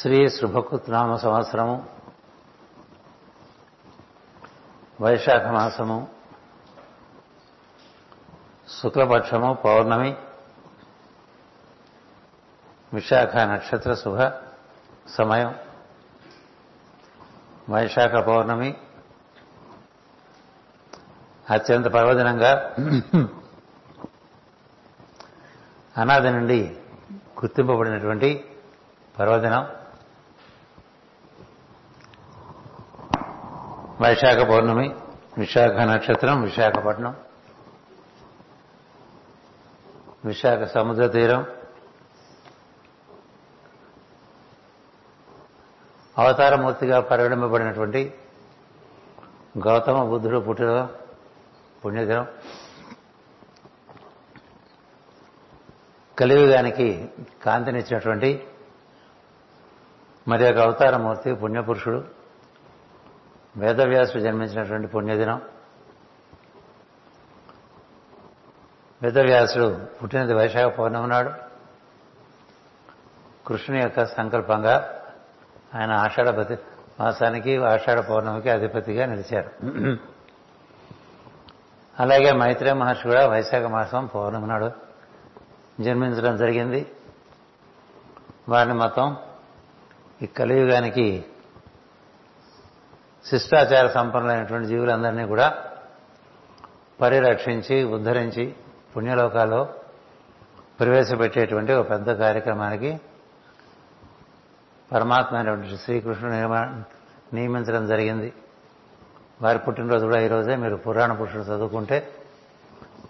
[0.00, 1.86] శ్రీ శుభకృత్నామ సంవత్సరము
[5.00, 6.08] వైశాఖ మాసము
[8.68, 10.16] శుక్లపక్షము పౌర్ణమి
[12.94, 14.20] విశాఖ నక్షత్ర శుభ
[15.08, 15.54] సమయం
[17.70, 18.76] వైశాఖ పౌర్ణమి
[21.50, 22.74] అత్యంత పర్వదినంగా
[25.96, 26.78] అనాది నుండి
[27.38, 28.44] గుర్తింపబడినటువంటి
[29.18, 29.77] పర్వదినం.
[34.00, 34.96] వైశాఖ పౌర్ణమి
[35.38, 37.16] విశాఖ నక్షత్రం విశాఖపట్నం.
[40.24, 41.46] విశాఖ సముద్ర తీరం.
[46.18, 48.14] అవతారమూర్తిగా పరిగణింపబడినటువంటి
[49.66, 50.88] గౌతమ బుద్ధుడు పుట్టిన
[51.84, 52.26] పుణ్యదినం.
[56.18, 57.10] కలియుగానికి
[57.42, 58.46] కాంతినిచ్చినటువంటి
[60.28, 62.17] మరి ఒక అవతారమూర్తి పుణ్యపురుషుడు.
[63.58, 65.42] వేదవ్యాసుడు జన్మించినటువంటి పుణ్యదినం.
[69.02, 71.30] వేదవ్యాసుడు పుట్టినది వైశాఖ పౌర్ణమి నాడు.
[73.46, 75.02] కృష్ణుని యొక్క సంకల్పంగా
[75.74, 76.58] ఆయన ఆషాఢపతి
[77.00, 79.50] మాసానికి ఆషాఢ పౌర్ణమికి అధిపతిగా నిలిచారు.
[82.00, 84.70] అలాగే మైత్రే మహర్షి కూడా వైశాఖ మాసం పౌర్ణమి నాడు
[85.80, 86.92] జన్మించడం జరిగింది.
[88.48, 89.16] వారిని మొత్తం
[90.22, 91.24] ఈ కలియుగానికి
[93.24, 95.64] శిష్టాచార సంపన్నులైనటువంటి జీవులందరినీ కూడా
[97.00, 98.54] పరిరక్షించి ఉద్ధరించి
[98.96, 99.74] పుణ్యలోకాల్లో
[100.80, 103.00] ప్రవేశపెట్టేటువంటి ఒక పెద్ద కార్యక్రమానికి
[104.92, 106.34] పరమాత్మ అయినటువంటి శ్రీకృష్ణుడు
[107.34, 108.32] నియమించడం జరిగింది.
[109.42, 112.12] వారి పుట్టినరోజు కూడా ఈరోజే మీరు పురాణ పురుషుడు చదువుకుంటే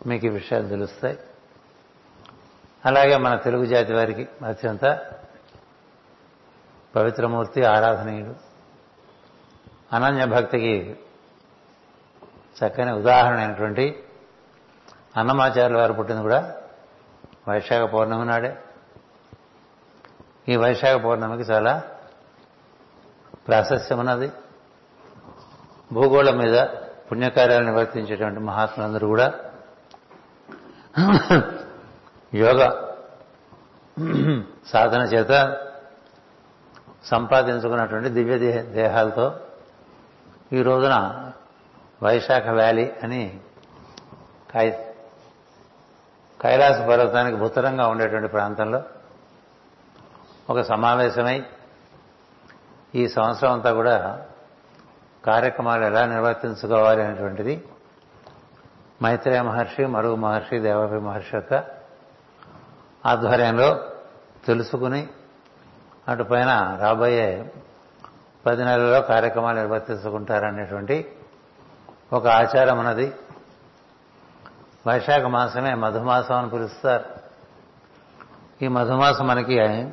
[0.07, 1.19] మీకు ఈ విషయాలు తెలుస్తాయి.
[2.87, 4.85] అలాగే మన తెలుగు జాతి వారికి అత్యంత
[6.97, 8.48] పవిత్రమూర్తి ఆరాధనీయుడు.
[9.93, 10.97] అనన్య భక్తికి
[12.57, 14.05] చక్కని ఉదాహరణ అయినటువంటి
[15.17, 16.55] అన్నమాచార్యుల వారు పుట్టింది కూడా
[17.49, 18.57] వైశాఖ పౌర్ణమి నాడే.
[20.49, 21.83] ఈ వైశాఖ పౌర్ణమికి చాలా
[23.49, 24.33] ప్రాశస్యం ఉన్నది
[25.93, 26.57] భూగోళం మీద
[27.13, 29.33] పుణ్యకార్యాలు నివర్తించేటువంటి మహాత్ములందరూ కూడా
[32.35, 32.61] యోగ
[34.67, 35.59] సాధన చేత
[37.05, 39.35] సంపాదించుకున్నటువంటి దివ్య దేహాలతో
[40.53, 40.97] ఈ రోజున
[42.03, 43.41] వైశాఖ వ్యాలీ అని
[44.55, 44.67] కై
[46.41, 48.83] కైలాస పర్వతానికి భూతరంగా ఉండేటువంటి ప్రాంతంలో
[50.51, 51.43] ఒక సమావేశమై
[52.95, 53.97] ఈ సంవత్సరం అంతా కూడా
[55.27, 57.55] కార్యక్రమాలు ఎలా నిర్వర్తించుకోవాలి అనేటువంటిది
[59.03, 61.55] మైత్రేయ మహర్షి మరుగు మహర్షి దేవాభి మహర్షి యొక్క
[63.07, 63.69] ఆధ్వర్యంలో
[64.47, 65.09] తెలుసుకుని
[66.09, 67.29] అటుపైన రాబోయే
[68.47, 71.13] పది నెలల్లో కార్యక్రమాలు నిర్వర్తించుకుంటారనేటువంటి
[72.13, 73.13] ఒక ఆచారం ఉన్నది
[74.87, 77.05] వైశాఖ మాసమే మధుమాసం అని పిలుస్తారు.
[78.63, 79.89] ఈ మధుమాసం మనకి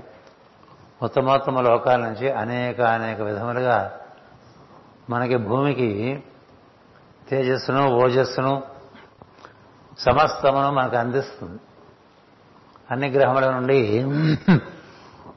[1.01, 3.99] ఉత్తమోత్తమ లోకాల నుంచి అనేక అనేక విధములుగా
[5.09, 6.23] మనకి భూమికి
[7.29, 8.63] తేజస్సును ఓజస్సును
[9.99, 11.59] సమస్తమును మనకు అందిస్తుంది.
[12.91, 14.05] అన్ని గ్రహముల నుండి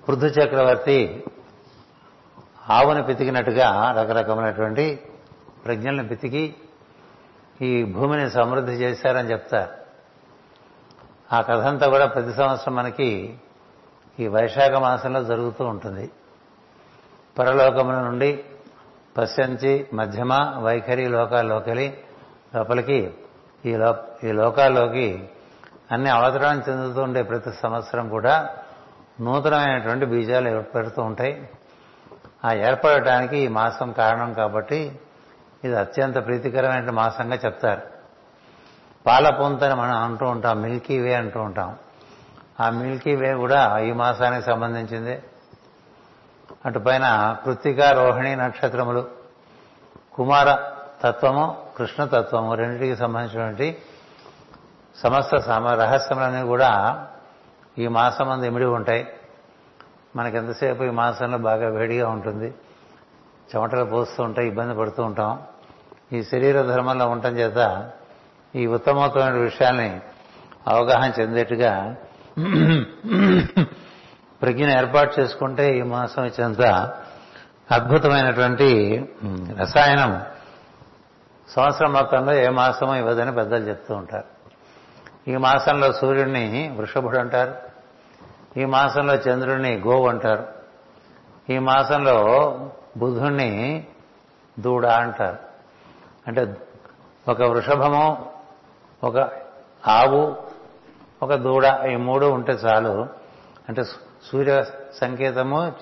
[0.09, 1.25] పృథు చక్రవర్తి
[2.71, 5.01] ఆవును పితికినట్టుగా రకరకమైనటువంటి
[5.65, 6.55] ప్రజ్ఞల్ని పితికి
[7.63, 9.79] ఈ భూమిని సమృద్ధి చేశారని చెప్తారు
[11.35, 13.39] ఆ కథ అంతా కూడా ప్రతి సంవత్సరం మనకి
[14.21, 16.11] ఈ వైశాఖ మాసంలో జరుగుతూ ఉంటుంది.
[17.39, 18.45] పరలోకముల నుండి
[19.17, 21.99] పశ్చంచి మధ్యమ వైఖరి లోకాల్లోకెళ్ళి
[22.55, 23.15] లోపలికి
[23.67, 25.29] ఈ లో ఈ లోకాల్లోకి
[25.93, 28.57] అన్ని అవతరాన్ని చెందుతూ ఉండే ప్రతి సంవత్సరం కూడా
[29.21, 31.49] నూతనమైనటువంటి బీజాలు ఏర్పడుతూ ఉంటాయి.
[32.45, 35.01] ఆ ఏర్పడటానికి ఈ మాసం కారణం కాబట్టి
[35.65, 37.83] ఇది అత్యంత ప్రీతికరమైన మాసంగా చెప్తారు.
[39.07, 41.77] పాలపొంతని మనం అంటూ ఉంటాం మిల్కీ వే అంటూ ఉంటాం.
[42.61, 45.23] ఆ మిల్కీ వే కూడా ఈ మాసానికి సంబంధించింది.
[46.67, 49.09] అటుపైన కృత్తిక రోహిణి నక్షత్రములు
[50.15, 50.59] కుమార
[51.03, 53.83] తత్వము కృష్ణతత్వము రెండింటికి సంబంధించినటువంటి
[54.97, 56.71] సమస్త సమ రహస్యములన్నీ కూడా
[57.79, 59.07] ఈ మాసం అందు ఇమిడి ఉంటాయి.
[60.17, 62.55] మనకి ఎంతసేపు ఈ మాసంలో బాగా వేడిగా ఉంటుంది.
[63.51, 65.43] చెమటలు పోస్తూ ఉంటాయి ఇబ్బంది పడుతూ ఉంటాం.
[66.13, 67.91] ఈ శరీర ధర్మంలో ఉండటం చేత
[68.55, 70.01] ఈ ఉత్తమోత్తమైన విషయాల్ని
[70.69, 71.97] అవగాహన చెందేట్టుగా
[74.43, 76.63] ప్రజ్ఞను ఏర్పాటు చేసుకుంటే ఈ మాసం ఇచ్చినంత
[77.73, 78.69] అద్భుతమైనటువంటి
[79.59, 80.23] రసాయనం
[81.49, 84.25] సంవత్సరం మొత్తంలో ఏ మాసమో ఇవ్వదని పెద్దలు చెప్తూ ఉంటారు.
[85.31, 87.68] ఈ మాసంలో సూర్యుడిని వృషభుడు అంటారు.
[88.59, 90.47] ఈ మాసంలో చంద్రుడిని గోవు అంటారు.
[91.51, 92.25] ఈ మాసంలో
[92.97, 93.87] బుధుణ్ణి
[94.59, 95.39] దూడ అంటారు.
[96.27, 96.57] అంటే
[97.29, 98.33] ఒక వృషభము
[99.05, 99.19] ఒక
[99.89, 100.37] ఆవు
[101.23, 103.07] ఒక దూడ ఈ మూడు ఉంటే చాలు.
[103.69, 103.83] అంటే
[104.33, 104.65] సూర్య
[104.95, 105.73] సంకేతము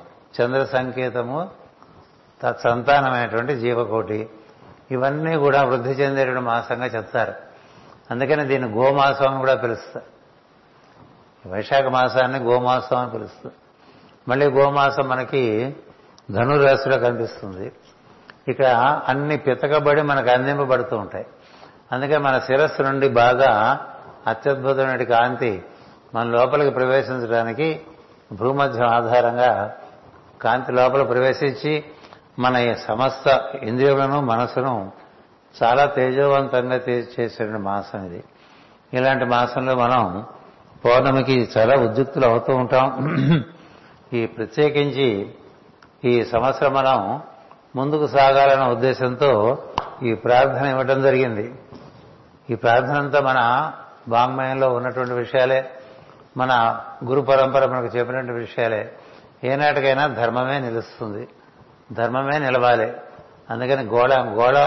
[0.40, 1.50] చంద్ర సంకేతము
[2.43, 4.31] తత్సంతానమైనటువంటి జీవకోటి.
[4.90, 7.34] ఇవన్నీ కూడా వృద్ధి చెందేటువంటి మాసంగా చెప్తారు.
[8.11, 10.15] అందుకని దీన్ని గోమాసం అని కూడా పిలుస్తారు
[11.52, 13.54] వైశాఖ మాసాన్ని గోమాసం అని పిలుస్తుంది
[14.28, 15.76] మళ్ళీ గోమాసం మనకి
[16.31, 17.72] ధనురాశిలో కనిపిస్తుంది.
[18.48, 18.66] ఇక్కడ
[19.08, 21.26] అన్ని పితకబడి మనకు అందింపబడుతూ ఉంటాయి.
[21.93, 23.81] అందుకే మన శిరస్సు నుండి బాగా
[24.26, 25.64] అత్యద్భుతమైన కాంతి
[26.14, 27.81] మన లోపలికి ప్రవేశించడానికి
[28.32, 29.75] భూమధ్యం ఆధారంగా
[30.42, 31.84] కాంతి లోపల ప్రవేశించి
[32.38, 34.92] మన సమస్త ఇంద్రియములను మనసును
[35.62, 36.81] చాలా తేజవంతంగా
[37.20, 38.25] చేసిన మాసం ఇది.
[38.92, 40.26] ఇలాంటి మాసంలో మనం
[40.84, 42.87] పౌర్ణమికి చాలా ఉద్యుక్తులు అవుతూ ఉంటాం.
[44.12, 45.34] ఈ ప్రత్యేకించి
[46.05, 47.23] ఈ సంవత్సరం మనం
[47.76, 49.62] ముందుకు సాగాలన్న ఉద్దేశంతో
[50.02, 51.55] ఈ ప్రార్థన ఇవ్వటం జరిగింది.
[52.50, 53.73] ఈ ప్రార్థన అంతా మన
[54.08, 55.70] వాంగ్మయంలో ఉన్నటువంటి విషయాలే
[56.37, 58.93] మన గురు పరంపర మనకు చెప్పినటువంటి విషయాలే.
[59.44, 61.28] ఏనాటికైనా ధర్మమే నిలుస్తుంది
[61.93, 62.93] ధర్మమే నిలవాలి.
[63.50, 64.58] అందుకని గోళ గోడ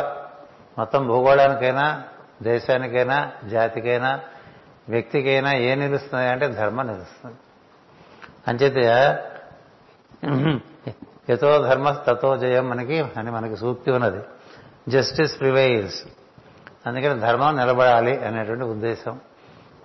[0.78, 2.04] మొత్తం భూగోళానికైనా
[2.44, 4.20] దేశానికైనా జాతికైనా
[4.90, 7.38] వ్యక్తికైనా ఏ నిలుస్తుంది అంటే ధర్మం నిలుస్తుంది.
[8.48, 8.78] అంచేత
[11.30, 14.22] యతో ధర్మ తతో జయం మనకి అని మనకి సూక్తి ఉన్నది.
[14.90, 16.04] జస్టిస్ ప్రివైల్స్
[16.86, 19.20] అందుకని ధర్మం నిలబడాలి అనేటువంటి ఉద్దేశం.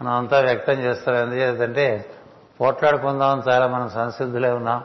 [0.03, 2.11] మనం అంతా వ్యక్తం చేస్తాం ఎందుచేతంటే
[2.61, 4.85] పోట్లాడుకుందాం చాలా మనం సంసిద్ధులే ఉన్నాం.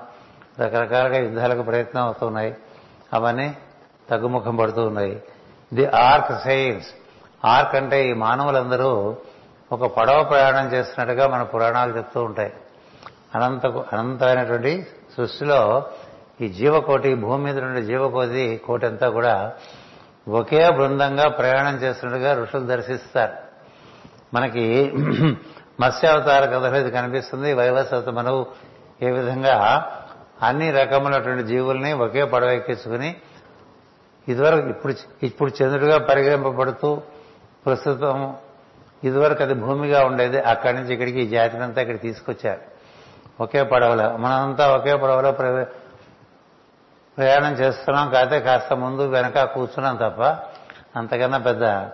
[0.60, 2.56] రకరకాలుగా యుద్ధాలకు ప్రయత్నం అవుతున్నాయి.
[3.14, 3.58] అవన్నీ
[4.10, 5.24] తగ్గుముఖం పడుతూ ఉన్నాయి.
[5.74, 6.88] ది ఆర్క్ సైన్స్
[7.46, 9.18] ఆర్క్ అంటే ఈ మానవులందరూ
[9.72, 12.54] ఒక పడవ ప్రయాణం చేస్తున్నట్టుగా మన పురాణాలు చెప్తూ ఉంటాయి.
[13.36, 14.88] అనంత అనంతమైనటువంటి
[15.18, 15.86] సృష్టిలో
[16.42, 19.54] ఈ జీవకోటి భూమి మీద నుండి జీవకోటి కోటి అంతా కూడా
[20.30, 23.34] ఒకే బృందంగా ప్రయాణం చేస్తున్నట్టుగా ఋషులు దర్శిస్తారు.
[24.34, 24.94] మనకి
[25.80, 27.54] మత్స్యావతార కథలో ఇది కనిపిస్తుంది.
[27.54, 28.46] వైవస్వత మనవు
[29.02, 29.86] ఏ విధంగా
[30.42, 33.16] అన్ని రకములైనటువంటి జీవుల్ని ఒకే పడవ ఎక్కించుకుని
[34.28, 34.94] ఇదివరకు ఇప్పుడు
[35.24, 37.02] ఇప్పుడు చంద్రుడిగా పరిగణింపబడుతూ
[37.66, 38.36] ప్రస్తుతం
[39.04, 42.80] ఇదివరకు అది భూమిగా ఉండేది అక్కడి నుంచి ఇక్కడికి ఈ జాతినంతా ఇక్కడ తీసుకొచ్చారు.
[43.44, 50.38] ఒకే పడవలో మనంతా ఒకే పడవలో ప్రయాణం చేస్తున్నాం కాకపోతే కాస్త ముందు వెనక కూర్చున్నాం తప్ప
[50.96, 51.90] అంతకన్నా పెద్ద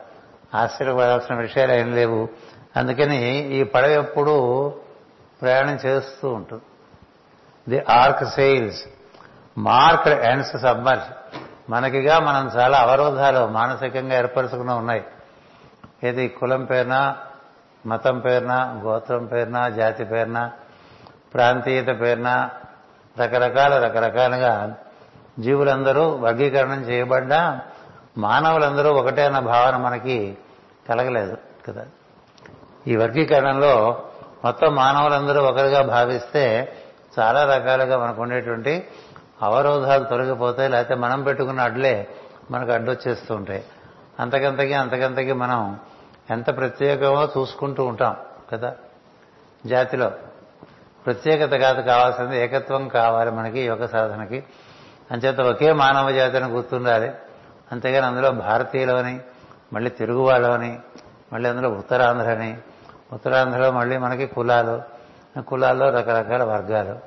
[0.56, 2.30] ఆశ్చర్యపడాల్సిన విషయాలు ఏం లేవు.
[2.78, 4.74] అందుకని ఈ పడవ ఎప్పుడూ
[5.42, 6.62] ప్రయాణం చేస్తూ ఉంటుంది.
[7.70, 8.84] The ark sails
[9.58, 11.36] mark ends submerge
[11.72, 15.04] మనకిగా మనం చాలా అవరోధాలు మానసికంగా ఏర్పరచుకుని ఉన్నాయి.
[16.06, 17.16] ఏది కులం పేరున
[17.86, 20.52] మతం పేరున గోత్రం పేరున జాతి పేరున
[21.34, 22.50] ప్రాంతీయత పేరున
[23.20, 24.76] రకరకాల రకరకాలుగా
[25.40, 27.60] జీవులందరూ వర్గీకరణం చేయబడ్డా
[28.18, 30.38] మానవులందరూ ఒకటే అన్న భావన మనకి
[30.90, 31.38] కలగలేదు
[31.68, 31.86] కదా.
[32.88, 34.04] ఈ వర్గీకరణలో
[34.44, 36.76] మొత్తం మానవులందరూ ఒకరిగా భావిస్తే
[37.20, 38.88] చాలా రకాలుగా మనకు ఉండేటువంటి
[39.42, 42.08] అవరోధాలు తొలగిపోతాయి లేకపోతే మనం పెట్టుకున్న అడ్లే
[42.52, 43.64] మనకు అడ్డొచ్చేస్తూ ఉంటాయి.
[44.20, 45.80] అంతకంతకి అంతకంతకి మనం
[46.30, 48.16] ఎంత ప్రత్యేకమో చూసుకుంటూ ఉంటాం
[48.52, 48.76] కదా?
[49.66, 50.12] జాతిలో
[51.06, 54.44] ప్రత్యేకత కాదు కావాల్సింది ఏకత్వం కావాలి మనకి యోగ సాధనకి.
[55.12, 57.12] అంచేత ఒకే మానవ జాతిని గుర్తుండాలి.
[57.72, 59.20] అంతేగాని అందులో భారతీయులని
[59.74, 60.80] మళ్ళీ తెలుగు వాళ్ళని
[61.34, 62.58] మళ్ళీ అందులో ఉత్తరాంధ్రని
[63.14, 64.82] ఉత్తరాంధ్రలో మళ్ళీ మనకి కులాలు
[65.42, 67.00] కులాల్లో రకరకాల వర్గాలు.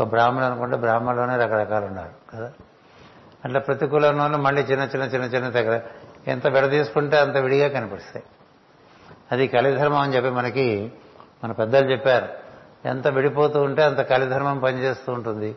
[0.00, 2.52] ఒక బ్రాహ్మణులు అనుకుంటే బ్రాహ్మణులోనే రకరకాలు ఉన్నారు కదా?
[3.44, 5.80] అట్లా ప్రతి కులంలోనూ మళ్ళీ చిన్న చిన్న చిన్న చిన్న దగ్గర
[6.26, 8.24] ఎంత విడదీసుకుంటే అంత విడిగా కనిపిస్తాయి.
[9.32, 10.92] అది కలిధర్మం అని చెప్పి మనకి
[11.44, 12.28] మన పెద్దలు చెప్పారు.
[12.88, 15.56] ఎంత విడిపోతూ ఉంటే అంత కలిధర్మం పనిచేస్తూ ఉంటుంది.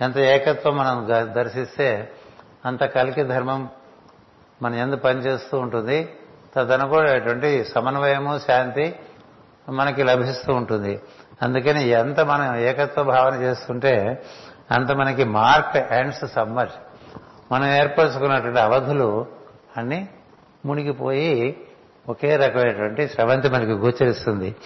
[0.00, 2.12] ఎంత ఏకత్వం మనం దర్శిస్తే
[2.66, 3.68] అంత కలికి ధర్మం
[4.62, 6.08] మన ఎందు పనిచేస్తూ ఉంటుంది.
[6.54, 8.96] తదనుకునేటువంటి సమన్వయము శాంతి
[9.68, 11.00] మనకి లభిస్తూ ఉంటుంది.
[11.42, 14.24] అందుకని ఎంత మనం ఏకత్వ భావన చేస్తుంటే
[14.70, 16.68] అంత మనకి మార్క్ అండ్స్ సమ్మర్.
[17.52, 19.26] మనం ఏర్పరచుకున్నటువంటి అవధులు
[19.76, 20.08] అన్ని
[20.66, 21.60] మునిగిపోయి
[22.08, 24.56] ఒకే రకమైనటువంటి స్రవంతి మనకి గోచరిస్తుంది.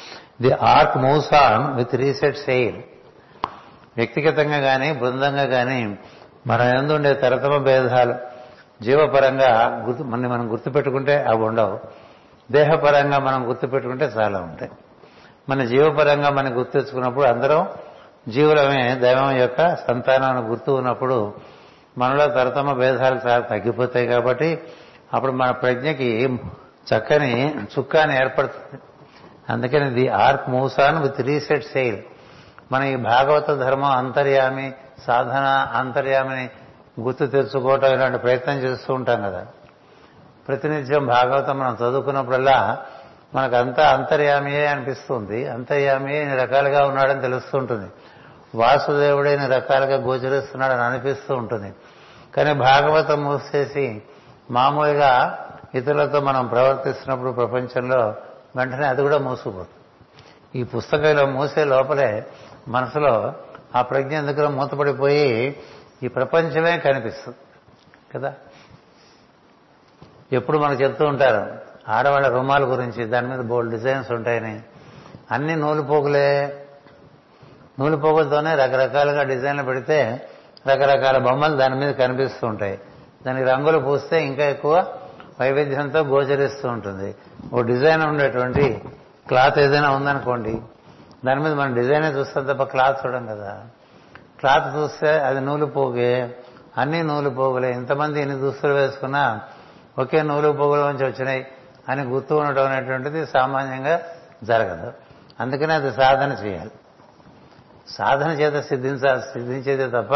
[0.42, 2.76] The ark moves on with reset sail
[3.96, 5.98] వ్యక్తిగతంగా కానీ బృందంగా కానీ
[6.46, 8.14] మన ఎందుండే తరతమ భేదాలు
[8.84, 11.80] జీవపరంగా గుర్తు మన మనం గుర్తుపెట్టుకుంటే అవి ఉండవు.
[12.52, 14.70] దేహపరంగా మనం గుర్తుపెట్టుకుంటే చాలా ఉంటాయి.
[15.48, 17.68] మన జీవపరంగా మనం గుర్తించుకున్నప్పుడు అందరం
[18.28, 21.34] జీవులమే దైవం యొక్క సంతానం గుర్తు ఉన్నప్పుడు
[21.98, 24.58] మనలో తరతమ భేదాలు చాలా తగ్గిపోతాయి కాబట్టి
[25.14, 26.38] అప్పుడు మన ప్రజ్ఞకి
[26.94, 28.82] చక్కని చుక్కాని ఏర్పడుతుంది.
[29.52, 32.02] అందుకని the ark moves on with reset sail
[32.72, 34.72] మన ఈ భాగవత ధర్మం అంతర్యామి
[35.06, 36.50] సాధన అంతర్యామిని
[37.00, 39.46] గుర్తు తెచ్చుకోవటం ఇలాంటి ప్రయత్నం చేస్తూ ఉంటాం కదా.
[40.48, 42.78] ప్రతినిత్యం భాగవతం మనం చదువుకున్నప్పుడల్లా
[43.34, 45.48] మనకంతా అంతర్యామియే అనిపిస్తుంది.
[45.48, 47.90] అంతర్యామియే ఇన్ని రకాలుగా ఉన్నాడని తెలుస్తూ ఉంటుంది.
[48.54, 51.74] వాసుదేవుడే ఇన్ని రకాలుగా గోచరిస్తున్నాడని అనిపిస్తూ ఉంటుంది.
[52.36, 54.02] కానీ భాగవతం మూసేసి
[54.50, 55.44] మామూలుగా
[55.74, 58.14] ఇతరులతో మనం ప్రవర్తిస్తున్నప్పుడు ప్రపంచంలో
[58.56, 59.68] వెంటనే అది కూడా మూసుకుపోతుంది.
[60.60, 62.26] ఈ పుస్తకంలో మూసే లోపలే
[62.68, 63.34] మనసులో
[63.76, 65.56] ఆ ప్రజ్ఞ ఎందుకు మూతపడిపోయి
[66.02, 67.36] ఈ ప్రపంచమే కనిపిస్తుంది
[68.14, 68.34] కదా?
[70.32, 71.58] ఎప్పుడు మనకు చెప్తూ ఉంటారు
[71.88, 74.60] ఆడవాళ్ళ రుమాల గురించి దాని మీద బోల్డ్ డిజైన్స్ ఉంటాయని.
[75.30, 76.62] అన్ని నూలుపోగులే
[77.80, 80.28] నూలుపోగులతోనే రకరకాలుగా డిజైన్లు పెడితే
[80.68, 82.78] రకరకాల బొమ్మలు దాని మీద కనిపిస్తూ ఉంటాయి.
[83.26, 84.94] దానికి రంగులు పూస్తే ఇంకా ఎక్కువ
[85.40, 87.14] వైవిధ్యంతో గోచరిస్తూ ఉంటుంది.
[87.54, 88.84] ఓ డిజైన్ ఉండేటువంటి
[89.28, 90.62] క్లాత్ ఏదైనా ఉందనుకోండి
[91.24, 93.62] దాని మీద మనం డిజైనే చూస్తాం తప్ప క్లాత్ చూడం కదా.
[94.38, 96.36] క్లాత్ చూస్తే అది నూలు పోగే
[96.78, 97.72] అన్ని నూలు పోగులే.
[97.72, 99.40] ఇంతమంది ఎన్ని దుస్తులు వేసుకున్నా
[99.98, 101.46] ఒకే నూలు పోగుల నుంచి వచ్చినాయి
[101.88, 104.00] అని గుర్తు ఉండటం అనేటువంటిది సామాన్యంగా
[104.44, 104.92] జరగదు.
[105.40, 106.70] అందుకనే అది సాధన చేయాలి.
[107.88, 110.14] సాధన చేత సిద్ధించాలి సిద్ధించేదే తప్ప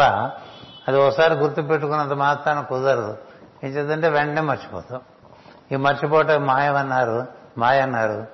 [0.87, 3.17] అది ఒకసారి గుర్తు పెట్టుకున్నంత మాత్రాన కుదరదు.
[3.63, 5.01] ఏం చేద్దంటే వెంటనే మర్చిపోతాం.
[5.71, 7.27] ఈ మర్చిపోవటం మాయమన్నారు
[7.57, 8.27] మాయ అన్నారు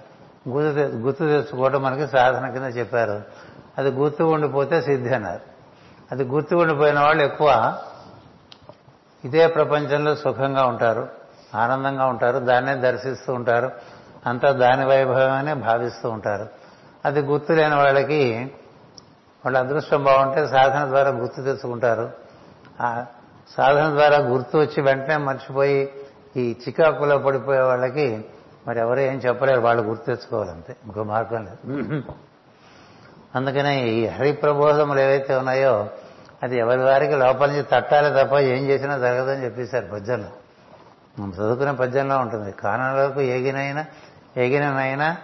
[0.50, 3.22] గుర్తు గుర్తు తెచ్చుకోవటం మనకి సాధన కింద చెప్పారు.
[3.78, 5.42] అది గుర్తు ఉండిపోతే సిద్ధి అన్నారు.
[6.12, 7.78] అది గుర్తు ఉండిపోయిన వాళ్ళు ఎక్కువ
[9.26, 11.08] ఇదే ప్రపంచంలో సుఖంగా ఉంటారు
[11.56, 13.72] ఆనందంగా ఉంటారు దాన్నే దర్శిస్తూ ఉంటారు.
[14.26, 16.50] అంతా దాని వైభవమనే భావిస్తూ ఉంటారు.
[17.06, 18.52] అది గుర్తు లేని వాళ్ళకి
[19.46, 22.12] వాళ్ళ అదృష్టం బాగుంటే సాధన ద్వారా గుర్తు తెచ్చుకుంటారు.
[23.58, 25.99] సాధన ద్వారా గుర్తు వచ్చి వెంటనే మర్చిపోయి
[26.38, 28.26] ఈ చికాకులో పడిపోయే వాళ్ళకి
[28.68, 30.76] మరి ఎవరు ఏం చెప్పలేరు వాళ్ళు గుర్తు తెచ్చుకోవాలంతే.
[30.86, 32.04] ఇంకో మార్గం లేదు.
[33.36, 35.90] అందుకనే ఈ హరి ప్రబోధములు ఏవైతే ఉన్నాయో
[36.44, 40.30] అది ఎవరి వారికి లోపల నుంచి తట్టాలి తప్ప ఏం చేసినా జరగదని చెప్పేశారు పద్యంలో
[41.20, 42.52] మనం చదువుకునే పద్యంలో ఉంటుంది.
[42.52, 43.86] కారణాలకు ఏగినైనా
[44.38, 45.18] ఏగిననైనా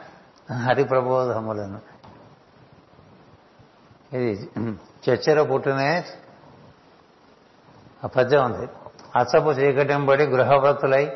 [0.56, 1.80] హరిప్రబోధములను.
[4.16, 4.50] ఇది
[5.10, 6.04] చర్చలో పుట్టినే
[8.04, 8.68] ఆ పద్యం ఉంది.
[9.16, 11.14] అచ్చపు చీకటింబడి గృహవతులై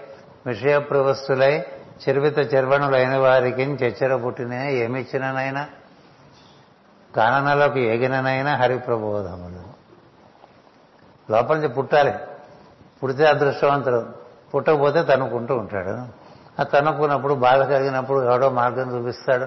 [0.48, 1.66] విషయప్రవస్తులై
[2.08, 5.68] చిరువిత చెర్వణులైన వారికి చచ్చర పుట్టిన ఏమిచ్చిననైనా?
[7.16, 9.80] కాననలకు ఎగిననైనా హరిప్రబోధములు.
[11.32, 12.14] లోపల నుంచి పుట్టాలి.
[13.04, 14.06] పుడితే అదృష్టవంతుడు.
[14.56, 16.08] పుట్టకపోతే తనుకుంటూ ఉంటాడు.
[16.62, 19.46] ఆ తనుకున్నప్పుడు బాధ కలిగినప్పుడు ఎవడో మార్గం చూపిస్తాడు.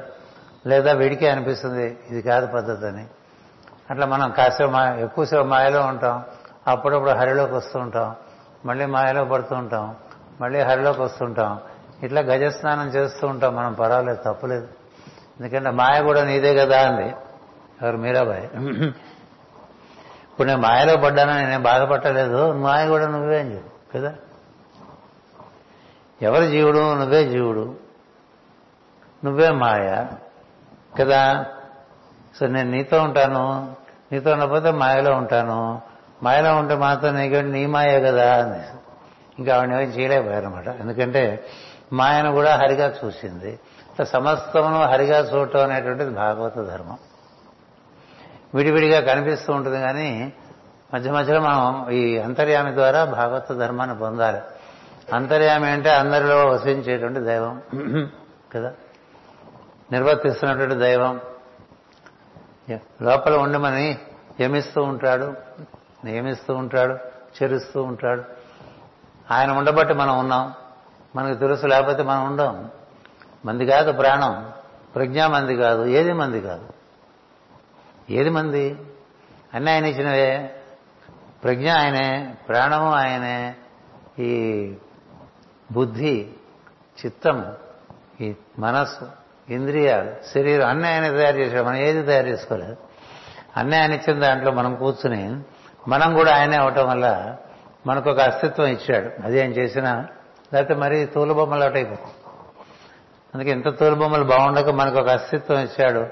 [0.68, 3.06] లేదా వీడికే అనిపిస్తుంది ఇది కాదు పద్ధతి అని
[3.90, 6.24] అట్లా మనం కాసేపు మా ఎక్కువసేపు మాయలో ఉంటాం.
[6.66, 8.16] అప్పుడప్పుడు హరిలోకి వస్తూ ఉంటాం.
[8.66, 9.96] మళ్ళీ మాయలో పడుతూ ఉంటాం.
[10.40, 11.60] మళ్ళీ హరిలోకి వస్తుంటాం.
[12.02, 14.68] ఇట్లా గజస్నానం చేస్తూ ఉంటాం మనం పర్వాలేదు తప్పులేదు.
[15.40, 17.14] ఎందుకంటే మాయ కూడా నీదే కదా అంది.
[17.82, 17.96] ఎవరు?
[17.96, 18.44] మీరాబాయ్.
[20.32, 24.14] ఇప్పుడు నేను మాయలో పడ్డానని నేను బాధపడలేదు మాయ కూడా నువ్వే అని చెప్పు కదా?
[26.22, 26.94] ఎవరు జీవుడు?
[26.94, 27.76] నువ్వే జీవుడు.
[29.24, 30.06] నువ్వే మాయ
[31.00, 31.46] కదా?
[32.40, 33.76] సో నేను నీతో ఉంటాను.
[34.12, 35.91] నీతో ఉండకపోతే మాయలో ఉంటాను.
[36.22, 38.78] మాయలో ఉంటే మాత్రం నీకంటే నీ మాయే కదా అని.
[39.38, 41.44] ఇంకా ఆవిడ ఏమీ చేయలేకపోయారనమాట ఎందుకంటే
[41.92, 43.60] మాయను కూడా హరిగా చూసింది.
[44.04, 46.98] సమస్తమును హరిగా చూడటం అనేటువంటిది భాగవత ధర్మం.
[48.54, 50.32] విడివిడిగా కనిపిస్తూ ఉంటుంది కానీ
[50.94, 54.38] మధ్య మధ్యలో మనం ఈ అంతర్యామి ద్వారా భాగవత ధర్మాన్ని పొందాలి.
[55.14, 57.62] అంతర్యామి అంటే అందరిలో వసించేటువంటి దైవం
[58.52, 58.72] కదా.
[59.92, 61.20] నిర్వర్తిస్తున్నటువంటి దైవం.
[63.02, 63.98] లోపల ఉండమని
[64.40, 65.34] యమిస్తూ ఉంటాడు.
[66.04, 66.94] నియమిస్తూ ఉంటాడు
[67.42, 68.24] చెరుస్తూ ఉంటాడు.
[69.30, 70.52] ఆయన ఉండబట్టి మనం ఉన్నాం.
[71.16, 72.70] మనకు తెలుసు లేకపోతే మనం ఉండం
[73.46, 74.50] మంది కాదు ప్రాణం.
[74.94, 75.84] ప్రజ్ఞ మంది కాదు.
[75.84, 76.68] ఏది మంది కాదు?
[78.10, 78.76] ఏది మంది?
[79.54, 80.60] అన్నీ ఆయన ఇచ్చినవే.
[81.44, 83.54] ప్రజ్ఞ ఆయనే ప్రాణము ఆయనే.
[84.18, 84.74] ఈ
[85.72, 86.28] బుద్ధి
[87.06, 87.54] చిత్తము
[88.20, 89.08] ఈ మనస్సు
[89.48, 91.62] ఇంద్రియాలు శరీరం అన్నీ ఆయన తయారు చేశాడు.
[91.62, 92.76] మనం ఏది తయారు చేసుకోలేదు.
[93.56, 95.40] అన్నీ ఆయన ఇచ్చిన దాంట్లో మనం కూర్చుని
[95.88, 97.36] మనం కూడా ఆయనే అవటం వల్ల
[97.86, 99.10] మనకు ఒక అస్తిత్వం ఇచ్చాడు.
[99.24, 100.06] అది ఆయన చేసినా
[100.54, 102.12] లేకపోతే మరీ తూలుబొమ్మలు అయిపోతుంది
[103.34, 106.06] అందుకే ఇంత తూలుబొమ్మలు బాగుండక మనకు ఒక అస్తిత్వం ఇచ్చాడు.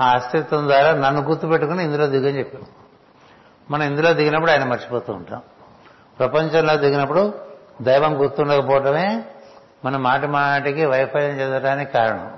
[0.00, 2.64] ఆ అస్తిత్వం ద్వారా నన్ను గుర్తుపెట్టుకుని ఇందులో దిగని చెప్పాడు.
[3.72, 5.42] మనం ఇందులో దిగినప్పుడు ఆయన మర్చిపోతూ ఉంటాం.
[6.18, 7.34] ప్రపంచంలో దిగినప్పుడు
[7.82, 9.22] దైవం గుర్తుండకపోవటమే
[9.84, 12.32] మన మాటి మాటికి వైఫల్యం చెందడానికి కారణం.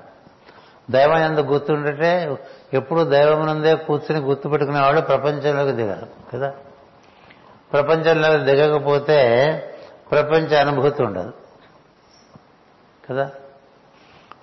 [0.90, 2.38] దైవం ఎందుకు గుర్తుంటే
[2.74, 6.54] ఎప్పుడు దైవం నుందే కూర్చుని గుర్తు పెట్టుకునేవాళ్ళు ప్రపంచంలోకి దిగారు కదా?
[7.72, 9.16] ప్రపంచంలోకి దిగకపోతే
[10.10, 11.32] ప్రపంచ అనుభూతి ఉండదు
[13.10, 13.30] కదా?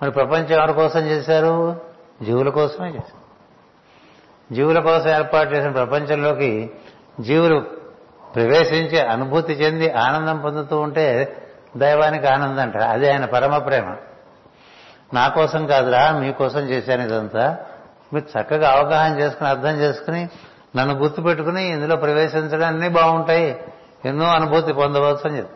[0.02, 1.80] మరి ప్రపంచం ఎవరి కోసం చేశారు?
[2.22, 3.20] జీవుల కోసమే చేశారు.
[4.54, 6.70] జీవుల కోసం ఏర్పాటు చేసిన ప్రపంచంలోకి
[7.20, 7.60] జీవులు
[8.34, 11.36] ప్రవేశించి అనుభూతి చెంది ఆనందం పొందుతూ ఉంటే
[11.76, 12.84] దైవానికి ఆనందం అంటారు.
[12.84, 13.96] అది ఆయన పరమ ప్రేమ.
[15.14, 17.56] నా కోసం కాదురా మీకోసం చేశాను ఇదంతా
[18.12, 20.28] మీరు చక్కగా అవగాహన చేసుకుని అర్థం చేసుకుని
[20.76, 23.64] నన్ను గుర్తు పెట్టుకుని ఇందులో ప్రవేశించడం అన్నీ బాగుంటాయి.
[24.04, 25.54] ఎన్నో అనుభూతి పొందవచ్చు అని చెప్పి.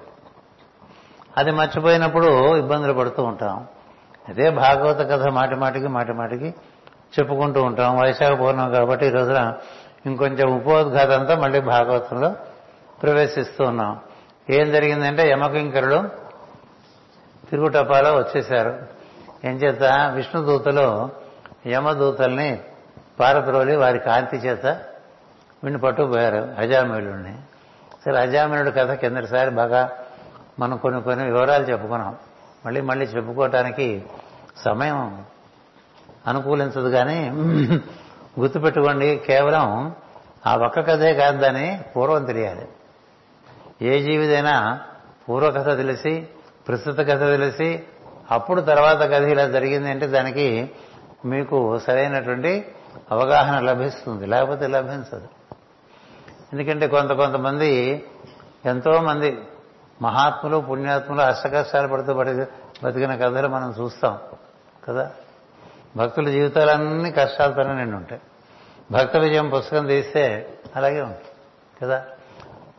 [1.37, 3.66] అది మర్చిపోయినప్పుడు ఇబ్బందులు పడుతూ ఉంటాం.
[4.28, 6.54] అదే భాగవత కథ మాటి మాటికి మాటి మాటికి
[7.18, 7.99] చెప్పుకుంటూ ఉంటాం.
[7.99, 9.54] వైశాఖ పూర్ణం కాబట్టి ఈ రోజున
[10.06, 12.34] ఇంకొంచెం ఉపోద్ఘాతంతో మళ్ళీ భాగవతంలో
[13.02, 13.99] ప్రవేశిస్తూ ఉన్నాం.
[14.50, 16.04] ఏం జరిగిందంటే యమకింకరుడు
[17.50, 18.93] తిరుగుటపాలో వచ్చేశారు.
[19.44, 19.82] ఏం చేత
[20.14, 21.10] విష్ణుదూతలు
[21.66, 22.60] యమదూతల్ని
[23.20, 24.66] పారద్రోలి వారి కాంతి చేత
[25.64, 27.36] వీడిని పట్టుకుపోయారు అజామిలుడిని
[28.04, 29.90] సరే అజామిలుడి కథ కిందటిసారి బాగా
[30.58, 32.16] మనం కొన్ని కొన్ని వివరాలు చెప్పుకున్నాం.
[32.66, 34.04] మళ్ళీ మళ్ళీ చెప్పుకోవటానికి
[34.56, 35.24] సమయం
[36.26, 37.30] అనుకూలించదు కానీ
[38.40, 39.94] గుర్తుపెట్టుకోండి కేవలం
[40.46, 41.40] ఆ ఒక్క కథే కాదు
[41.96, 42.68] పూర్వం తెలియాలి.
[43.82, 44.80] ఏ జీవిదైనా
[45.28, 46.28] పూర్వకథ తెలిసి
[46.68, 47.82] ప్రస్తుత కథ తెలిసి
[48.31, 50.71] అప్పుడు తర్వాత కథ ఇలా జరిగింది అంటే దానికి
[51.25, 52.75] మీకు సరైనటువంటి
[53.11, 54.26] అవగాహన లభిస్తుంది.
[54.26, 55.28] లేకపోతే లభించదు.
[56.52, 58.04] ఎందుకంటే కొంత కొంతమంది
[58.66, 59.38] ఎంతోమంది
[60.02, 62.35] మహాత్ములు పుణ్యాత్ములు అష్టకష్టాలు పడుతూ పడి
[62.85, 64.19] బతికిన కథలు మనం చూస్తాం.
[64.88, 65.11] కదా?
[65.97, 68.21] భక్తుల జీవితాలన్నీ కష్టాలతోనే నిండి ఉంటాయి.
[68.90, 71.25] భక్త విజయం పుస్తకం తీస్తే అలాగే ఉంటుంది.
[71.83, 72.04] కదా?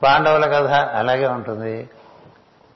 [0.04, 1.90] పాండవుల కథ అలాగే ఉంటుంది.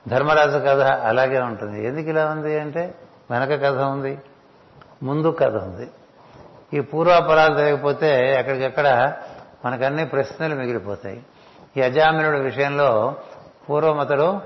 [0.08, 1.86] ధర్మరాజు కథ అలాగే ఉంటుంది.
[1.86, 2.94] ఎందుకు ఇలా ఉంది అంటే
[3.30, 4.18] వెనక కథ ఉంది
[5.02, 5.90] ముందు కథ ఉంది.
[6.74, 9.12] ఈ పూర్వాపరాలు తెలియకపోతే ఎక్కడికెక్కడ
[9.64, 11.22] మనకన్నీ ప్రశ్నలు మిగిలిపోతాయి.
[11.76, 13.14] ఈ అజామినుడి విషయంలో
[13.70, 14.40] పూర్వం అతడు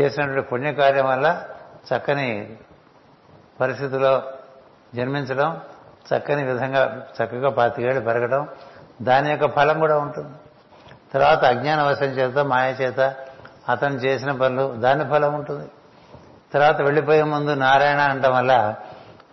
[0.00, 1.42] చేసినటువంటి పుణ్యకార్యం వల్ల
[1.90, 2.56] చక్కని
[3.60, 4.22] పరిస్థితిలో
[4.94, 5.60] జన్మించడం
[6.10, 8.48] చక్కని విధంగా చక్కగా పాతికేళ్ళు పెరగడం
[9.02, 10.28] దాని యొక్క ఫలం కూడా ఉంటుంది.
[11.14, 13.16] తర్వాత అజ్ఞానవశం చేత మాయ చేత
[13.68, 15.70] అతను చేసిన పనులు దాని ఫలం ఉంటుంది.
[16.54, 18.74] తర్వాత వెళ్ళిపోయే ముందు నారాయణ అనటం వల్ల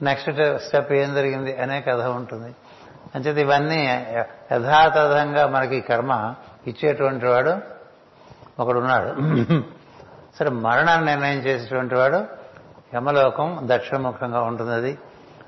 [0.02, 2.56] నెక్స్ట్ స్టెప్ ఏం జరిగింది అనే కథ ఉంటుంది.
[3.16, 3.86] అంచేది ఇవన్నీ
[4.52, 6.36] యథాతథంగా మనకి కర్మ
[6.68, 7.58] ఇచ్చేటువంటి వాడు
[8.60, 9.16] ఒకడున్నాడు.
[10.40, 12.26] సరే మరణాన్ని నిర్ణయం చేసేటువంటి వాడు
[12.96, 14.98] యమలోకం దక్షిణముఖంగా ఉంటుంది అది.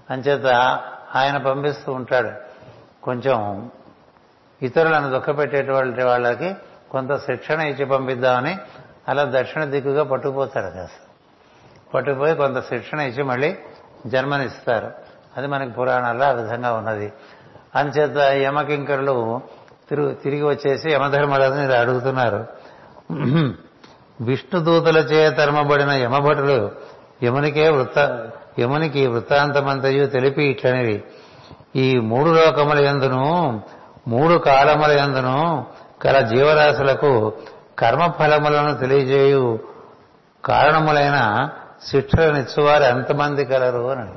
[0.10, 0.46] అంచేత
[1.16, 2.32] ఆయన పంపిస్తూ ఉంటాడు.
[3.04, 3.70] కొంచెం
[4.62, 6.56] ఇతరులను దుఃఖపెట్టేటువంటి వాళ్ళకి
[6.92, 8.58] కొంత శిక్షణ ఇచ్చి పంపిద్దామని
[9.10, 11.00] అలా దక్షిణ దిక్కుగా పట్టుకుపోతాడు కాస్త.
[11.94, 13.58] పట్టుకుపోయి కొంత శిక్షణ ఇచ్చి మళ్ళీ
[14.06, 14.92] జన్మనిస్తారు.
[15.38, 17.14] అది మనకి పురాణాల్లో ఆ విధంగా ఉన్నది.
[17.76, 19.42] అంచేత యమకింకరులు
[19.90, 22.46] తిరుగు తిరిగి వచ్చేసి యమధర్మరాజుని ఇది అడుగుతున్నారు.
[24.22, 26.72] విష్ణుదూతల చే తరమబడిన యమభటులు
[27.24, 27.98] యమునికే వృత్త
[28.60, 31.04] యమునికి వృత్తాంతమంతయు తెలిపి ఇట్లనేవి.
[31.76, 33.26] ఈ మూడు లోకముల ఎందును
[34.08, 35.66] మూడు కాలముల ఎందును
[36.06, 37.34] గల జీవరాశులకు
[37.80, 39.60] కర్మఫలములను తెలియజేయు
[40.46, 41.50] కారణములైన
[41.88, 44.08] శిక్షలనిచ్చువారు ఎంతమంది కలరు అని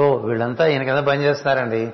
[0.00, 1.92] ఓ వీళ్ళంతా ఈయన కింద పనిచేస్తున్నారండి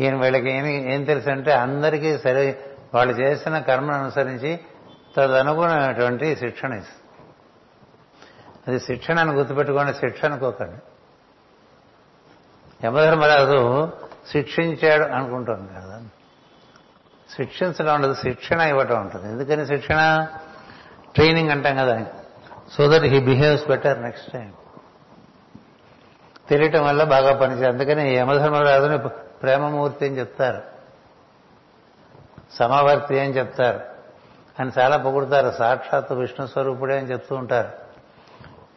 [0.00, 4.60] ఈయన వీళ్ళకి ఏం ఏం తెలుసు అంటే అందరికీ సరే వాళ్ళు చేసిన కర్మను అనుసరించి
[5.16, 6.96] తదనుగుణమైనటువంటి శిక్షణ ఇస్తుంది
[8.68, 10.78] అది శిక్షణ అని గుర్తుపెట్టుకోండి శిక్ష అనుకోకండి.
[12.86, 13.60] యమధర్మరాజు
[14.28, 16.02] శిక్షించాడు అనుకుంటాం కదా.
[17.36, 19.28] శిక్షించడం ఉండదు శిక్షణ ఇవ్వటం ఉంటుంది.
[19.28, 20.26] ఎందుకని శిక్షణ?
[21.14, 22.06] ట్రైనింగ్ అంటాం కదా.
[22.72, 24.52] So that he behaves better next time
[26.48, 28.98] తెలియటం వల్ల బాగా పనిచేయాలి అందుకని యమధర్మరాజుని
[29.42, 30.62] ప్రేమమూర్తి అని చెప్తారు.
[32.52, 33.80] సమవర్తి అని చెప్తారు.
[34.60, 35.50] అని చాలా పొగుడతారు.
[35.50, 37.68] సాక్షాత్ విష్ణు స్వరూపుడే అని చెప్తూ ఉంటారు.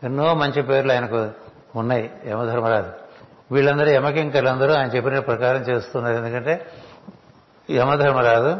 [0.06, 1.30] ఎన్నో మంచి పేర్లు ఆయనకు
[1.76, 3.03] ఉన్నాయి యమధర్మరాజు
[3.52, 6.16] వీళ్ళందరూ యమకింకర్లందరూ ఆయన చెప్పిన ప్రకారం చేస్తున్నారు.
[6.16, 6.66] ఎందుకంటే
[7.70, 8.58] యమధర్మరాజు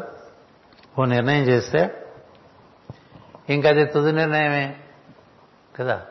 [1.02, 2.08] ఓ నిర్ణయం చేస్తే
[3.50, 4.76] ఇంకా అది తుది నిర్ణయమే
[5.76, 6.02] కదా.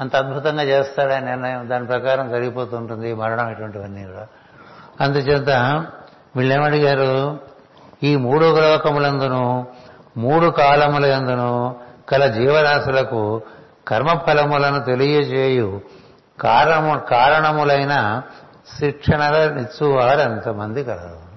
[0.00, 1.68] అంత అద్భుతంగా చేస్తాడు ఆ నిర్ణయం.
[1.68, 4.26] దాని ప్రకారం జరిగిపోతుంటుంది మరణం ఇటువంటివన్నీ కూడా.
[5.00, 5.48] అందుచేత
[6.36, 7.40] వీళ్ళేమడిగారు?
[8.02, 9.66] ఈ మూడు గ్లోకములందును
[10.16, 11.76] మూడు కాలముల ఎందును
[12.08, 13.42] కల జీవరాశులకు
[13.88, 15.80] కర్మఫలములను తెలియజేయు.
[16.40, 18.22] కారణము కారణములైన
[18.78, 21.28] శిక్షణలనిచ్చువారు ఎంతమంది కలరు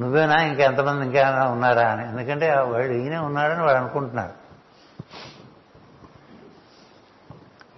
[0.00, 2.08] నువ్వేనా ఇంకెంతమంది ఇంకేమైనా ఉన్నారా అని.
[2.08, 4.40] ఎందుకంటే వాడు ఈయనే ఉన్నాడని వాడు అనుకుంటున్నాడు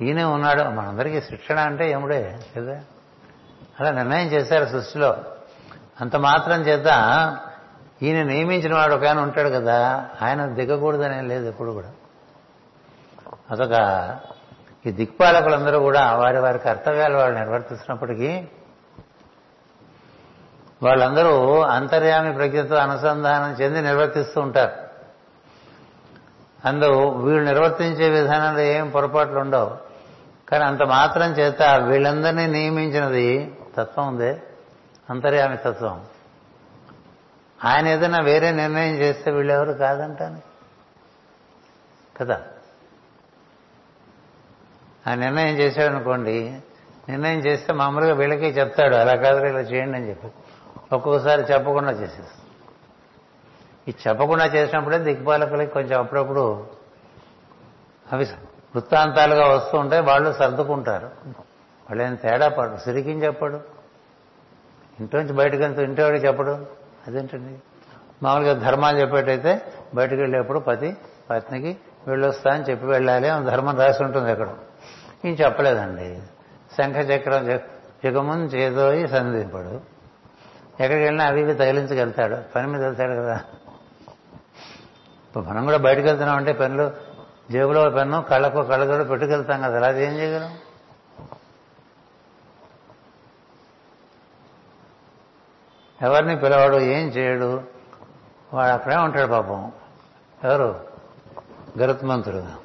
[0.04, 0.62] ఈయనే ఉన్నాడు.
[0.62, 2.38] మనందరికీ శిక్షణ అంటే ఏముడే?
[2.56, 2.80] కదా?
[3.80, 5.16] అలా నిర్ణయం చేశారు సృష్టిలో.
[6.00, 6.86] అంత మాత్రం చేత
[8.02, 10.08] ఈయన నియమించిన వాడు ఒక ఆయన ఉంటాడు కదా.
[10.22, 11.92] ఆయన దిగకూడదనే లేదు ఎప్పుడు కూడా.
[13.50, 13.72] అదొక
[14.86, 18.48] ఈ దిక్పాలకులందరూ కూడా వారి వారి కర్తవ్యాలు వాళ్ళు నిర్వర్తిస్తున్నప్పటికీ
[20.82, 24.72] వాళ్ళందరూ అంతర్యామి ప్రజ్ఞతో అనుసంధానం చెంది నిర్వర్తిస్తూ ఉంటారు.
[26.68, 29.76] అందు వీళ్ళు నిర్వర్తించే విధానంలో ఏం పొరపాట్లు ఉండవు.
[30.48, 34.42] కానీ అంత మాత్రం చేత వీళ్ళందరినీ నియమించినది తత్వం ఉందే
[35.10, 36.04] అంతర్యామి తత్వం.
[37.64, 40.40] ఆయన ఏదైనా వేరే నిర్ణయం చేస్తే వీళ్ళెవరు కాదంటాను?
[42.20, 42.40] కదా?
[45.06, 46.58] ఆ నిర్ణయం చేశాడనుకోండి
[47.08, 50.28] నిర్ణయం చేస్తే మామూలుగా వీళ్ళకి చెప్తాడు అలా కాదు ఇలా చేయండి అని చెప్పి.
[50.92, 52.42] ఒక్కొక్కసారి చెప్పకుండా చేసేస్తాడు.
[53.90, 56.66] ఈ చెప్పకుండా చేసినప్పుడే దిక్పాలకులకి కొంచెం అప్పుడప్పుడు
[58.12, 58.24] అవి
[58.74, 61.06] వృత్తాంతాలుగా వస్తూ ఉంటే వాళ్ళు సర్దుకుంటారు.
[61.26, 63.60] వాళ్ళు ఏం తేడా పడు సిరికిని చెప్పడు.
[65.00, 66.66] ఇంట్లోంచి బయటకు వెళ్తూ ఇంటివాడికి చెప్పడు.
[67.08, 67.58] అదేంటండి?
[68.22, 69.62] మామూలుగా ధర్మాలు చెప్పేటైతే
[69.94, 70.96] బయటకు వెళ్ళేప్పుడు పతి
[71.30, 74.48] పత్నికి వెళ్ళొస్తా అని చెప్పి వెళ్ళాలి ధర్మం రాసి ఉంటుంది అక్కడ.
[75.24, 76.22] ఈయన చెప్పలేదండి.
[76.76, 77.46] శంఖ చక్రం
[78.04, 79.92] జగమున్ చేదోయి సంధింపడు.
[80.80, 82.36] ఎక్కడికి వెళ్ళినా అవి ఇవి తగిలించగలుగుతాడు.
[82.54, 83.40] పని మీద వెళ్తాడు కదా.
[85.28, 86.90] ఇప్పుడు మనం కూడా బయటకు వెళ్తున్నాం అంటే పెన్నులు
[87.50, 89.76] జేబులో పెన్ను కళ్ళకు కళ్ళజోడు పెట్టుకెళ్తాం కదా.
[89.76, 90.58] అలా ఏం చేయగలం?
[96.02, 97.62] ఎవరిని పిలవాడు ఏం చేయడు?
[98.54, 99.72] వాడు అక్కడే ఉంటాడు పాపం.
[100.44, 100.80] ఎవరు?
[101.78, 102.61] గరుత్మంతుడు.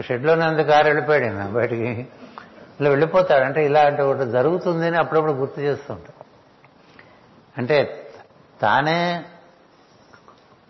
[0.00, 2.06] షెడ్లోనే అంత కారు వెళ్ళిపోయాడు ఆయన బయటికి.
[2.80, 6.24] ఇలా వెళ్ళిపోతాడు అంటే ఇలా అంటే ఒకటి జరుగుతుంది అని అప్పుడప్పుడు గుర్తు చేస్తుంటాడు
[7.58, 8.06] అంటే
[8.60, 9.24] తానే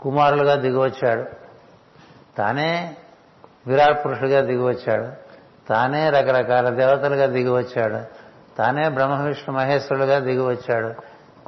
[0.00, 1.24] కుమారులుగా దిగివచ్చాడు.
[2.38, 2.96] తానే
[3.66, 5.08] విరాట్ పురుషుడిగా దిగివచ్చాడు.
[5.68, 7.98] తానే రకరకాల దేవతలుగా దిగివచ్చాడు.
[8.56, 10.94] తానే బ్రహ్మ విష్ణు మహేశ్వరులుగా దిగివచ్చాడు.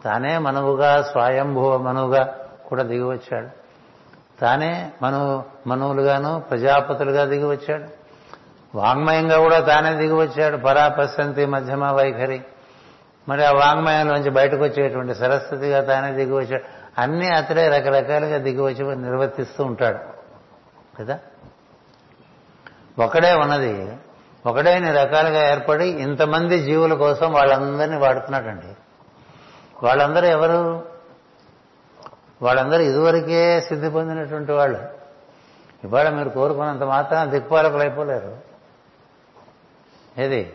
[0.02, 3.63] తానే మనువుగా స్వయంభువ మనువుగా కూడా దిగివచ్చాడు.
[4.44, 7.84] తానే మను మనువులుగాను ప్రజాపతులుగా దిగివచ్చాడు.
[8.74, 10.56] వాంగ్మయంగా కూడా తానే దిగివచ్చాడు.
[10.56, 12.44] పరాపశంతి మధ్యమ వైఖరి.
[13.28, 16.62] మరి ఆ వాంగ్మయంలోంచి బయటకు వచ్చేటువంటి సరస్వతిగా తానే దిగివచ్చాడు.
[17.00, 19.98] అన్నీ అతడే రకరకాలుగా దిగివచ్చి నిర్వర్తిస్తూ ఉంటాడు.
[21.00, 21.18] కదా?
[22.98, 23.96] ఒకడే ఉన్నది.
[24.46, 28.76] ఒకడే ఇన్ని రకాలుగా ఏర్పడి ఇంతమంది జీవుల కోసం వాళ్ళందరినీ వాడుతున్నాడండి.
[29.86, 30.93] వాళ్ళందరూ ఎవరు?
[32.44, 34.78] వాళ్ళందరూ ఇదివరకే సిద్ధి పొందినటువంటి వాళ్ళు.
[35.84, 38.36] ఇవాళ మీరు కోరుకున్నంత మాత్రం దిక్పాలకులు అయిపోలేరు.
[40.18, 40.52] ఏది?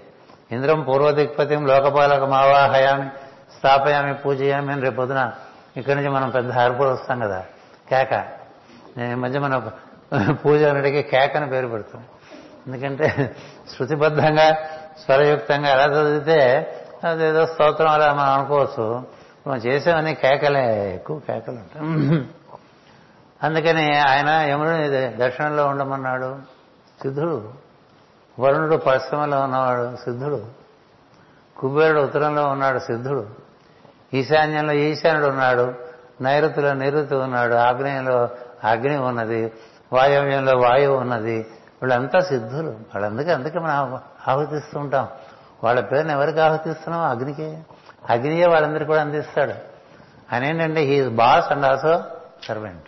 [0.52, 3.10] ఇంద్రం పూర్వదిక్పతిం లోకపాలక మావాహయామి
[3.58, 5.32] స్థాపయామి పూజయామి అని రేపొద్దున
[5.78, 7.46] ఇక్కడి నుంచి మనం పెద్ద హర్పులు వస్తాం కదా.
[7.90, 8.14] కేక.
[8.98, 9.72] నేను ఈ మధ్య మన
[10.32, 12.04] పూజ అన్నిటికీ కేక అని పేరు పెడతాం.
[12.68, 13.36] ఎందుకంటే
[13.78, 14.54] శృతిబద్ధంగా
[15.06, 16.40] స్వరయుక్తంగా ఎలా చదివితే
[17.04, 19.19] అదేదో స్తోత్రం అలా మనం అనుకోవచ్చు.
[19.48, 22.30] మనం చేసేవన్నీ కేకలే ఎక్కువ కేకలు ఉంటాం
[23.44, 24.70] అందుకని ఆయన యముడు
[25.26, 26.40] దక్షిణంలో ఉండమన్నాడు
[27.02, 27.54] సిద్ధుడు
[28.40, 30.46] వరుణుడు పశ్చిమలో ఉన్నవాడు సిద్ధుడు
[31.58, 33.28] కుబేరుడు ఉత్తరంలో ఉన్నాడు సిద్ధుడు
[34.14, 35.74] ఈశాన్యంలో ఈశానుడు ఉన్నాడు
[36.22, 38.30] నైరుతిలో నిరుతి ఉన్నాడు ఆగ్నేయంలో
[38.64, 39.54] అగ్ని ఉన్నది
[39.94, 41.38] వాయవ్యంలో వాయువు ఉన్నది.
[41.82, 42.70] వీళ్ళంతా సిద్ధులు.
[42.70, 45.08] వాళ్ళందుకే అందుకే మనం ఆహుతిస్తూ ఉంటాం
[45.64, 47.04] వాళ్ళ పేరుని ఎవరికి ఆహుతిస్తున్నాం?
[47.04, 47.62] అగ్నికే.
[48.10, 49.54] అగ్నియే వాళ్ళందరికీ కూడా అందిస్తాడు.
[50.34, 52.04] ఆయన ఏంటంటే he boss and also
[52.44, 52.84] servant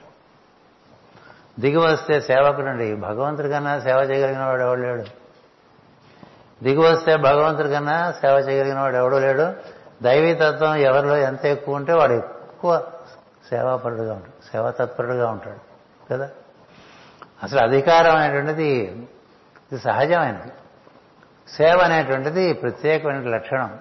[1.60, 2.95] దిగి వస్తే సేవకుడండి.
[2.95, 5.04] భగవంతుడి కన్నా సేవ చేయగలిగిన వాడు ఎవడు లేడు?
[6.63, 9.54] దిగి వస్తే భగవంతుడి కన్నా సేవ చేయగలిగిన వాడు ఎవడు లేడు?
[10.04, 12.84] దైవీతత్వం ఎవరిలో ఎంత ఎక్కువ ఉంటే వాడు ఎక్కువ
[13.50, 14.52] సేవాపరుడుగా ఉంటాడు.
[14.52, 15.60] సేవాతత్పరుడుగా ఉంటాడు.
[16.13, 16.30] కదా?
[17.43, 18.67] అసలు అధికారం అనేటువంటిది
[19.71, 20.52] ఇది సహజమైనది.
[21.52, 23.80] సేవ అనేటువంటిది ప్రత్యేకమైన లక్షణం.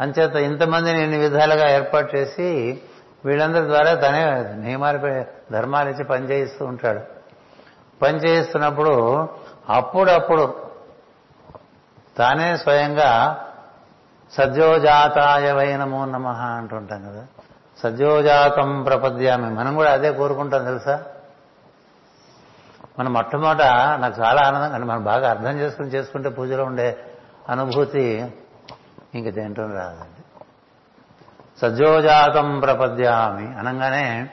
[0.00, 2.80] అంచేత ఇంతమందిని ఎన్ని విధాలుగా ఏర్పాటు చేసి
[3.24, 7.00] వీళ్ళందరి ద్వారా తనే నియమాలు ధర్మాలు ఇచ్చి పనిచేయిస్తూ ఉంటాడు.
[8.02, 9.28] పనిచేయిస్తున్నప్పుడు
[9.68, 10.54] అప్పుడప్పుడు
[12.16, 13.44] తానే స్వయంగా
[14.32, 17.26] సద్యోజాతాయ నమో నమ అంటుంటాం కదా.
[17.82, 19.54] సద్యోజాతం ప్రపద్యామి.
[19.54, 21.02] మనం కూడా అదే కోరుకుంటాం తెలుసా?
[22.98, 23.62] మనం మొట్టమొదట
[23.98, 26.98] నాకు చాలా ఆనందం మనం బాగా అర్థం చేసుకుని చేసుకుంటే పూజలో ఉండే
[27.48, 28.34] అనుభూతి
[29.14, 30.24] ఇంక దేంట్లో రాదండి.
[31.60, 34.30] సద్యోజాతం ప్రపద్యామి అనగానే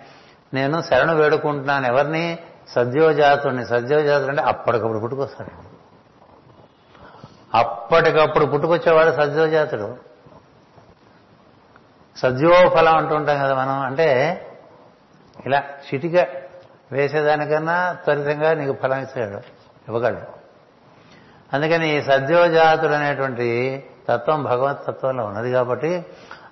[0.53, 1.87] నేను శరణు వేడుకుంటున్నాను.
[1.87, 2.39] ఎవరిని?
[2.69, 5.67] సద్యోజాతుడిని సద్యోజాతుడు అంటే అప్పటికప్పుడు పుట్టుకొస్తాడండి.
[7.57, 9.97] అప్పటికప్పుడు పుట్టుకొచ్చేవాడు సద్యోజాతుడు
[12.17, 13.79] సద్యోఫలం అంటుంటాం కదా మనం.
[13.79, 14.41] అంటే
[15.45, 16.27] ఇలా చిటిక
[16.91, 19.37] వేసేదానికన్నా త్వరితంగా నీకు ఫలం ఇచ్చాడు
[19.87, 20.21] ఇవ్వగలడు.
[21.53, 26.05] అందుకని ఈ సద్యోజాతుడు అనేటువంటి తత్వం భగవత్ తత్వంలో ఉన్నది కాబట్టి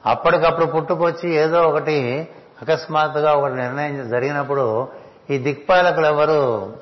[0.05, 2.27] అప్పటికప్పుడు పుట్టుకొచ్చి ఏదో ఒకటి
[2.61, 4.87] అకస్మాత్తుగా ఒకటి నిర్ణయం జరిగినప్పుడు
[5.29, 6.73] ఈ దిక్పాలకులు ఎవరు?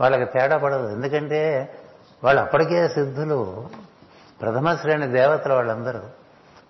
[0.00, 0.92] వాళ్ళకి తేడా పడదు.
[0.92, 1.74] ఎందుకంటే
[2.24, 3.68] వాళ్ళు అప్పటికే సిద్ధులు.
[4.42, 6.00] ప్రథమ శ్రేణి దేవతలు వాళ్ళందరూ.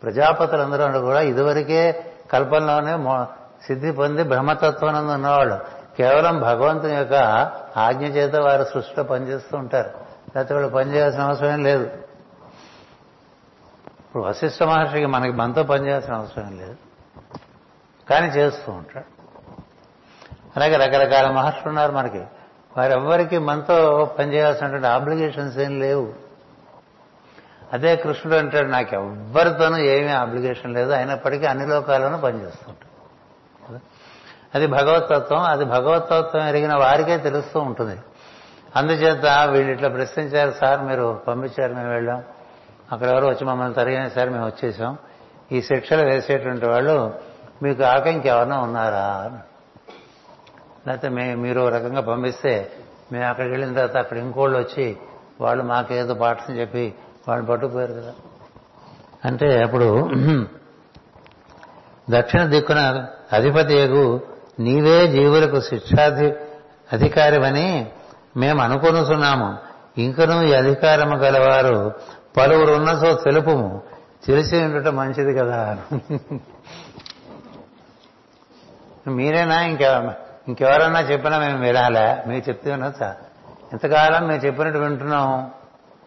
[0.03, 3.25] ప్రజాపతులందరూ కూడా ఇదివరకే కల్పనలోనే
[3.67, 5.59] సిద్ధి పొంది బ్రహ్మతత్వానంద ఉన్నవాళ్ళు.
[5.97, 7.15] కేవలం భగవంతుని యొక్క
[7.77, 9.91] ఆజ్ఞ చేత వారు సృష్టిలో పనిచేస్తూ ఉంటారు.
[10.37, 11.91] లేకపోతే వాళ్ళు పనిచేయాల్సిన అవసరం లేదు.
[14.19, 16.77] ఇప్పుడు వశిష్ఠ మహర్షికి మనకి మనతో పనిచేయాల్సిన అవసరం లేదు.
[18.11, 19.05] కానీ చేస్తూ ఉంటాడు.
[20.57, 22.25] అలాగే రకరకాల మహర్షులు ఉన్నారు మనకి.
[22.77, 26.13] వారెవ్వరికి మనతో పనిచేయాల్సినటువంటి ఆబ్లిగేషన్స్ ఏం లేవు.
[27.73, 30.91] అదే కృష్ణుడు అంటాడు నాకు ఎవ్వరితోనూ ఏమీ అబ్లిగేషన్ లేదు.
[30.91, 33.79] అయినప్పటికీ అన్ని లోకాల్లోనూ పనిచేస్తుంటాడు
[34.55, 35.41] అది భగవతత్వం.
[35.41, 38.01] అది భగవతత్వం ఎరిగిన వారికే తెలుస్తూ ఉంటుంది.
[38.77, 42.25] అందుచేత వీళ్ళు ఇట్లా ప్రశ్నించారు సార్ మీరు పంపించారు మేము వెళ్ళాం.
[42.93, 44.97] అక్కడ ఎవరు వచ్చి మమ్మల్ని తరిగిన సరే మేము వచ్చేసాం.
[45.53, 47.15] ఈ శిక్షలు వేసేటువంటి వాళ్ళు
[47.63, 49.33] మీకు ఆక ఎవరన్నా ఉన్నారా?
[50.87, 52.73] లేకపోతే మే మీరు రకంగా పంపిస్తే
[53.13, 54.97] మేము అక్కడికి వెళ్ళిన తర్వాత అక్కడ ఇంకోళ్ళు వచ్చి
[55.41, 56.95] వాళ్ళు మాకేదో పాఠం చెప్పి
[57.29, 58.13] వాళ్ళు పట్టుకుపోయారు కదా.
[59.25, 60.11] అంటే అప్పుడు
[62.11, 64.21] దక్షిణ దిక్కున అధిపతి ఎగు
[64.61, 66.33] నీవే జీవులకు శిక్షాధి
[66.93, 67.93] అధికారివని
[68.37, 69.57] మేము అనుకొనుతున్నాము
[70.01, 71.93] ఇంకనూ ఈ అధికారము గలవారు
[72.39, 73.83] పలువురు ఉన్నసో తెలుపుము.
[74.27, 75.79] తెలిసి ఉండటం మంచిది కదా.
[79.07, 79.63] మీరేనా?
[79.63, 80.17] ఇంకా
[80.49, 82.23] ఇంకెవరన్నా చెప్పినా మేము వినాలా?
[82.27, 83.17] మీరు చెప్తే వినొచ్చా?
[83.73, 85.51] ఇంతకాలం మేము చెప్పినట్టు వింటున్నాం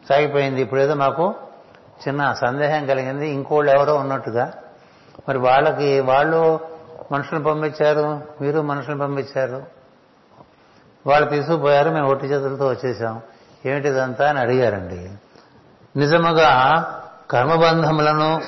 [0.10, 0.62] సాగిపోయింది.
[0.62, 1.36] ఇప్పుడేదో మాకు
[2.08, 3.30] చిన్న సందేహం కలిగింది.
[3.30, 4.54] ఇంకోళ్ళు ఎవరో ఉన్నట్టుగా.
[5.30, 6.60] మరి వాళ్ళకి వాళ్ళు
[7.12, 8.22] మనుషులు పంపించారు.
[8.42, 9.64] మీరు మనుషులు పంపించారు.
[11.08, 11.90] వాళ్ళు తీసుకుపోయారు.
[11.90, 13.22] మేము ఒట్టి చేతులతో వచ్చేసాం.
[13.66, 15.12] ఏమిటిదంతా అని అడిగారండి.
[15.98, 16.84] నిజముగా
[17.32, 18.42] కర్మబంధములను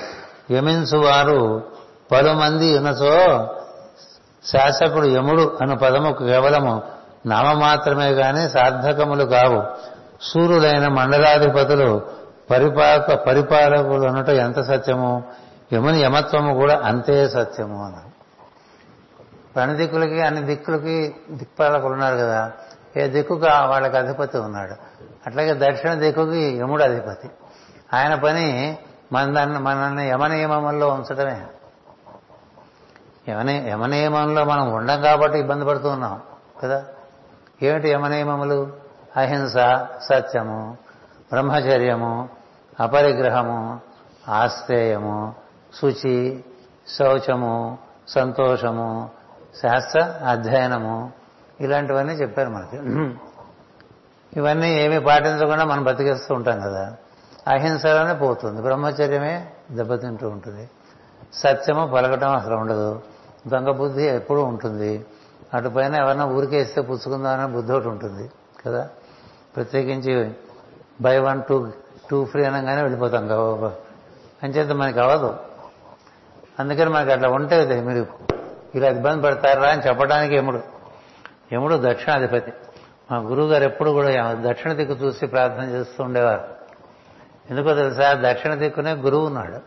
[0.52, 1.64] యమించువారు
[2.12, 3.48] పలుమంది ఉన్నచో
[4.46, 6.82] శాసకుడు యముడు అను పదము కేవలము
[7.26, 9.64] నామ మాత్రమే గాని సార్థకములు కావు.
[10.22, 12.02] సూర్యులైన మండలాధిపతులు
[12.52, 15.24] పరిపాక పరిపాలకులు అనట ఎంత సత్యము?
[15.74, 18.14] యముని యమత్వము కూడా అంతే సత్యము అన్నారు.
[19.60, 22.52] అన్ని దిక్కులకి అన్ని దిక్కులకి దిక్పాలకులు ఉన్నారు కదా.
[22.98, 24.93] ఏ దిక్కుగా వాళ్ళకి అధిపతి ఉన్నాడు.
[25.28, 27.30] అట్లాగే దక్షిణ దిక్కుకి యముడు అధిపతి.
[27.94, 28.78] ఆయన పని
[29.12, 31.42] మన మనల్ని యమనియమంలో ఉంచడమే
[33.30, 36.22] యమని యమనియమంలో మనం ఉండం కాబట్టి ఇబ్బంది పడుతూ ఉన్నాం
[36.64, 36.86] కదా?
[37.62, 38.74] ఏమిటి యమనియమములు?
[39.18, 39.54] అహింస
[40.02, 40.78] సత్యము
[41.32, 42.30] బ్రహ్మచర్యము
[42.80, 43.80] అపరిగ్రహము
[44.30, 45.36] ఆశ్రయము
[45.82, 46.44] శుచి
[46.88, 49.10] శౌచము సంతోషము
[49.62, 51.12] శాస్త్ర అధ్యయనము
[51.60, 52.78] ఇలాంటివన్నీ చెప్పారు మనకి.
[54.38, 56.96] ఇవన్నీ ఏమీ పాటించకుండా మనం బతికేస్తూ ఉంటాం కదా.
[57.48, 58.62] అహింసలోనే పోతుంది.
[58.62, 60.70] బ్రహ్మచర్యమే దెబ్బతింటూ ఉంటుంది.
[61.34, 63.02] సత్యము పలకటం అసలు ఉండదు.
[63.48, 65.06] దొంగ బుద్ధి ఎప్పుడూ ఉంటుంది.
[65.54, 68.32] అటుపైన ఎవరన్నా ఊరికేస్తే పుచ్చుకుందామనే బుద్ధి ఒకటి ఉంటుంది
[68.66, 68.90] కదా.
[69.56, 70.34] ప్రత్యేకించి
[71.02, 71.72] buy one two
[72.10, 73.72] two free అనగానే వెళ్ళిపోతాం గబాబా
[74.44, 75.38] అంచేత మనకి అవ్వదు
[76.60, 78.08] అందుకని మనకి అట్లా ఉంటే మీరు
[78.76, 80.60] ఇలా ఇబ్బంది పడతారా అని చెప్పడానికి యముడు.
[81.54, 82.54] యముడు దక్షిణాధిపతి.
[83.14, 86.48] మా గురువు గారు ఎప్పుడు కూడా దక్షిణ దిక్కు చూసి ప్రార్థన చేస్తూ ఉండేవారు.
[87.50, 88.14] ఎందుకో తెలుసా?
[88.14, 89.60] దక్షిణ దిక్కునే గురువు ఉన్నాడు.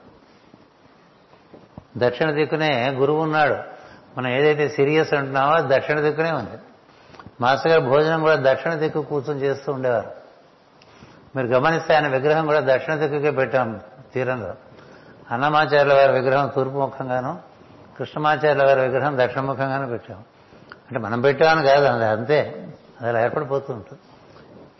[1.98, 3.56] దక్షిణ దిక్కునే గురువు ఉన్నాడు.
[4.18, 6.58] మనం ఏదైతే సీరియస్ అంటున్నామో దక్షిణ దిక్కునే ఉంది.
[7.40, 10.10] మాస్టర్ గారు భోజనం కూడా దక్షిణ దిక్కు కూర్చొని చేస్తూ ఉండేవారు.
[11.36, 13.80] మీరు గమనిస్తే ఆయన విగ్రహం కూడా దక్షిణ దిక్కుకే పెట్టాం
[14.14, 14.54] తీరంలో.
[15.30, 17.38] అన్నమాచార్యుల వారి విగ్రహం తూర్పు ముఖంగాను
[17.98, 20.18] కృష్ణమాచార్యుల వారి విగ్రహం దక్షిణముఖంగానే పెట్టాం.
[20.72, 22.65] అంటే మనం పెట్టామని కాదు అది అంతే.
[23.00, 23.98] అది అలా ఏర్పడిపోతూ ఉంటుంది.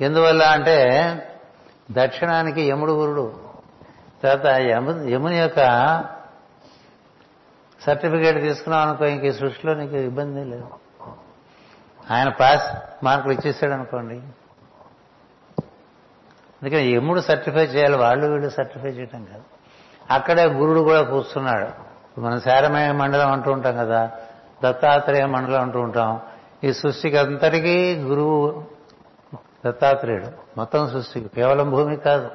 [0.04, 0.78] ఎందువల్ల అంటే
[1.90, 3.40] దక్షిణానికి యముడు గురుడు.
[4.22, 4.60] తర్వాత
[5.06, 5.56] యముని యొక్క
[7.86, 10.70] సర్టిఫికేట్ తీసుకున్నాం అనుకో ఇంక ఈ సృష్టిలో నీకు ఇబ్బంది లేదు.
[12.10, 14.14] ఆయన పాస్ మార్కులు ఇచ్చేసాడు అనుకోండి.
[16.62, 19.42] అందుకని యముడు సర్టిఫై చేయాలి వాళ్ళు వీళ్ళు సర్టిఫై చేయటం కాదు.
[20.10, 21.86] అక్కడే గురుడు కూడా కూర్చున్నాడు.
[22.20, 24.10] మనం శారమయ మండలం అంటూ ఉంటాం కదా
[24.64, 26.20] దత్తాత్రేయ మండలం అంటూ ఉంటాం.
[26.64, 28.64] ఈ సృష్టికి అంతటికీ గురువు
[29.66, 30.26] దత్తాత్రేయుడు.
[30.56, 32.30] మొత్తం సృష్టికి కేవలం భూమి కాదు.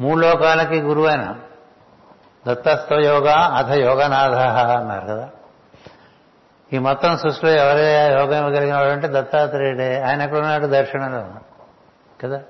[0.00, 1.34] మూడు లోకాలకి గురువు ఆయన
[2.48, 4.34] దత్తస్థ యోగ అథ యోగనాథ
[4.70, 5.30] అన్నారు కదా.
[6.72, 10.00] ఈ మొత్తం సృష్టిలో ఎవరే యోగం ఇవ్వగలిగిన వాడు అంటే దత్తాత్రేయుడే.
[10.00, 11.28] ఆయన ఎక్కడున్నాడు దక్షిణలో
[12.22, 12.42] కదా?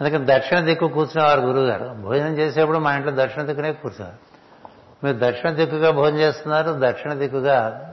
[0.00, 4.16] అందుకని దక్షిణ దిక్కు కూర్చునేవారు గురువు గారు భోజనం చేసేప్పుడు మా ఇంట్లో దక్షిణ దిక్కునే కూర్చున్నారు.
[5.06, 7.86] మీరు దక్షిణ దిక్కుగా భోజనం చేస్తున్నారు దక్షిణ దిక్కుగా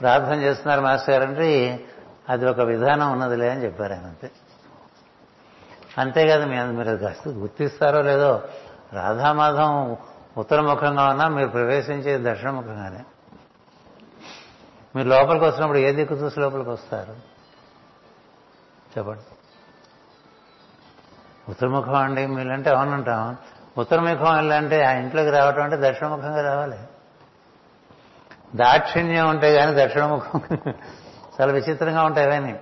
[0.00, 1.80] ప్రార్థన చేస్తున్నారు మాస్టర్ గారంటే
[2.28, 4.30] అది ఒక విధానం ఉన్నదిలే అని చెప్పారు ఆయన అంతే.
[5.98, 8.42] అంతేకాదు మీ మీరు కాస్త గుర్తిస్తారో లేదో
[8.92, 9.96] రాధామాధం
[10.36, 13.04] ఉత్తరముఖంగా ఉన్నా మీరు ప్రవేశించేది దక్షిణముఖంగానే
[14.96, 17.12] మీరు లోపలికి వచ్చినప్పుడు ఏ దిక్కు చూసి లోపలికి వస్తారు?
[18.98, 19.22] చెప్పండి.
[21.50, 23.36] ఉత్తరముఖం అండి మీరంటే అవునంటాం.
[23.78, 26.78] ఉత్తరముఖం వెళ్ళంటే ఆ ఇంట్లోకి రావటం అంటే దక్షిణముఖంగా రావాలి.
[28.56, 30.40] దాక్షిణ్యం ఉంటే కానీ దక్షిణముఖం.
[31.40, 32.52] చాలా విచిత్రంగా ఉంటాయి అవన్నీ.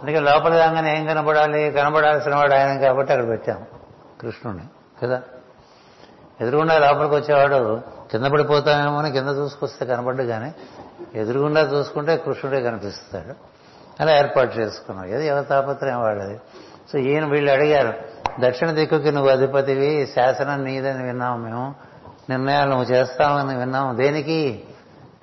[0.00, 1.70] అందుకే లోపల రాగానే ఏం కనబడాలి?
[1.70, 3.64] కనబడాల్సిన వాడు ఆయన కాబట్టి అక్కడ పెట్టాం.
[4.20, 4.64] కృష్ణుడిని
[5.02, 5.22] కదా?
[6.40, 10.54] ఎదురుగుండా లోపలికి వచ్చేవాడు కింద పడిపోతామేమో అని కింద చూసుకొస్తే కనబడ్డు కానీ
[11.14, 13.34] ఎదురుగుండా చూసుకుంటే కృష్ణుడే కనిపిస్తాడు.
[14.02, 15.06] అలా ఏర్పాటు చేసుకున్నాం.
[15.06, 16.40] ఏది ఎవరి తాపత్రయం వాళ్ళది?
[16.92, 17.94] సో ఈయన వీళ్ళు అడిగారు
[18.40, 21.74] దక్షిణ దిక్కుకి నువ్వు అధిపతివి శాసనం నీదని విన్నాము మేము.
[22.30, 24.64] నిర్ణయాలు నువ్వు చేస్తావని విన్నాము దేనికి?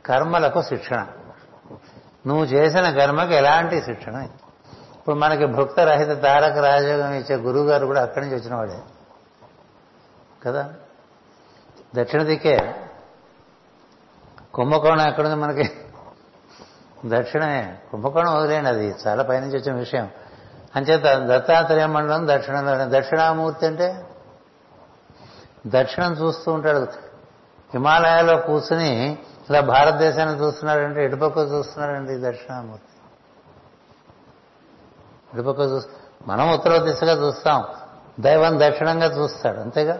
[0.05, 1.07] కర్మలకు శిక్షణ.
[2.27, 4.27] నువ్వు చేసిన కర్మకు ఎలాంటి శిక్షణ?
[4.95, 8.79] ఇప్పుడు మనకి భక్త రహిత తారక రాజయోగం ఇచ్చే గురువు గారు కూడా అక్కడి నుంచి వచ్చిన వాడే.
[10.43, 10.73] కదా?
[11.95, 12.75] దక్షిణ దిక్కే.
[14.53, 15.71] కుంభకోణం ఎక్కడుంది మనకి?
[17.05, 17.77] దక్షిణమే.
[17.91, 18.95] కుంభకోణం వదిలేండి అది.
[19.07, 20.09] చాలా పైనుంచి వచ్చిన విషయం.
[20.75, 22.99] అంచేత దత్తాత్రేయ మండలం దక్షిణంలోనే.
[22.99, 24.03] దక్షిణామూర్తి అంటే?
[25.67, 26.79] దక్షిణం చూస్తూ ఉంటాడు.
[27.73, 32.93] హిమాలయాల్లో కూర్చుని ఇలా భారతదేశాన్ని చూస్తున్నాడంటే ఎటుపక్క చూస్తున్నాడండి దక్షిణామూర్తి
[35.33, 35.91] ఎటుపక్క చూస్తా
[36.27, 37.63] మనం ఉత్తర దిశగా చూస్తాం.
[38.19, 39.59] దైవం దక్షిణంగా చూస్తాడు.
[39.59, 39.93] అంతేగా?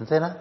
[0.00, 0.34] అంతేనా?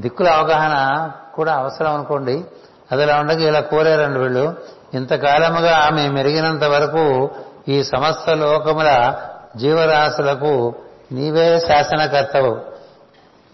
[0.00, 2.44] దిక్కుల అవగాహన కూడా అవసరం అనుకోండి.
[2.92, 4.54] అది ఇలా ఉండగా ఇలా కోరారండి వీళ్ళు.
[4.94, 7.30] ఇంతకాలముగా ఆమె మెరిగినంత వరకు
[7.68, 9.20] ఈ సమస్త లోకముల
[9.56, 10.74] జీవరాశులకు
[11.12, 12.60] నీవే శాసనకర్తవు.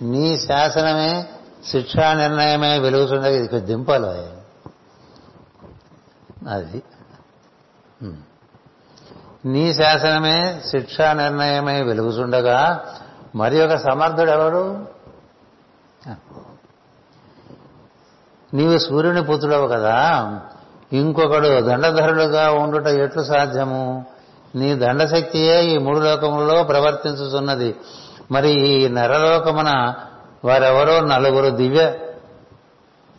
[0.03, 1.27] నీ శాసనమే
[1.71, 4.07] శిక్షా నిర్ణయమే వెలుగుతుండగా ఇది దింపాలి.
[6.51, 6.83] అది.
[9.45, 12.85] నీ శాసనమే శిక్షా నిర్ణయమే వెలుగుచుండగా
[13.35, 14.87] మరి ఒక సమర్థుడెవడు
[18.55, 20.31] నీవు సూర్యుని పుత్రుడవు కదా.
[20.93, 24.07] ఇంకొకడు దండధరుడుగా ఉండుట ఎట్లు సాధ్యము?
[24.55, 27.77] నీ దండశక్తియే ఈ మూడు లోకములలో ప్రవర్తించుతున్నది
[28.31, 29.95] మరి ఈ నరలోకమున
[30.45, 31.95] వారెవరో నలుగురు దివ్య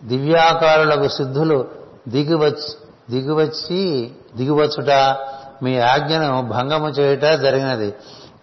[0.04, 1.68] దివ్యాకారులకు సిద్ధులు
[2.08, 2.74] దిగివచ్చి
[3.10, 5.18] దిగివచ్చి దిగివచ్చుట
[5.64, 7.94] మీ ఆజ్ఞను భంగము చేయుట జరిగినది.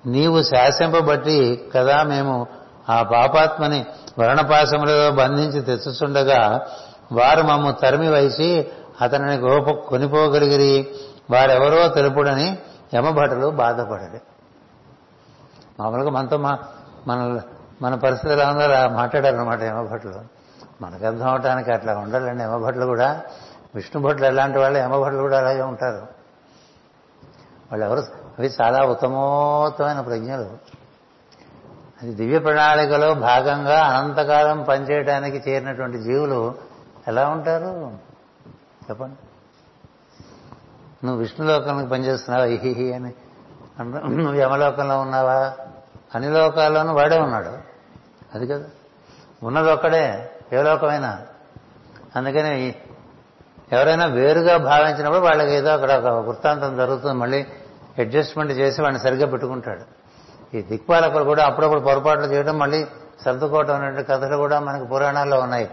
[0.07, 2.47] నీవు శాసింపబట్టి కదా మేము
[2.88, 3.87] ఆ పాపాత్మని
[4.18, 6.66] వర్ణపాశములలో బంధించి తెచ్చుచుండగా
[7.12, 8.66] వారు మమ్ము తరిమి వైసి
[9.01, 10.88] అతనిని గోప కొనిపోగలిగిరి.
[11.31, 12.59] వారెవరో తెలుపుడని
[12.95, 14.21] యమభటులు బాధపడరు.
[15.81, 16.59] మామూలుగా మనతో మా
[17.07, 17.40] మన
[17.83, 20.21] మన పరిస్థితులు అందరూ మాట్లాడారు అనమాట యమభట్లు
[20.81, 23.23] మనకు అర్థం అవటానికి అట్లా ఉండాలండి యమభట్లు కూడా.
[23.75, 26.07] విష్ణు భట్లు ఎలాంటి వాళ్ళు యమభట్లు కూడా అలాగే ఉంటారు.
[27.73, 28.01] వాళ్ళు ఎవరు?
[28.38, 30.59] అవి చాలా ఉత్తమోత్తమైన ప్రజ్ఞలు.
[32.03, 36.55] అది దివ్య ప్రణాళికలో భాగంగా అనంతకాలం పనిచేయడానికి చేరినటువంటి జీవులు
[37.09, 37.99] ఎలా ఉంటారు?
[38.90, 39.16] చెప్పండి.
[41.07, 42.47] నువ్వు విష్ణులోకానికి పనిచేస్తున్నావా?
[42.47, 43.14] ఇహిహి అని.
[43.81, 45.53] నువ్వు యమలోకంలో ఉన్నావా?
[46.14, 47.71] అన్ని లోకాల్లోనూ వాడే ఉన్నాడు.
[48.35, 48.64] అది కదా.
[49.42, 51.18] ఉన్నది ఒక్కడే ఏ లోకమైనా.
[52.16, 52.75] అందుకని
[53.73, 57.47] ఎవరైనా వేరుగా భావించినప్పుడు వాళ్ళకి ఏదో అక్కడ ఒక వృత్తాంతం జరుగుతుంది మళ్ళీ
[57.99, 60.03] అడ్జస్ట్మెంట్ చేసి వాడిని సరిగ్గా పెట్టుకుంటాడు.
[60.57, 62.87] ఈ దిక్పాలకులు కూడా అప్పుడప్పుడు పొరపాట్లు చేయడం మళ్ళీ
[63.25, 65.71] సర్దుకోవటం అనే కథలు కూడా మనకి పురాణాల్లో ఉన్నాయి.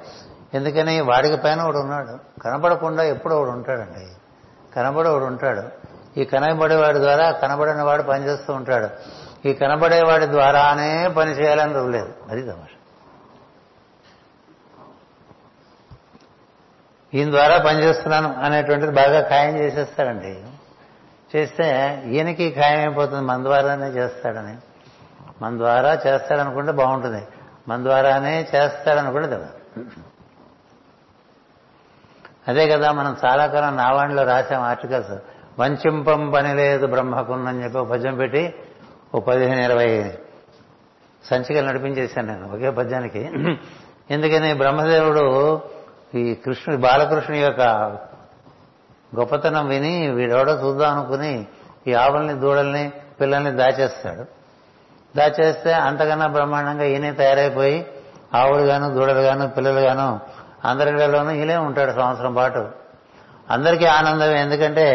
[0.53, 2.41] ఎందుకని వాడికి పైన ఒకడు ఉన్నాడు.
[2.41, 4.07] కనపడకుండా ఎప్పుడు ఒకడు ఉంటాడండి.
[4.75, 5.63] కనబడేవాడు ఉంటాడు.
[6.19, 8.89] ఈ కనబడేవాడి ద్వారా కనబడిన వాడు పనిచేస్తూ ఉంటాడు.
[9.45, 12.69] ఈ కనబడేవాడి ద్వారానే పని చేయాలని రూలేదు అది తమాష.
[17.13, 20.43] ఈయన ద్వారా పనిచేస్తున్నాను అనేటువంటిది బాగా ఖాయం చేసేస్తాడండి.
[21.35, 24.57] చేస్తే ఈయనకి ఖాయం అయిపోతుంది మన ద్వారానే చేస్తాడని.
[25.41, 27.27] మన ద్వారా చేస్తాడనుకుంటే బాగుంటుంది.
[27.67, 29.49] మన ద్వారానే చేస్తాడనుకుంటే కదా
[32.47, 35.11] అదే కదా మనం చాలా కాలం నావాణిలో రాసాం ఆర్టికల్స్.
[35.59, 38.55] వంచింపం పని లేదు బ్రహ్మకున్నని చెప్పి పద్యం పెట్టి
[39.15, 40.13] ఓ పదిహేను ఇరవై
[41.29, 43.21] సంచికలు నడిపించేశాను నేను ఒకే పద్యానికి.
[44.11, 45.61] ఎందుకని బ్రహ్మదేవుడు
[46.15, 47.61] ఈ కృష్ణుడు బాలకృష్ణుడి యొక్క
[49.19, 51.45] గొప్పతనం విని వీడెవడో చూద్దాం అనుకుని
[51.87, 52.91] ఈ ఆవుల్ని దూడల్ని
[53.21, 54.23] పిల్లల్ని దాచేస్తాడు.
[55.17, 57.85] దాచేస్తే అంతకన్నా బ్రహ్మాండంగా ఈయనే తయారైపోయి
[58.35, 60.19] ఆవులు గాను దూడలు గాను పిల్లలు గాను
[60.65, 62.69] అందరిలోనూ ఈలే ఉంటాడు సంవత్సరం పాటు.
[63.49, 64.87] అందరికీ ఆనందం ఎందుకంటే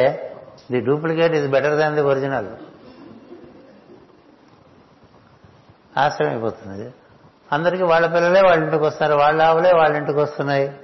[0.73, 2.47] ది డూప్లికేట్ ఇది బెటర్ దాన్ ది ఒరిజినల్.
[5.99, 6.95] ఆశ్రయం అయిపోతుంది
[7.53, 9.15] అందరికీ వాళ్ళ పిల్లలే వాళ్ళ ఇంటికి వస్తారు.
[9.15, 10.77] వాళ్ళ ఆవులే వాళ్ళ ఇంటికి వస్తున్నాయి.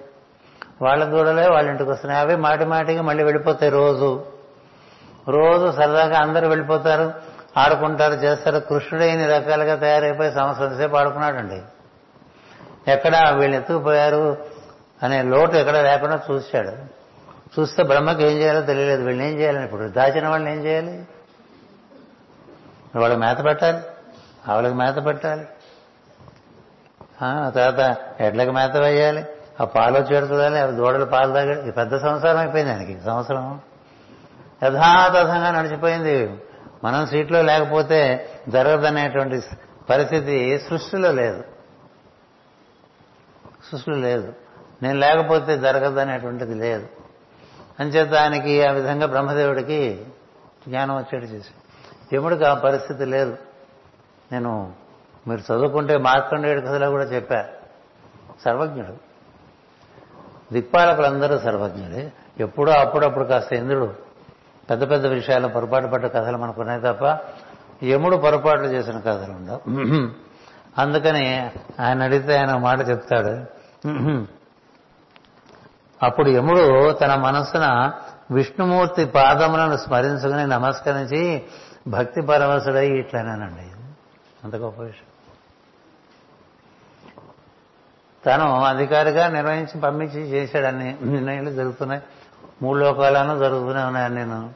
[0.82, 2.22] వాళ్ళ దూడలే వాళ్ళ ఇంటికి వస్తున్నాయి.
[2.22, 4.26] అవి మాటి మాటికి మళ్ళీ వెళ్ళిపోతాయి రోజు.
[5.28, 7.14] రోజు సరదాగా అందరూ వెళ్ళిపోతారు
[7.56, 8.58] ఆడుకుంటారు చేస్తారు.
[8.58, 11.62] కృష్ణుడు ఇన్ని రకాలుగా తయారైపోయి సంవత్సరం సేపు ఆడుకున్నాడండి?
[12.90, 14.36] ఎక్కడ వీళ్ళు ఎత్తుకుపోయారు
[15.02, 17.00] అనే లోటు ఎక్కడ లేకుండా చూశాడు.
[17.61, 19.04] చూస్తే బ్రహ్మకి ఏం చేయాలో తెలియలేదు.
[19.04, 21.06] వీళ్ళని ఏం చేయాలని ఇప్పుడు దాచిన వాళ్ళని ఏం చేయాలి?
[22.98, 23.78] వాళ్ళకి మేత పెట్టాలి?
[24.51, 25.44] ఆవులకు మేత పెట్టాలి.
[27.55, 29.24] తర్వాత ఎడ్లకు మేత వేయాలి.
[29.61, 33.61] ఆ పాలు వచ్చేడు చూడాలి అవి దూడలు పాలు తాగాలి ఇది పెద్ద సంవత్సరం అయిపోయింది ఆయనకి సంవత్సరం.
[34.64, 36.16] యథాతథంగా నడిచిపోయింది.
[36.84, 39.40] మనం సీట్లో లేకపోతే జరగదనేటువంటి
[39.90, 41.44] పరిస్థితి సృష్టిలో లేదు.
[43.70, 44.32] సృష్టిలో లేదు.
[44.82, 46.86] నేను లేకపోతే జరగదనేటువంటిది లేదు.
[47.80, 50.05] అంచేత ఆయనకి ఆ విధంగా బ్రహ్మదేవుడికి
[50.68, 51.53] జ్ఞానం వచ్చేట్టు చేసి
[52.14, 53.36] యముడికి ఆ పరిస్థితి లేదు.
[54.33, 54.72] నేను
[55.28, 57.45] మీరు చదువుకుంటే మార్కండేయుడి కథలో కూడా చెప్పా.
[58.45, 59.11] సర్వజ్ఞుడు.
[60.53, 63.95] దిక్పాలకులందరూ సర్వజ్ఞుడే ఎప్పుడో అప్పుడప్పుడు కాస్త ఇంద్రుడు
[64.70, 67.18] పెద్ద పెద్ద విషయాల్లో పొరపాటు పడ్డ కథలు మనకున్నాయి తప్ప
[67.85, 69.61] యముడు పొరపాట్లు చేసిన కథలు ఉండవు.
[70.78, 71.51] అందుకని
[71.81, 73.35] ఆయన అడిగితే ఆయన మాట చెప్తాడు.
[76.03, 77.93] అప్పుడు యముడు తన మనస్సున
[78.31, 81.43] విష్ణుమూర్తి పాదములను స్మరించుకుని నమస్కరించి
[81.89, 83.70] భక్తి పరవశుడై ఇట్లనేనండి.
[84.45, 85.07] అంత గొప్ప విషయం.
[88.26, 92.03] తను అధికారిగా నిర్వహించి పంపించి చేశాడన్ని నిర్ణయాలు జరుగుతున్నాయి.
[92.62, 94.55] మూడు లోకాలను జరుగుతూనే ఉన్నాయని నేను.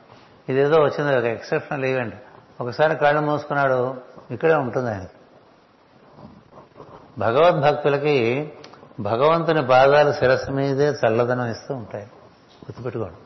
[0.48, 2.14] ఇదేదో వచ్చింది ఒక ఎక్సెప్షనల్ ఈవెంట్
[2.60, 5.04] ఒకసారి కళ్ళు మూసుకున్నాడు ఇక్కడే ఉంటుంది ఆయన.
[7.18, 8.52] భగవద్భక్తులకి
[9.00, 12.04] భగవంతుని పాదాలు శిరస్సు మీదే చల్లదనం ఇస్తూ ఉంటాయి.
[12.64, 13.16] గుర్తుపెట్టుకోండి.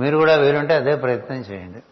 [0.00, 1.82] మీరు కూడా వీరుంటే అదే ప్రయత్నం చేయండి.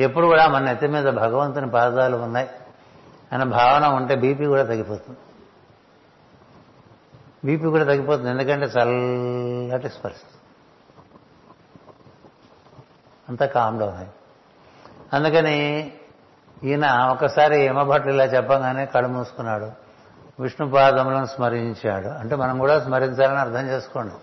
[0.00, 2.50] ఎప్పుడు కూడా మన నెత్తి మీద భగవంతుని పాదాలు ఉన్నాయి.
[3.32, 5.18] అన్న భావన ఉంటే బీపీ కూడా తగ్గిపోతుంది.
[7.44, 8.30] బీపీ కూడా తగ్గిపోతుంది.
[8.30, 10.16] ఎందుకంటే చల్లటి స్పర్శ.
[13.28, 14.06] అంతా కామ్ డౌన్
[15.12, 15.92] అందుకని
[16.64, 19.70] ఈయన ఒకసారి యమభట్లు ఇలా చెప్పగానే కళ్ళు మూసుకున్నాడు.
[20.40, 22.08] విష్ణు పాదములను స్మరించాడు.
[22.08, 24.14] అంటే మనం కూడా స్మరించాలని అర్థం చేసుకోండి.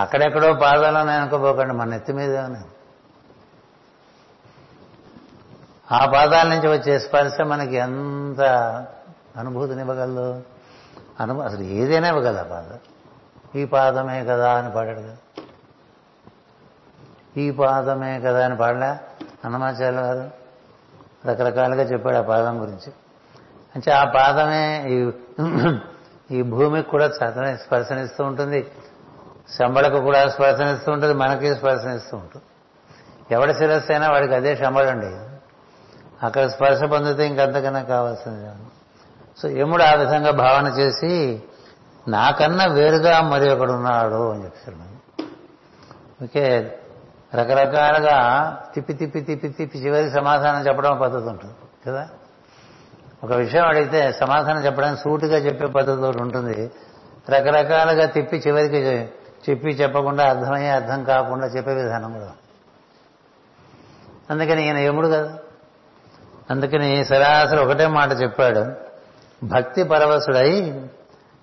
[0.00, 2.36] అక్కడెక్కడో పాదాలను అనుకోపోకండి మన నెత్తి మీద
[5.92, 8.40] ఆ పాదాల నుంచి వచ్చే స్పర్శ మనకి ఎంత
[9.36, 10.42] అనుభూతినివ్వగలదు
[11.20, 12.78] అను అసలు ఏదైనా ఇవ్వగలదు ఆ పాదం.
[13.54, 15.16] ఈ పాదమే కదా అని పాడాడు కదా.
[17.36, 18.86] ఈ పాదమే కదా అని పాడలే?
[19.44, 20.30] అన్నమాచార్యులు గారు
[21.26, 22.92] రకరకాలుగా చెప్పాడు ఆ పాదం గురించి.
[23.74, 25.10] అంటే ఆ పాదమే ఈ
[26.30, 28.70] ఈ భూమికి కూడా చతనే స్పర్శనిస్తూ ఉంటుంది.
[29.58, 31.14] శంబళకు కూడా స్పర్శనిస్తూ ఉంటుంది.
[31.14, 32.44] మనకి స్పర్శనిస్తూ ఉంటుంది.
[33.34, 35.29] ఎవడ శిరస్సు అయినా వాడికి అదే శంబళండి
[36.22, 38.52] అక్కడ స్పర్శ పొందితే ఇంకంతకన్నా కావాల్సింది
[39.40, 41.42] సో యముడు ఆ విధంగా భావన చేసి
[42.08, 44.96] నాకన్నా వేరుగా మరి ఒకడున్నాడు అని చెప్తున్నాను
[46.24, 46.76] ఓకే
[47.34, 48.16] రకరకాలుగా
[48.74, 51.54] తిప్పి తిప్పి తిప్పి తిప్పి చివరికి సమాధానం చెప్పడం పద్ధతి ఉంటుంది
[51.86, 52.08] కదా?
[53.24, 56.70] ఒక విషయం అడిగితే సమాధానం చెప్పడానికి సూటిగా చెప్పే పద్ధతి ఒకటి ఉంటుంది.
[57.30, 58.80] రకరకాలుగా తిప్పి చివరికి
[59.50, 62.32] చెప్పి చెప్పకుండా అర్థమయ్యే అర్థం కాకుండా చెప్పే విధానం కూడా
[64.30, 65.38] అందుకని ఈయన యముడు కదా.
[66.50, 68.72] అందుకని సరాసరి ఒకటే మాట చెప్పాడు.
[69.46, 70.80] భక్తి పరవశుడై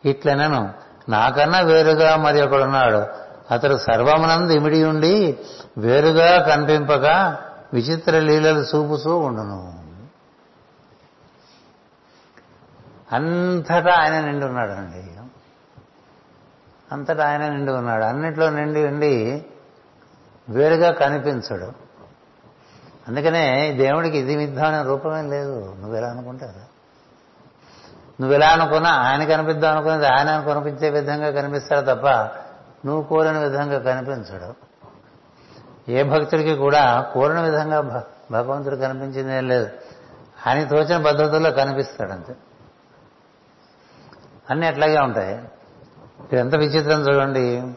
[0.05, 0.73] ఇట్లనను.
[1.09, 3.27] నాకన్నా వేరుగా మరి ఒకడున్నాడు.
[3.53, 5.39] అతడు సర్వమునందు ఇమిడి ఉండి
[5.77, 7.37] వేరుగా కనిపింపక
[7.73, 9.73] విచిత్ర లీలలు చూపుతూ ఉండును.
[13.11, 15.19] అంతటా ఆయన నిండి ఉన్నాడు అండి
[16.91, 18.03] అంతటా ఆయన నిండి ఉన్నాడు.
[18.03, 19.45] అన్నిట్లో నిండి ఉండి
[20.49, 21.86] వేరుగా కనిపించడు.
[23.07, 25.75] అందుకనే దేవుడికి ఇది విద్దామనే రూపమే లేదు.
[25.79, 26.77] నువ్వు ఎలా అనుకుంటారు
[28.21, 32.07] నువ్వు ఎలా అనుకున్నా ఆయన కనిపిద్దాం అనుకున్నది ఆయన కనిపించే విధంగా కనిపిస్తాడు తప్ప
[32.85, 34.53] నువ్వు కోరిన విధంగా కనిపించడు.
[35.91, 39.69] ఏ భక్తుడికి కూడా కోరిన విధంగా భగవంతుడు కనిపించిందేం లేదు.
[40.47, 42.35] ఆయన తోచిన పద్ధతుల్లో కనిపిస్తాడు అంతే.
[44.49, 45.43] అన్నీ అట్లాగే ఉంటాయి.
[46.37, 47.73] ఎంత విచిత్రం చూడండి.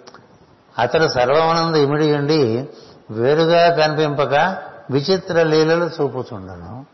[0.78, 2.68] అతడు సర్వమనందు ఇమిడి ఉండి
[3.10, 6.86] వేరుగా కనిపింపక విచిత్ర లీలలు చూపుచుండను.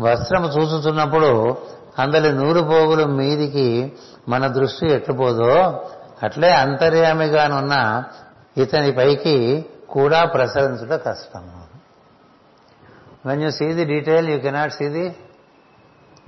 [0.00, 1.56] వస్త్రము చూచుతున్నప్పుడు
[1.98, 3.96] అందరి నూరు పోగులు మీదికి
[4.28, 5.52] మన దృష్టి ఎట్టుపోదో
[6.22, 8.04] అట్లే అంతర్యామిగానున్న
[8.56, 11.44] ఇతని పైకి కూడా ప్రసరించుట కష్టం
[13.26, 15.16] when you see the detail you cannot see the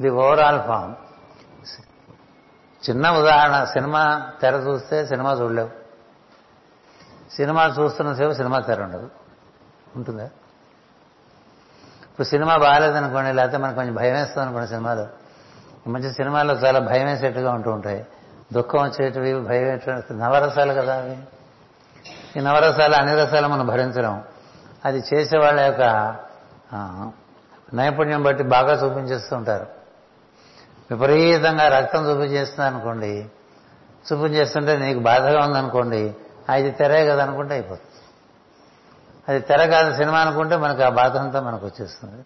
[0.00, 0.94] the overall form
[2.90, 4.02] చిన్న ఉదాహరణ సినిమా
[4.40, 5.70] తెర చూస్తే సినిమా చూడలేవు.
[7.36, 9.08] సినిమా చూస్తున్న సేపు సినిమా తెర ఉండదు.
[9.96, 10.24] ఉంటుందా?
[12.10, 15.06] ఇప్పుడు సినిమా బాగాలేదనుకోండి లేకపోతే మనకు కొంచెం భయం వేస్తుంది అనుకోండి సినిమాలో
[15.86, 18.06] మంచి సినిమాల్లో చాలా భయం వేసేట్టుగా ఉంటూ ఉంటాయి.
[18.52, 19.80] దుఃఖం వచ్చేటివి భయం
[20.12, 21.18] నవరసాలు కదా అవి.
[22.36, 24.24] ఈ నవరసాలు అన్ని రసాలు మనం భరించడం
[24.84, 26.16] అది చేసే వాళ్ళ యొక్క
[27.74, 29.66] నైపుణ్యం బట్టి బాగా చూపించేస్తూ ఉంటారు.
[30.90, 33.30] విపరీతంగా రక్తం చూపించేస్తుంది అనుకోండి
[34.12, 36.14] చూపించేస్తుంటే నీకు బాధగా ఉందనుకోండి
[36.48, 37.87] అది తెరే కదా అనుకుంటే అయిపోతుంది.
[39.28, 42.24] అది తెర కాదు సినిమా అనుకుంటే మనకు ఆ బాధ అంతా మనకు వచ్చేస్తుంది.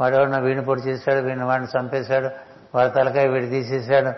[0.00, 2.30] వాడు ఎవడన్నా వీడిని పొడి చేశాడు వీడిని వాడిని చంపేశాడు
[2.74, 4.08] వాడి తలకాయ వీడి తీసేశాడు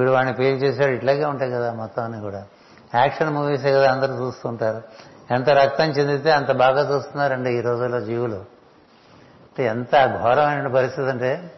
[0.00, 2.46] వీడు వాడిని పేరు చేశాడు ఇట్లాగే ఉంటాయి కదా మొత్తాన్ని కూడా.
[2.94, 4.82] యాక్షన్ మూవీసే కదా అందరూ చూస్తుంటారు.
[5.30, 8.34] ఎంత రక్తం చెందితే అంత బాగా చూస్తున్నారండి ఈ రోజుల్లో జీవులు.
[8.34, 11.52] అంటే ఎంత ఘోరమైన పరిస్థితి అంటే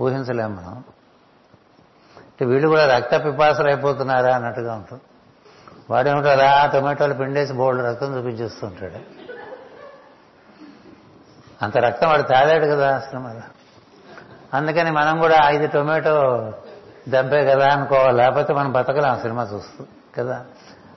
[0.00, 0.84] ఊహించలేము మనం.
[2.16, 5.02] అంటే వీళ్ళు కూడా రక్త పిపాసలు అయిపోతున్నారా అన్నట్టుగా ఉంటుంది
[5.90, 9.23] వాడేమిటో అలా టొమాటోలు పిండేసి బోల్డ్ రక్తం చూపించేస్తుంటాడు.
[11.64, 13.40] అంత రక్తం వాడు తాగాడు కదా సినిమాలో
[14.54, 16.52] అందుకని మనం కూడా ఐదు టొమాటో
[17.08, 18.16] దెబ్బే కదా అనుకోవాలి.
[18.16, 19.84] లేకపోతే మనం బతకలేం సినిమా చూస్తూ
[20.18, 20.44] కదా.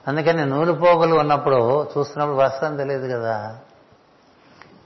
[0.08, 3.56] అందుకని నూలు పోగులు ఉన్నప్పుడు చూస్తున్నప్పుడు వస్త్రం తెలియదు కదా.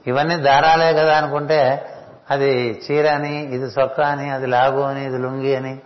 [0.07, 1.89] ఇవన్నీ దారాలే కదా అనుకుంటే
[2.31, 5.79] అది చీర అని ఇది సొక్క అని అది లాగు అని ఇది లుంగి అని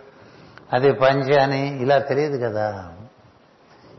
[0.72, 2.88] అది పంచి అని ఇలా తెలియదు కదా.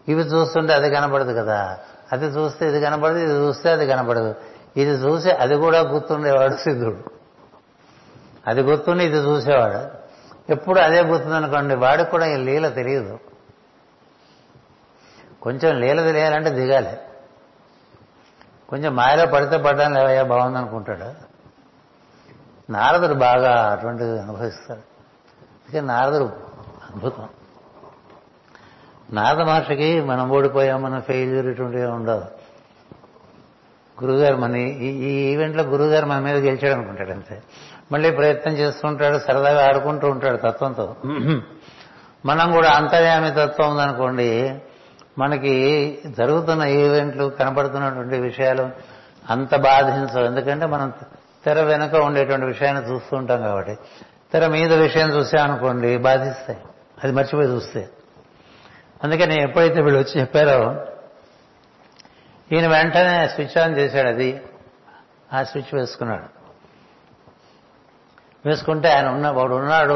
[0.07, 1.77] ఇవి చూస్తుంటే అది కనపడదు కదా.
[2.11, 4.35] అది చూస్తే ఇది కనపడదు ఇది చూస్తే అది కనపడదు.
[4.77, 7.03] ఇది చూసి అది కూడా గుర్తుండేవాడు సిద్ధుడు.
[8.47, 9.99] అది గుర్తుండి ఇది చూసేవాడు.
[10.51, 13.19] ఎప్పుడు అదే గుర్తుందనుకోండి వాడికి కూడా ఈ లీల తెలియదు.
[15.41, 16.97] కొంచెం లీల తెలియాలంటే దిగాలి.
[18.69, 21.29] కొంచెం మాయలో పడితే పడ్డాను లేవయ్యా బాగుందనుకుంటాడు.
[22.71, 24.79] నారదుడు బాగా అటువంటిది అనుభవిస్తాడు.
[25.39, 26.23] అందుకే నారదుడు
[26.89, 27.29] అద్భుతం.
[29.13, 32.38] నారద మహర్షికి మనం ఓడిపోయాం మనం ఫెయిల్యూర్ ఇటువంటివి ఉండవు.
[34.03, 37.41] గురుగారు మన ఈ ఈవెంట్లో గురుగారు మన మీద గెలిచాడు అనుకుంటాడు అంతే.
[37.91, 40.95] మళ్ళీ ప్రయత్నం చేస్తుంటాడు సరదాగా ఆడుకుంటూ ఉంటాడు తత్వంతో.
[42.25, 44.59] మనం కూడా అంతర్యామి తత్వం ఉందనుకోండి
[45.17, 48.69] మనకి జరుగుతున్న ఈవెంట్లు కనపడుతున్నటువంటి విషయాలు
[49.29, 50.25] అంత బాధించవు.
[50.25, 50.93] ఎందుకంటే మనం
[51.45, 53.77] తెర వెనుక ఉండేటువంటి విషయాన్ని చూస్తూ ఉంటాం కాబట్టి.
[54.33, 56.59] తెర మీద విషయం చూసామనుకోండి బాధిస్తాయి.
[57.03, 57.89] అది మర్చిపోయి చూస్తే.
[59.03, 60.85] అందుకని ఎప్పుడైతే వీళ్ళు వచ్చి చెప్పారో
[62.51, 64.41] ఈయన వెంటనే స్విచ్ ఆన్ చేశాడు అది.
[65.33, 66.39] ఆ స్విచ్ వేసుకున్నాడు.
[68.45, 69.93] వేసుకుంటే ఆయన ఉన్న వాడు ఉన్నాడు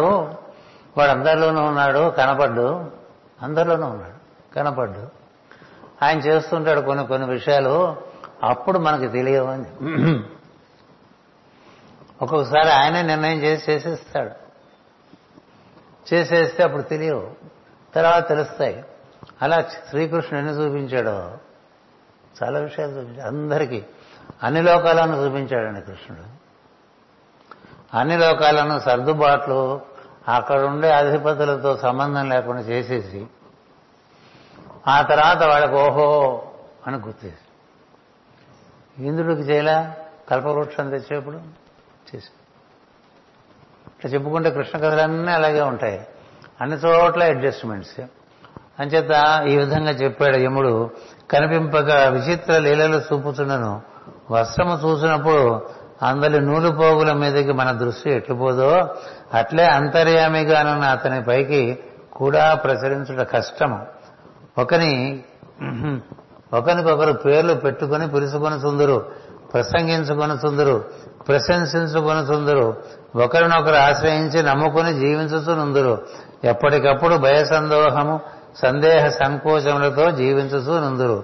[0.97, 2.91] వాడు అందరిలోనూ ఉన్నాడు కనపడ్డు.
[3.41, 5.07] అందరిలోనూ ఉన్నాడు కనపడ్డు.
[6.03, 8.01] ఆయన చేస్తుంటాడు కొన్ని కొన్ని విషయాలు
[8.43, 9.65] అప్పుడు మనకి తెలియవని.
[12.21, 14.31] ఒక్కొక్కసారి ఆయనే నిర్ణయం చేసి చేసేస్తాడు.
[16.13, 17.31] చేసేస్తే అప్పుడు తెలియవు.
[17.95, 18.83] తర్వాత తెలుస్తాయి.
[19.41, 21.37] అలా శ్రీకృష్ణుడు ఎన్ని చూపించాడో?
[22.43, 23.27] చాలా విషయాలు చూపించాడు.
[23.27, 23.85] అందరికీ
[24.43, 26.43] అన్ని లోకాలను చూపించాడండి కృష్ణుడు.
[27.97, 29.81] అన్ని లోకాలను సర్దుబాట్లు
[30.27, 33.27] అక్కడ ఉండే అధిపతులతో సంబంధం లేకుండా చేసేసి
[34.87, 36.41] ఆ తర్వాత వాళ్ళకి ఓహో
[36.87, 37.35] అని గుర్తేసి.
[39.03, 39.95] ఇంద్రుడికి చేయలా?
[40.29, 42.29] కల్పవృక్షం తెచ్చేప్పుడు చేసి
[43.87, 46.07] ఇట్లా చెప్పుకుంటే కృష్ణ కథలన్నీ అలాగే ఉంటాయి.
[46.61, 47.99] అన్ని చోట్ల అడ్జస్ట్మెంట్స్.
[48.79, 50.89] అంచేత ఈ విధంగా చెప్పాడు యముడు
[51.31, 53.81] కనిపింపక విచిత్ర లీలలు చూపుచుండను
[54.31, 55.61] వస్త్రము చూసినప్పుడు
[56.05, 58.69] అందరి నూలు పోగుల మీదకి మన దృష్టి ఎట్లుపోదో
[59.33, 61.79] అట్లే అంతర్యామిగానున్న అతని పైకి
[62.13, 63.79] కూడా ప్రసరించుట కష్టము.
[64.57, 65.23] ఒకని
[66.53, 69.05] ఒకరికొకరు పేర్లు పెట్టుకొని పిలుచుకొని సుందరు
[69.53, 70.85] ప్రసంగించుకొని సుందరు
[71.27, 72.65] ప్రశంసించుకొని సుందరు
[73.15, 75.93] ఒకరినొకరు ఆశ్రయించి నమ్ముకుని జీవించుచునుందురు.
[76.43, 78.19] ఎప్పటికప్పుడు భయ సందోహము
[78.61, 81.23] సందేహ సంకోచములతో జీవించుతూ నుందురు.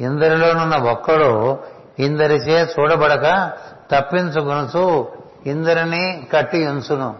[0.00, 1.58] ఇందరిలోనున్న ఒక్కడు
[1.98, 3.50] ఇందరిచే చూడబడక
[3.92, 5.08] తప్పించుకునుచు
[5.46, 7.14] ఇందరిని కట్టి ఉంచును.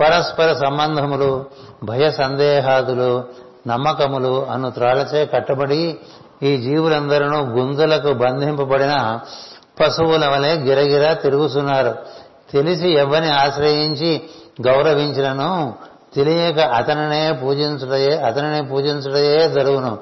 [0.00, 1.44] పరస్పర సంబంధములు
[1.84, 3.24] భయ సందేహాదులు
[3.66, 5.98] నమ్మకములు అను త్రాళ్ళచే కట్టబడి
[6.42, 9.20] ఈ జీవులందరూ గుంజలకు బంధింపబడిన
[9.80, 11.94] పశువుల వలె గిరగిరా తిరుగుతున్నారు
[12.52, 14.22] తెలిసి ఎవరిని ఆశ్రయించి
[14.66, 15.74] గౌరవించినను
[16.14, 19.98] తెలియక అతనినే పూజించుటయే అతనిని పూజించుటయే జరుగును.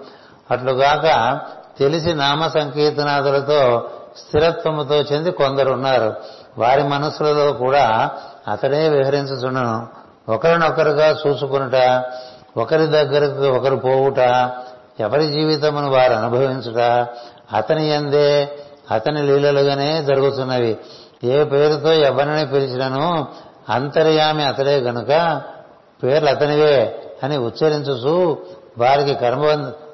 [0.51, 1.39] అట్లుగాక
[1.79, 6.15] తెలిసి నామ సంకీర్తనాదులతో స్థిరత్వముతో చెంది కొందరున్నారు.
[6.59, 8.11] వారి మనసులలో కూడా
[8.49, 9.87] అతడే విహరించుచుండను
[10.29, 12.05] ఒకరినొకరుగా చూసుకునుట
[12.57, 14.19] ఒకరి దగ్గరకు ఒకరు పోవుట
[15.01, 17.07] ఎవరి జీవితమును వారు అనుభవించుట
[17.53, 18.49] అతని ఎందే
[18.91, 20.77] అతని లీలలుగానే జరుగుతున్నవి.
[21.25, 23.27] ఏ పేరుతో ఎవరిని పిలిచినను
[23.69, 25.43] అంతర్యామి అతడే గనుక
[26.03, 26.77] పేర్లు అతనివే
[27.23, 28.15] అని ఉచ్చరించుచు
[28.79, 29.43] వారికి కర్మ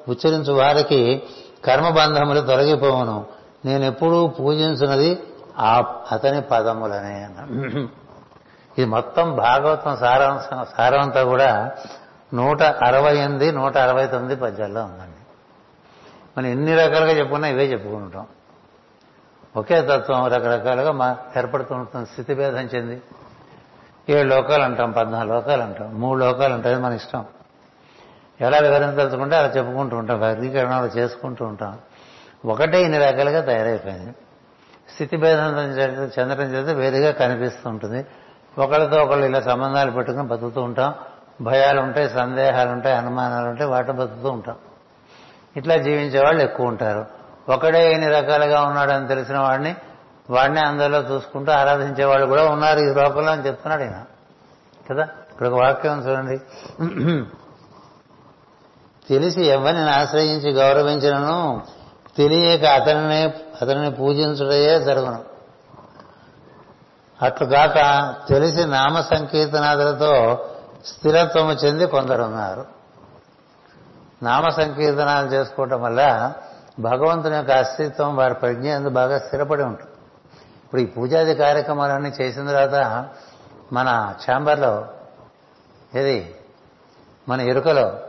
[0.09, 1.23] ఉచ్చరించు వారికి
[1.65, 3.25] కర్మబంధములు తొలగిపోవును.
[3.65, 5.11] నేను ఎప్పుడూ పూజించినది
[5.57, 5.73] ఆ
[6.11, 7.15] అతని పదములనే
[8.77, 11.71] ఇది మొత్తం భాగవతం సారాంశం సారమంతా కూడా
[12.33, 15.21] నూట అరవై ఎనిమిది నూట అరవై తొమ్మిది పద్యాల్లో ఉందండి.
[16.37, 18.25] మనం ఎన్ని రకాలుగా చెప్పుకున్నా ఇవే చెప్పుకుంటాం
[19.57, 23.01] ఒకే తత్వం రకరకాలుగా మా ఏర్పడుతుంటుంది స్థితిభేదం చెంది.
[24.09, 27.25] ఏడు లోకాలు అంటాం పద్నాలుగు లోకాలు అంటాం మూడు లోకాలు ఉంటాయి మన ఇష్టం.
[28.41, 31.77] ఎలా వివరించదలుచుకుంటే అలా చెప్పుకుంటూ ఉంటాం వర్గీకరణలు అలా చేసుకుంటూ ఉంటాం.
[32.45, 34.11] ఒకటే ఇన్ని రకాలుగా తయారైపోయింది.
[34.93, 35.59] స్థితి భేదం
[36.19, 38.05] చెందడం చేత వేరుగా కనిపిస్తూ ఉంటుంది.
[38.57, 40.93] ఒకళ్ళతో ఒకళ్ళు ఇలా సంబంధాలు పెట్టుకుని బతుకుతూ ఉంటాం.
[41.41, 44.55] భయాలు ఉంటాయి సందేహాలు ఉంటాయి అనుమానాలు ఉంటాయి వాటిని బతుకుతూ ఉంటాం.
[45.57, 47.05] ఇట్లా జీవించే వాళ్ళు ఎక్కువ ఉంటారు.
[47.49, 49.75] ఒకడే ఎన్ని రకాలుగా ఉన్నాడని తెలిసిన వాడిని
[50.29, 54.03] వాడిని అందరిలో చూసుకుంటూ ఆరాధించే వాళ్ళు కూడా ఉన్నారు ఈ లోకంలో అని చెప్తున్నాడు ఆయన
[54.89, 55.07] కదా?
[55.31, 56.41] ఇక్కడ ఒక వాక్యం చూడండి.
[59.09, 61.61] తెలిసి ఎవరిని ఆశ్రయించి గౌరవించినను
[62.17, 63.23] తెలియక అతనిని
[63.61, 65.23] అతనిని పూజించుటయే జరుగును.
[67.21, 67.75] అట్లుగాక
[68.29, 70.45] తెలిసి నామ సంకీర్తనాదులతో
[70.85, 72.65] స్థిరత్వము చెంది కొందరున్నారు.
[74.23, 76.33] నామ సంకీర్తనాలు చేసుకోవటం వల్ల
[76.79, 79.92] భగవంతుని యొక్క అస్తిత్వం వారి ప్రజ్ఞ ఎందు బాగా స్థిరపడి ఉంటుంది.
[80.73, 83.05] ఇప్పుడు ఈ పూజాది కార్యక్రమాలన్నీ చేసిన తర్వాత
[83.73, 84.87] మన ఛాంబర్లో
[85.95, 86.35] ఏది?
[87.29, 87.99] మన ఎరుకలో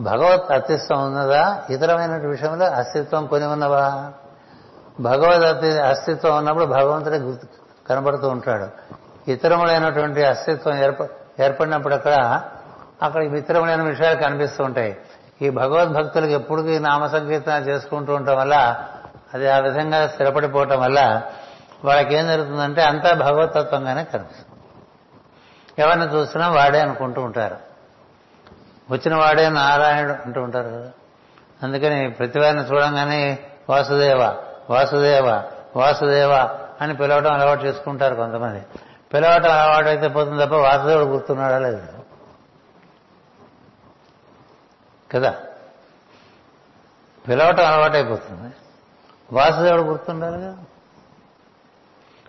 [0.00, 1.62] భగవత్ అస్తిత్వం ఉన్నదా?
[1.70, 4.12] ఇతరమైన విషయంలో అస్తిత్వం కొని ఉన్నవా?
[5.00, 7.18] భగవద్ అస్తిత్వం ఉన్నప్పుడు భగవంతుడే
[7.86, 8.68] కనబడుతూ ఉంటాడు.
[9.30, 11.02] ఇతరములైనటువంటి అస్తిత్వం ఏర్ప
[11.42, 12.42] ఏర్పడినప్పుడు అక్కడ
[13.02, 14.96] అక్కడ మిత్రములైన విషయాలు కనిపిస్తూ ఉంటాయి.
[15.42, 18.84] ఈ భగవద్భక్తులకు ఎప్పుడు నామ సంకీర్తన చేసుకుంటూ ఉండటం వల్ల
[19.36, 21.22] అది ఆ విధంగా స్థిరపడిపోవటం వల్ల
[21.84, 24.56] వాళ్ళకి ఏం జరుగుతుందంటే అంతా భగవతత్వంగానే కనిపిస్తుంది.
[25.82, 27.56] ఎవరిని చూసినా వాడే అనుకుంటూ ఉంటారు.
[28.90, 30.90] వచ్చిన వాడే నారాయణుడు అంటూ ఉంటారు కదా.
[31.62, 33.38] అందుకని ప్రతి వారిని చూడంగానే
[33.70, 34.36] వాసుదేవ
[34.70, 35.42] వాసుదేవ
[35.76, 38.66] వాసుదేవ అని పిలవటం అలవాటు చేసుకుంటారు కొంతమంది.
[39.14, 41.86] పిలవటం అలవాటు అయితే పోతుంది తప్ప వాసుదేవుడు గుర్తున్నాడా లేదు.
[45.14, 45.34] కదా?
[47.28, 48.54] పిలవటం అలవాటు అయిపోతుంది
[49.32, 50.62] వాసుదేవుడు గుర్తుండాలి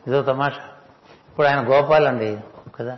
[0.08, 0.64] ఇదో తమాషా.
[1.30, 2.40] ఇప్పుడు ఆయన గోపాల్ అండి
[2.76, 2.98] కదా?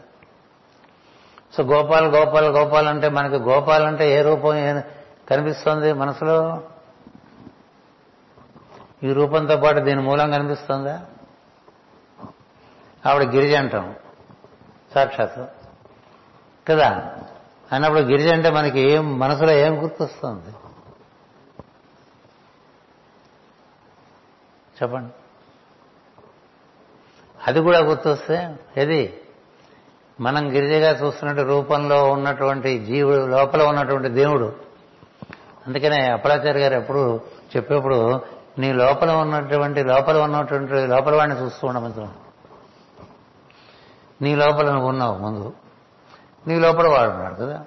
[1.54, 4.84] సో గోపాల్ గోపాల్ గోపాల్ అంటే మనకి గోపాల్ అంటే ఏ రూపం
[5.30, 6.64] కనిపిస్తుంది మనసులో?
[9.04, 11.06] ఈ రూపంతో పాటు దీని మూలం కనిపిస్తుందా?
[13.06, 13.95] ఆవిడ గిరిజ అంటాం
[14.95, 15.39] సాక్షాత్
[16.68, 17.16] కదా?
[17.72, 20.68] అన్నప్పుడు గిరిజ అంటే మనకి ఏం మనసులో ఏం గుర్తొస్తుంది?
[24.84, 25.13] చెప్పండి.
[27.47, 29.21] అది కూడా గుర్తొస్తే ఏది?
[30.19, 34.55] మనం గిరిజగా చూస్తున్నట్టు రూపంలో ఉన్నటువంటి జీవుడు లోపల ఉన్నటువంటి దేవుడు.
[35.67, 37.21] అందుకనే అప్పలాచార్య గారు ఎప్పుడు
[37.55, 38.21] చెప్పేప్పుడు
[38.59, 42.07] నీ లోపల ఉన్నటువంటి లోపల ఉన్నటువంటి లోపల వాడిని చూస్తూ ఉండమంటు
[44.21, 45.53] నీ లోపల నువ్వు ఉన్నావు ముందు.
[46.47, 47.65] నీ లోపల వాడు ఉన్నాడు కదా.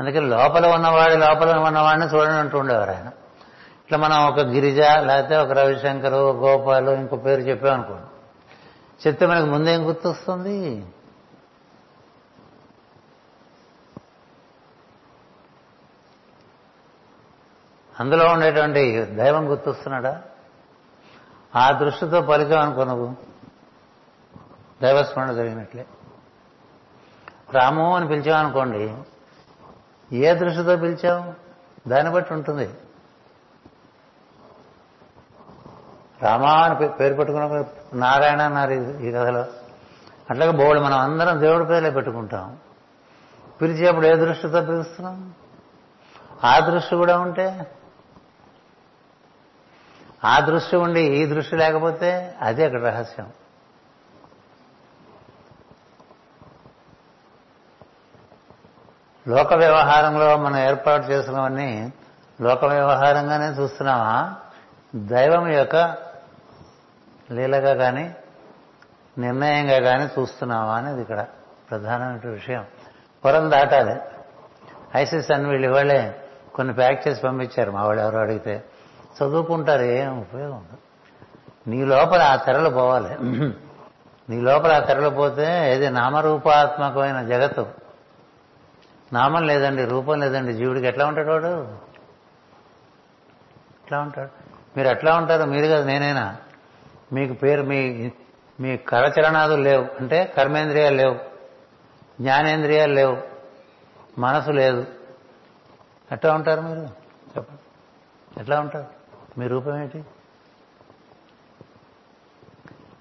[0.00, 3.10] అందుకని లోపల ఉన్నవాడి లోపల ఉన్నవాడిని చూడని అంటూ ఉండేవారు ఆయన.
[3.84, 8.06] ఇట్లా మనం ఒక గిరిజ లేకపోతే ఒక రవిశంకరు గోపాలు ఇంకో పేరు చెప్పామనుకోండి
[9.08, 10.86] చెప్తే మనకు ముందేం గుర్తొస్తుంది?
[18.00, 20.22] అందులో ఉండేటువంటి దైవం గుర్తొస్తున్నాడా?
[21.56, 23.16] ఆ దృష్టితో పలికామనుకో నువ్వు.
[24.82, 25.86] దైవస్మరణ జరిగినట్లే.
[27.52, 28.94] రాము అని పిలిచామనుకోండి
[30.16, 31.34] ఏ దృష్టితో పిలిచావు
[31.88, 32.74] దాన్ని బట్టి ఉంటుంది.
[36.22, 37.64] రామా అని పేరు పెట్టుకున్న
[37.94, 39.46] నారాయణ అన్నారు ఈ కథలో.
[40.30, 42.56] అట్లాగే బోడు మనం అందరం దేవుడి పేర్లే పెట్టుకుంటాం.
[43.62, 45.34] పిలిచేప్పుడు ఏ దృష్టితో పిలుస్తున్నాం?
[46.44, 47.66] ఆ దృష్టి కూడా ఉంటే?
[50.24, 53.30] ఆ దృష్టి ఉండి ఈ దృష్టి లేకపోతే అదే అక్కడ రహస్యం.
[59.28, 61.92] లోక వ్యవహారంలో మనం ఏర్పాటు చేసినవన్నీ
[62.40, 64.36] లోక వ్యవహారంగానే చూస్తున్నామా?
[64.96, 65.96] దైవం యొక్క
[67.32, 68.16] లీలగా కానీ
[69.18, 71.26] నిర్ణయంగా కానీ చూస్తున్నావా అనేది ఇక్కడ
[71.70, 72.64] ప్రధానమైన విషయం.
[73.24, 74.00] పొరం దాటాలి.
[74.94, 76.20] ఐసిస్ అని వీళ్ళు ఇవాళే
[76.54, 77.70] కొన్ని ప్యాక్ చేసి పంపించారు.
[77.70, 78.64] మా వాళ్ళు ఎవరు అడిగితే
[79.18, 80.78] చదువుకుంటారు ఏం ఉపయోగం ఉండదు.
[81.70, 83.14] నీ లోపల ఆ తెరలు పోవాలి.
[84.30, 87.66] నీ లోపల ఆ తెరలు పోతే ఏది నామరూపాత్మకమైన జగత్తు.
[89.12, 90.52] నామం లేదండి రూపం లేదండి.
[90.52, 91.62] జీవుడికి ఎట్లా ఉంటాడు వాడు?
[93.84, 94.30] ఎట్లా ఉంటాడు?
[94.76, 96.36] మీరు ఎట్లా ఉంటారు మీరు కదా నేనైనా.
[97.12, 98.10] మీకు పేరు మీ
[98.60, 99.86] మీ కరచరణాదులు లేవు.
[100.00, 101.14] అంటే కర్మేంద్రియాలు లేవు.
[102.20, 103.22] జ్ఞానేంద్రియాలు లేవు.
[104.18, 104.86] మనసు లేదు.
[106.12, 106.80] ఎట్లా ఉంటారు మీరు?
[107.36, 107.60] చెప్పండి.
[108.40, 108.86] ఎట్లా ఉంటారు?
[109.40, 110.04] మీ రూపం ఏంటి?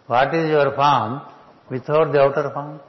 [0.10, 1.20] What is your form
[1.72, 2.80] without the outer form?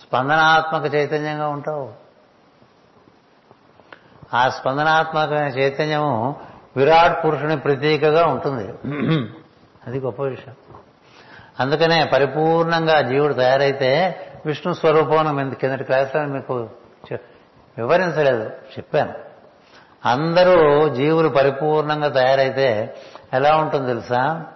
[0.00, 2.07] స్పందనాత్మక చైతన్యంగా ఉంటావు.
[4.34, 6.36] ఆ స్పందనాత్మకమైన చైతన్యము
[6.76, 8.72] విరాట్ పురుషుని ప్రతీకగా ఉంటుంది.
[9.86, 10.54] అది గొప్ప విషయం.
[11.60, 16.54] అందుకనే పరిపూర్ణంగా జీవుడు తయారైతే విష్ణు స్వరూపం కిందటి క్లాసులో మీకు
[17.78, 19.14] వివరించలేదు చెప్పాను.
[20.04, 22.96] అందరూ జీవులు పరిపూర్ణంగా తయారైతే
[23.32, 24.46] ఎలా ఉంటుంది తెలుసా?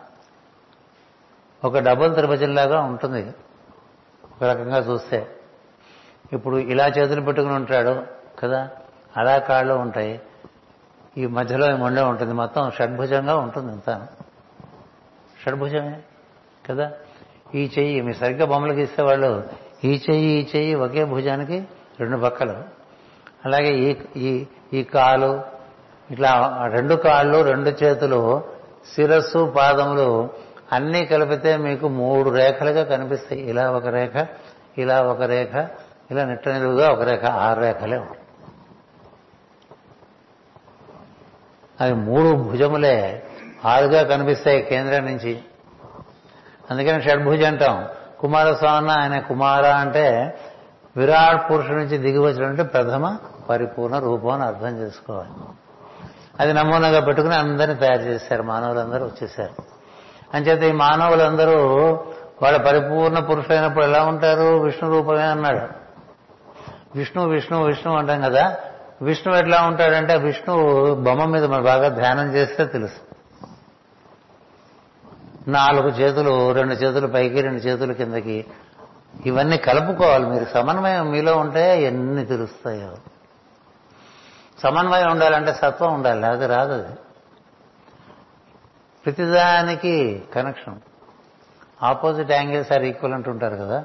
[1.64, 3.32] ఒక డబుల్ త్రిభుజంలాగా ఉంటుంది.
[4.24, 5.36] ఒక రకంగా చూస్తే.
[6.32, 8.02] ఇప్పుడు ఇలా చేతులు పెట్టుకుని ఉంటాడు
[8.40, 8.70] కదా?
[9.16, 10.20] అలా కాళ్ళు ఉంటాయి.
[11.18, 12.32] ఈ మధ్యలో మొండే మొండె ఉంటుంది.
[12.32, 14.06] మొత్తం షడ్భుజంగా ఉంటుంది అంతా.
[15.46, 16.00] షడ్భుజమే
[16.70, 16.92] కదా?
[17.54, 19.44] ఈ చెయ్యి మీ సరిగ్గా బొమ్మలు గీస్తే వాళ్ళు
[19.84, 21.64] ఈ చెయ్యి ఈ చెయ్యి ఒకే భుజానికి
[22.00, 22.54] రెండు పక్కలు
[23.44, 25.42] అలాగే ఈ ఈ ఈ కాలు
[26.10, 28.44] ఇట్లా రెండు కాళ్ళు రెండు చేతులు
[28.94, 30.30] శిరస్సు పాదములు
[30.72, 33.42] అన్నీ కలిపితే మీకు మూడు రేఖలుగా కనిపిస్తాయి.
[33.42, 34.28] ఇలా ఒక రేఖ
[34.78, 35.54] ఇలా ఒక రేఖ
[36.10, 38.21] ఇలా నిట్ట నిలువుగా ఒక రేఖ ఆరు రేఖలే ఉంటాయి.
[41.82, 43.22] అవి మూడు భుజములే
[43.64, 45.40] ఆరుగా కనిపిస్తాయి కేంద్రం నుంచి.
[46.70, 47.86] అందుకని షడ్భుజ అంటాం.
[48.20, 50.38] కుమారస్వామి ఆయన కుమార అంటే
[50.96, 53.16] విరాట్ పురుషుడి నుంచి దిగి వచ్చినటువంటి ప్రథమ
[53.50, 55.30] పరిపూర్ణ రూపం అని అర్థం చేసుకోవాలి.
[56.40, 58.42] అది నమూనాగా పెట్టుకుని అందరినీ తయారు చేశారు.
[58.42, 59.62] మానవులందరూ వచ్చేసారు.
[60.34, 61.78] అంచేత ఈ మానవులందరూ
[62.42, 64.58] వాళ్ళ పరిపూర్ణ పురుషులైనప్పుడు ఎలా ఉంటారు?
[64.58, 65.60] విష్ణు రూపమే అన్నాడు.
[66.98, 68.56] విష్ణు విష్ణు విష్ణు అంటాం కదా.
[69.02, 70.54] విష్ణు ఎట్లా ఉంటాడంటే విష్ణు
[70.94, 73.00] బొమ్మ మీద మనం బాగా ధ్యానం చేస్తే తెలుసు.
[75.50, 78.46] నాలుగు చేతులు రెండు చేతులు పైకి రెండు చేతులు కిందకి
[79.26, 80.26] ఇవన్నీ కలుపుకోవాలి.
[80.26, 82.96] మీరు సమన్వయం మీలో ఉంటే ఎన్ని తెలుస్తాయో.
[84.62, 86.96] సమన్వయం ఉండాలంటే సత్వం ఉండాలి అది రాదు అది.
[89.04, 90.80] ప్రతిదానికి connection
[91.82, 93.84] opposite angles are equal అంటుంటారు కదా.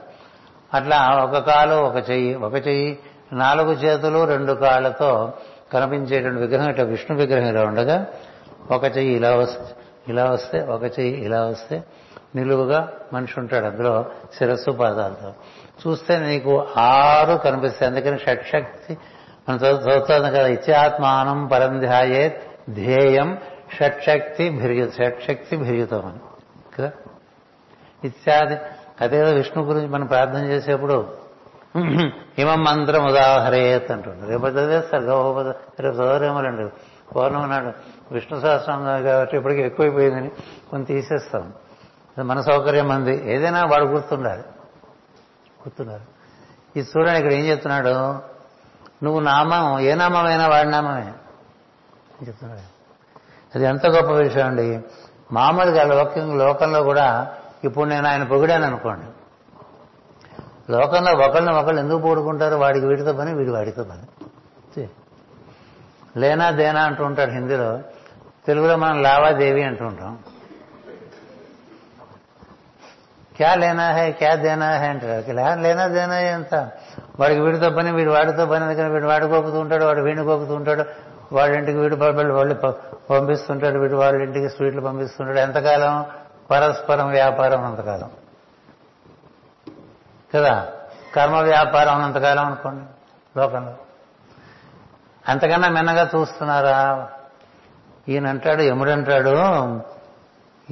[0.73, 2.99] అట్లా ఒక కాలు ఒక చెయ్యి ఒక చెయ్యి
[3.33, 5.33] నాలుగు చేతులు రెండు కాళ్ళతో
[5.73, 8.05] కనిపించేటువంటి విగ్రహం ఇట్లా విష్ణు విగ్రహం ఇలా ఉండగా
[8.71, 9.75] ఒక చెయ్యి ఇలా వస్తే
[10.09, 11.83] ఇలా వస్తే ఒక చెయ్యి ఇలా వస్తే
[12.35, 14.05] నిలువుగా మనిషి ఉంటాడు అందులో
[14.37, 15.33] శిరస్సు పాదాలతో.
[15.87, 17.91] చూస్తే నీకు ఆరు కనిపిస్తాయి.
[17.91, 18.97] అందుకని షట్శక్తి
[19.49, 23.37] మనం చదువుతుంది కదా ఇత్యాత్మానం పరంధ్యాయే ధ్యేయం
[23.79, 26.19] షట్శక్తి భిర్యు షట్శక్తి భిర్యుతం
[26.79, 26.91] కదా?
[28.03, 28.57] ఇత్యాది
[29.01, 31.26] అదే విష్ణు గురించి మనం ప్రార్థన చేసేప్పుడు
[32.37, 34.27] హిమం మంత్రం ఉదాహరేత్ అంటుంది.
[34.27, 35.47] రేపు చదివేస్తారు గోపద
[35.79, 36.71] రేపు చదవరేమోలండి
[37.15, 37.71] పౌర్ణమి నాడు
[38.13, 40.31] విష్ణు సహస్రం కాబట్టి ఇప్పటికీ ఎక్కువైపోయిందని
[40.71, 41.53] కొంత తీసేస్తాం.
[42.19, 43.33] మన సౌకర్యం అంది.
[43.33, 44.41] ఏదైనా వాడు గుర్తుండాలి.
[45.61, 46.01] గుర్తున్నారు
[46.79, 47.89] ఇది చూడండి ఇక్కడ ఏం చెప్తున్నాడు?
[49.03, 51.01] నువ్వు నామం ఏ నామమైనా వాడి నామమే.
[51.01, 52.61] అని చెప్తున్నాడు?
[53.55, 54.81] అది ఎంత గొప్ప విషయం అండి.
[55.31, 55.83] మామూలుగా
[56.35, 59.05] లోకంలో కూడా ఇప్పుడు నేను ఆయన పొగిడాను అనుకోండి.
[60.69, 62.55] లోకంలో ఒకళ్ళని ఒకళ్ళు ఎందుకు పోడుకుంటారు?
[62.55, 64.87] వాడికి వీటితో పని వీడి వాడితో పని.
[66.17, 67.79] లేనా దేనా అంటూ ఉంటాడు హిందీలో.
[68.47, 70.19] తెలుగులో మనం లావాదేవి అంటూ ఉంటాం.
[73.37, 75.31] క్యా లేనా హే క్యా దేనా హే అంటారు.
[75.61, 76.55] లేనా దేనా ఎంత
[77.19, 80.83] వాడికి వీడితో పని వీడు వాడితో పని అందుకని వీడు వాడు కోపుతూ ఉంటాడు వాడు వీణు కోపుతూ ఉంటాడు
[81.31, 82.53] వాడింటికి వీడు వాళ్ళు
[83.09, 85.39] పంపిస్తుంటాడు వీడు వాళ్ళ ఇంటికి స్వీట్లు పంపిస్తుంటాడు.
[85.39, 86.05] ఎంతకాలం?
[86.51, 88.09] పరస్పరం వ్యాపారం అంతకాలం.
[90.35, 90.67] కదా?
[91.15, 92.85] కర్మ వ్యాపారం ఉన్నంతకాలం అనుకోండి
[93.39, 93.73] లోకంలో.
[95.27, 97.09] అంతకన్నా మిన్నగా చూస్తున్నారా?
[98.09, 98.61] ఈయన అంటాడు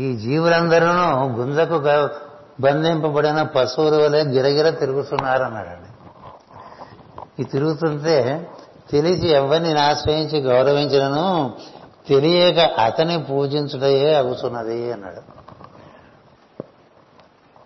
[0.02, 0.88] ఈ జీవులందరూ
[1.28, 1.80] గుంజకు
[2.60, 5.90] బంధింపబడిన పశువుల వలె గిరగిర తిరుగుతున్నారన్నాడండి.
[7.42, 8.50] ఈ తిరుగుతుంటే
[8.92, 11.54] తెలిసి ఎవరిని ఆశ్రయించి గౌరవించినను
[12.08, 15.45] తెలియక అతని పూజించుటయే అగుతున్నది అన్నాడు.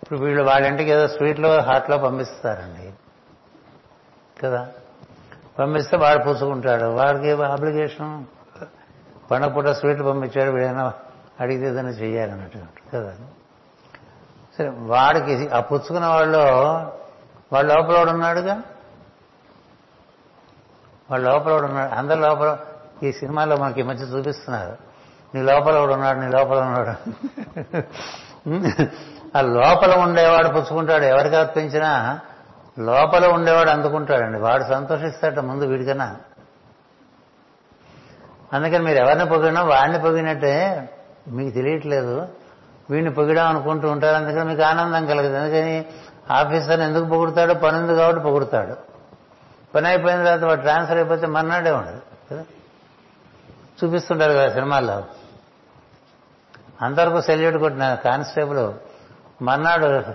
[0.10, 2.93] ఇప్పుడు వీళ్ళు వాళ్ళ ఇంటికి ఏదో స్వీట్లో హాట్లో పంపిస్తారండి.
[4.41, 4.70] కదా?
[5.60, 6.86] పంపిస్తే వాడు పూసుకుంటాడు.
[6.86, 8.26] వాడికి అప్లికేషన్
[9.32, 10.93] పండగ పూట స్వీట్లు పంపించాడు వీడైనా
[11.39, 12.60] అడిగితే ఏదైనా చేయాలన్నట్టు
[12.93, 13.16] కదా?
[14.57, 16.38] సరే వాడికి ఆ పుచ్చుకున్న వాళ్ళు
[17.53, 18.62] వాళ్ళ లోపల ఉన్నాడుగా?
[21.12, 21.93] వాళ్ళ లోపల ఉన్నాడు?
[21.93, 22.57] అందరి లోపల
[23.03, 24.78] ఈ సినిమాలో మనకి మధ్య చూపిస్తున్నారు.
[25.36, 26.20] నీ లోపల ఉన్నాడు?
[26.20, 27.14] నీ లోపల ఉన్నాడు.
[29.36, 31.03] ఆ లోపల ఉండేవాడు పుచ్చుకుంటాడు.
[31.03, 32.19] ఎవరికి అర్పించినా
[32.80, 34.39] లోపల ఉండేవాడు అందుకుంటాడండి.
[34.39, 36.15] వాడు సంతోషిస్తాట ముందు వీడికన్నా.
[38.53, 40.89] అందుకని మీరు ఎవరిని పొగిడినా వాడిని పొగినట్టే
[41.27, 42.27] మీకు తెలియట్లేదు.
[42.89, 44.15] వీడిని పొగిడాం అనుకుంటూ ఉంటారు.
[44.15, 45.36] అందుకని మీకు ఆనందం కలగదు.
[45.36, 45.86] అందుకని
[46.32, 47.53] ఆఫీసర్ని ఎందుకు పొగుడతాడు?
[47.53, 48.75] పని ఉంది కాబట్టి పొగుడతాడు.
[49.75, 52.01] పని అయిపోయిన తర్వాత వాడు ట్రాన్స్ఫర్ అయిపోతే మర్నాడే ఉండదు
[52.32, 52.43] కదా?
[53.84, 55.03] చూపిస్తుంటారు కదా సినిమాల్లో.
[56.82, 58.88] అంతవరకు సెల్యూట్ కొట్టిన కానిస్టేబుల్
[59.41, 60.13] మర్నాడు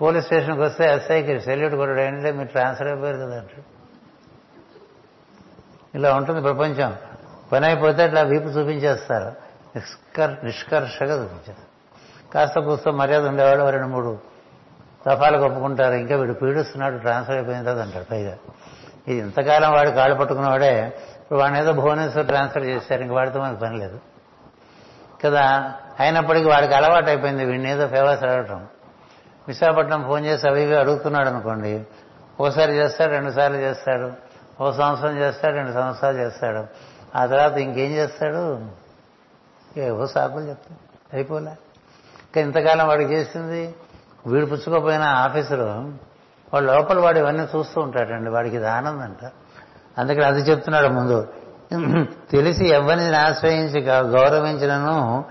[0.00, 3.74] పోలీస్ స్టేషన్కి వస్తే ఎస్ఐకి సెల్యూట్ కొట్టడం ఏంటంటే మీరు ట్రాన్స్ఫర్ అయిపోయారు కదా అంటాడు
[5.94, 6.96] ఇలా ఉంటుంది ప్రపంచం.
[7.52, 9.24] పని అయిపోతే అట్లా వీపు చూపించేస్తారు.
[9.76, 11.74] నిష్కర్ నిష్కర్షగా చూపించారు
[12.32, 14.18] కాస్త కూస్త మర్యాద ఉండేవాళ్ళు రెండు మూడు
[15.06, 15.94] తఫాలు కప్పుకుంటారు.
[15.94, 18.36] ఇంకా వీడు పీడిస్తున్నాడు ట్రాన్స్ఫర్ అయిపోయిన తర్వాత అంటాడు పైగా.
[19.08, 20.86] ఇది ఇంతకాలం వాడు కాళ్ళు పట్టుకున్నవాడే
[21.22, 24.00] ఇప్పుడు వాడిని ఏదో భువనేశ్వర్ ట్రాన్స్ఫర్ చేశారు ఇంక వాడితో మనకు పని లేదు.
[25.24, 27.44] కదా అయినప్పటికీ వాడికి అలవాటు అయిపోయింది.
[27.44, 28.66] వీడిని ఏదో ఫేవర్స్ అడగటం.
[29.48, 31.84] విశాఖపట్నం ఫోన్ చేసి అవి ఇవి అడుగుతున్నాడు అనుకోండి.
[32.40, 34.12] ఓసారి చేస్తాడు రెండుసార్లు చేస్తాడు.
[34.62, 36.64] ఓ సంవత్సరం చేస్తాడు రెండు సంవత్సరాలు చేస్తాడు.
[37.18, 38.66] ఆ తర్వాత ఇంకేం చేస్తాడు?
[39.76, 41.16] ఏవో సాకులు చెప్తాడు.
[41.16, 41.50] అయిపోలే.
[42.20, 43.74] ఇంకా ఇంతకాలం వాడికి చేసింది
[44.26, 45.92] వీడు పుచ్చుకోపోయిన ఆఫీసరు
[46.54, 48.30] వాడు లోపల వాడు ఇవన్నీ చూస్తూ ఉంటాడండి.
[48.30, 49.30] వాడికి ఇది ఆనందంట.
[49.98, 51.28] అందుకని అది చెప్తున్నాడు ముందు.
[52.30, 55.24] తెలిసి ఎవరిని ఆశ్రయించి గౌరవించినను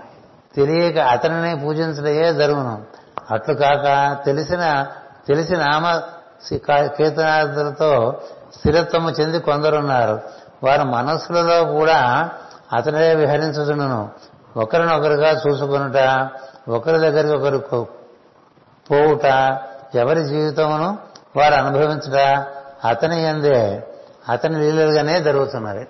[0.56, 2.82] తెలియక అతనినే పూజించడయే జరుగును.
[3.30, 4.86] అట్లు కాక తెలిసిన
[5.28, 6.02] తెలిసి నామ
[6.46, 8.12] సి-
[8.58, 10.20] స్థిరత్వము చెంది కొందరున్నారు.
[10.62, 12.30] వారి మనస్సులలో కూడా
[12.72, 14.10] అతనే విహరించుచుండును.
[14.56, 16.28] ఒకరినొకరుగా చూసుకొనుట
[16.68, 17.58] ఒకరి దగ్గరికి ఒకరు
[18.90, 19.24] పోవుట
[19.94, 20.98] ఎవరి జీవితమును
[21.36, 22.46] వారు అనుభవించుట
[22.84, 23.88] అతని ఎందే
[24.28, 25.88] అతని లీలలుగానే జరుగుతున్నది.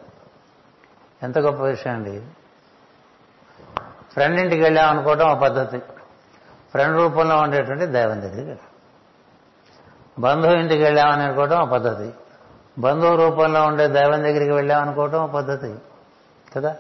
[1.22, 2.22] ఎంత గొప్ప విషయం అండి.
[4.14, 5.78] ఫ్రెండ్ ఇంటికి వెళ్ళామనుకోవటం ఒక పద్ధతి.
[6.70, 8.60] ఫ్రెండ్ రూపంలో ఉండేటువంటి దైవం దగ్గరికి
[10.18, 12.10] బంధువు ఇంటికి వెళ్ళామని అనుకోవటం ఒక పద్ధతి.
[12.78, 15.74] బంధువు రూపంలో ఉండే దైవం దగ్గరికి వెళ్ళామనుకోవటం ఒక పద్ధతి.
[16.56, 16.76] కదా?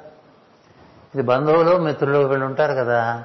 [1.14, 3.24] ఇది బంధువులు మిత్రులు వీళ్ళు ఉంటారు కదా.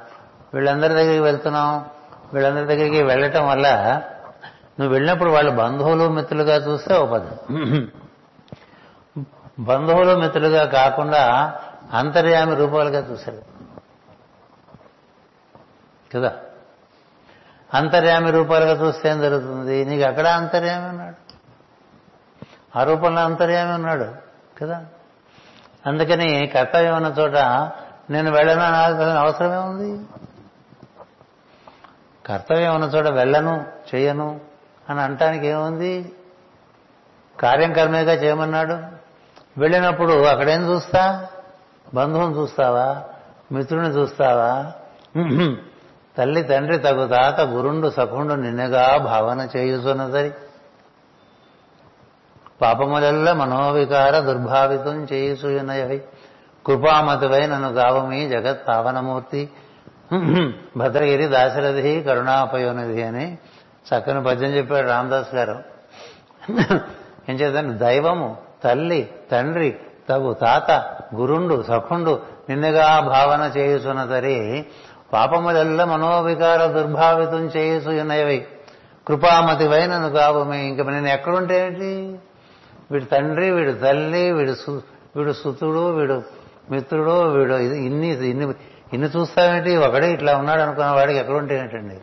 [0.53, 1.85] వీళ్ళందరి దగ్గరికి వెళ్తున్నాం.
[2.33, 4.01] వీళ్ళందరి దగ్గరికి వెళ్ళటం వల్ల
[4.79, 7.53] నువ్వు వెళ్ళినప్పుడు వాళ్ళు బంధువులు మిత్రులుగా చూస్తే ఒక పద్ధతి.
[9.59, 11.53] బంధువులు మిత్రులుగా కాకుండా
[11.93, 13.58] అంతర్యామి రూపాలుగా చూశారు.
[16.15, 16.37] కదా?
[17.73, 19.85] అంతర్యామి రూపాలుగా చూస్తే ఏం జరుగుతుంది?
[19.85, 21.15] నీకు అక్కడ అంతర్యామి ఉన్నాడు.
[22.77, 24.15] ఆ రూపంలో అంతర్యామి ఉన్నాడు
[24.61, 24.85] కదా?
[25.85, 27.35] అందుకని కర్తవ్యం ఉన్న చోట
[28.09, 28.61] నేను వెళ్ళను
[29.19, 30.05] అవసరమే ఉంది.
[32.25, 34.41] కర్తవ్యం ఉన్న చోట వెళ్ళను చేయను
[34.89, 36.13] అని అంటానికి ఏముంది?
[37.39, 38.73] కార్యం కర్మేగా చేయమన్నాడు.
[39.59, 41.27] వెళ్ళినప్పుడు అక్కడేం చూస్తా?
[41.93, 43.03] బంధువుని చూస్తావా?
[43.51, 44.71] మిత్రుని చూస్తావా?
[46.19, 50.31] తల్లి తండ్రి తగు తాత గురుండు సఖుండు నిన్నగా భావన చేయుచున్నదని
[52.61, 55.97] పాపములల్ల మనోవికార దుర్భావితం చేయుచున్నయవి
[56.65, 59.49] కృపామతివై నన్ను గావమి జగత్ పావనమూర్తి
[60.77, 63.37] భద్రగిరి దాశరథి కరుణాపయోనిధి అని
[63.89, 65.57] చక్కని పద్యం చెప్పాడు రామదాస్ గారు.
[67.29, 67.79] ఏం చేద్దాం?
[67.79, 69.01] దైవము తల్లి
[69.31, 69.69] తండ్రి
[70.09, 70.71] తగు తాత
[71.15, 72.13] గురుండు సఖుండు
[72.49, 74.37] నిన్నగా భావన చేయుచున్నదరి.
[75.13, 78.39] పాపములెల్ల మనోవికార దుర్భావితం చేయుచున్నయవి
[79.07, 81.59] కృపామతివై నన్ను కావమే ఇంక నేను ఎక్కడుంటే
[82.91, 84.53] వీడు తండ్రి వీడు తల్లి వీడు
[85.15, 86.17] వీడు సుతుడు వీడు
[86.71, 88.45] మిత్రుడు వీడు ఇది ఇన్ని ఇన్ని
[88.93, 91.97] ఇన్ని చూస్తామేంటి ఒకడే ఇట్లా ఉన్నాడు అనుకున్న వాడికి ఎక్కడుంటే ఏంటండి?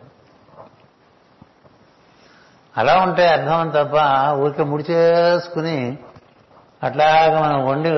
[2.74, 3.96] అలా ఉంటే అర్థం తప్ప
[4.36, 5.76] ఊరికే ముడిచేసుకుని
[6.82, 7.90] అట్లాగా మనం వండి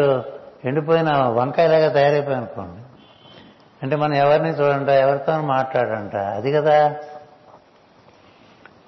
[0.64, 2.80] ఎండిపోయిన వంకాయలాగా తయారైపోయి అనుకోండి
[3.82, 6.16] అంటే మనం ఎవరిని చూడంట ఎవరితో మాట్లాడంట?
[6.16, 6.96] అది కదా.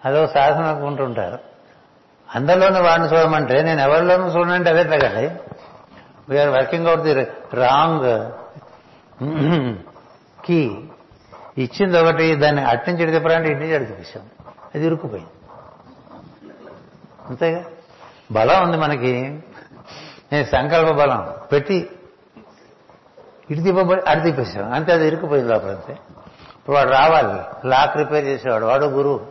[0.05, 1.39] అదో సాధన అనుకుంటుంటారు.
[2.35, 5.31] అందరిలోనూ వాడిని చూడమంటే నేను ఎవరిలోనూ చూడంటే అదే తగండి
[6.29, 7.15] we are working out the
[7.55, 8.31] wrong
[10.45, 10.85] key
[11.59, 14.19] ఇచ్చింది ఒకటి దాన్ని అట్టించి ఇటు ఇంటి ఇటు
[14.75, 15.31] అది ఇరుక్కుపోయింది.
[17.29, 17.65] అంతేగా?
[18.33, 19.39] బలం ఉంది మనకి.
[20.33, 21.35] నేను సంకల్ప బలం.
[21.53, 21.91] పెట్టి
[23.51, 25.93] ఇటు తిప్పబడి అటు తిప్పేసాం అంతే అది ఇరుక్కుపోయింది లోపల అంతే.
[26.59, 27.69] ఇప్పుడు వాడు రావాలి.
[27.69, 28.65] లాక్ రిపేర్ చేసేవాడు.
[28.65, 29.27] వాడు గురువు.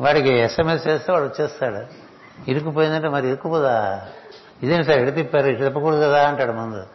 [0.00, 1.86] వాడికి ఎస్ఎంఎస్ చేస్తే వాడు వచ్చేస్తాడు.
[2.50, 4.08] ఇరుక్కుపోయిందంటే మరి ఇరుక్కుపోదా?
[4.62, 6.86] ఇదేంటి సార్ ఎడ తిప్పారు ఇటు తిప్పకూడదు కదా అంటాడు ముందు.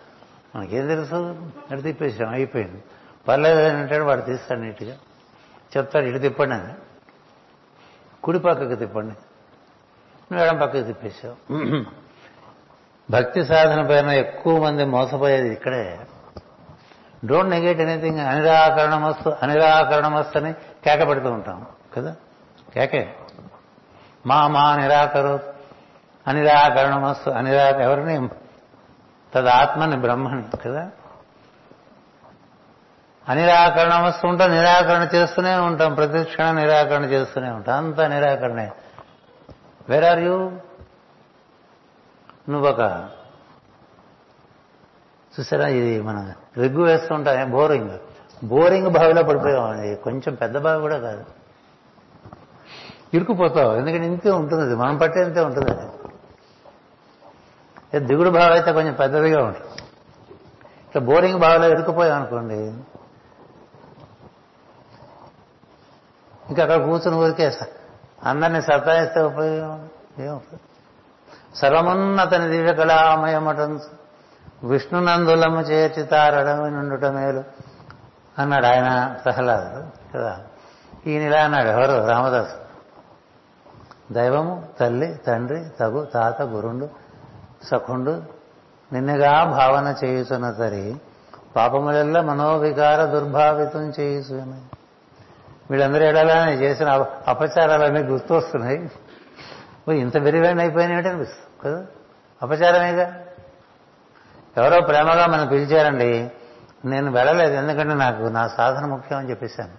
[0.56, 1.52] మనకేం తెలుసు?
[1.72, 2.84] ఎడ తిప్పేసాం అయిపోయింది.
[3.28, 4.96] పర్లేదు అని అంటాడు వాడు తీస్తాడు నీట్గా.
[5.78, 6.74] చెప్తాడు ఇటు తిప్పండి అని.
[8.24, 9.16] కుడి పక్కకు తిప్పండి.
[10.32, 11.54] నువ్వు ఎడం పక్కకు తిప్పేశావు
[13.12, 16.00] భక్తి సాధన పైన ఎక్కువ మంది మోసపోయేది ఇక్కడే.
[17.26, 21.66] డోంట్ నెగేట్ ఎనీథింగ్ అనిరాకరణమస్తు అనిరాకరణమస్తు అని కేక పెడుతూ ఉంటాం.
[21.98, 22.16] కదా?
[22.76, 23.16] కేకే.
[24.26, 25.40] మా మా నిరాకరు
[26.28, 28.30] అనిరాకరణమస్తు అనిరా ఎవరిని?
[29.34, 30.92] తదాత్మని బ్రహ్మని కదా?
[33.30, 35.94] అనిరాకరణమస్తు ఉంటాం నిరాకరణ చేస్తూనే ఉంటాం.
[35.94, 37.78] ప్రతి క్షణం నిరాకరణ చేస్తూనే ఉంటాం.
[37.78, 38.72] అంతా నిరాకరణే.
[39.90, 40.52] వేర్ ఆర్ యూ
[42.50, 43.10] నువ్వొక
[45.40, 45.68] చూసారా?
[45.68, 47.98] ఇది మన రిగ్గు వేస్తుంటాం బోరింగ్.
[48.44, 51.26] బోరింగ్ బావిలో పడిపోయాం కొంచెం పెద్ద బావి కూడా కాదు.
[53.14, 55.72] ఇరుకుపోతావు ఎందుకంటే ఇంతే ఉంటుంది అది మనం పట్టేంతే ఉంటుంది
[57.94, 59.68] అది దిగుడు బావి అయితే కొంచెం పెద్దదిగా ఉంటుంది.
[60.88, 62.74] ఇట్లా బోరింగ్ బావిలో ఇరుకుపోయాం అనుకోండి
[66.50, 67.52] ఇంకా అక్కడ కూర్చుని ఊరికే
[68.24, 69.90] అందరినీ సతాయిస్తే ఉపయోగం
[70.20, 70.62] ఏముంటుంది
[71.58, 73.80] సర్వమున్నతని దివ్య కళామయమటం
[74.64, 77.44] విష్ణునందులము చేర్చితారడమి నుండుట మేలు
[78.42, 80.40] అన్నాడు ఆయన ప్రహ్లాదుడు కదా?
[81.08, 82.08] ఈయన ఇలా అన్నాడు ఎవరు?
[82.08, 82.68] రామదాసు.
[84.14, 86.90] దైవము తల్లి తండ్రి తగు తాత గురుండు
[87.64, 88.24] సఖుండు
[88.94, 90.96] నిన్నగా భావన చేయుచున్న తరి
[91.56, 94.64] పాపములెల్ల మనోవికార దుర్భావితం చేయుచున్నాయి
[95.72, 98.92] వీళ్ళందరూ ఎడలా చేసిన అపచారాలన్నీ గుర్తొస్తున్నాయి.
[99.90, 101.47] ఓ ఇంత వెరివేండి అయిపోయినాయి అనిపిస్తుంది.
[101.66, 101.86] కదా?
[102.42, 103.26] అపచారమేగా
[104.58, 106.32] ఎవరో ప్రేమగా మనం పిలిచారండి
[106.86, 109.74] నేను వెళ్ళలేదు ఎందుకంటే నాకు నా సాధన ముఖ్యం అని చెప్పేశాను.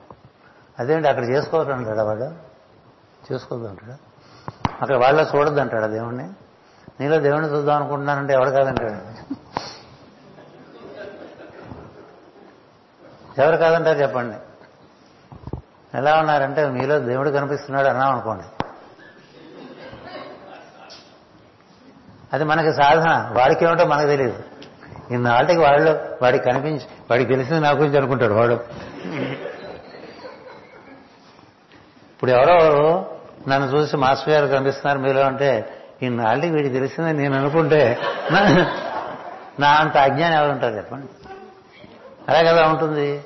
[0.79, 2.33] అదేంటి అక్కడ చేసుకోవద్దు అంటాడు వాడు?
[3.33, 3.93] చేసుకోవద్దు అంటాడు?
[4.83, 6.31] అక్కడ వాళ్ళ చూడొద్దు అంటాడు దేవుణ్ణి?
[7.01, 8.93] నీలో దేవుణ్ణి చూద్దాం అనుకుంటున్నానంటే ఎవడు కాదంటాడు?
[13.41, 14.37] ఎవరు కాదంటారు చెప్పండి.
[15.95, 18.58] ఎలా ఉన్నారంటే మీలో దేవుడు కనిపిస్తున్నాడు అన్నాం అనుకోండి
[22.33, 23.31] అది మనకి సాధన.
[23.39, 24.43] వాడికి ఏమిటో మనకు తెలియదు.
[25.11, 28.53] ఇన్నాళ్ళకి వాళ్ళు వాడికి కనిపించి వాడికి తెలిసింది నా గురించి అనుకుంటాడు వాడు.
[32.13, 33.07] ఇప్పుడు ఎవరో
[33.49, 35.69] నన్ను చూసి మాస్టర్ గారు కనిపిస్తున్నారు మీలో అంటే
[36.03, 37.99] ఇన్నాళ్ళకి వీడికి తెలిసిందని నేను అనుకుంటే
[39.61, 41.07] నా- అంత అజ్ఞానం ఎవరు ఉంటారు చెప్పండి.
[42.29, 43.25] అలా కదా ఉంటుంది.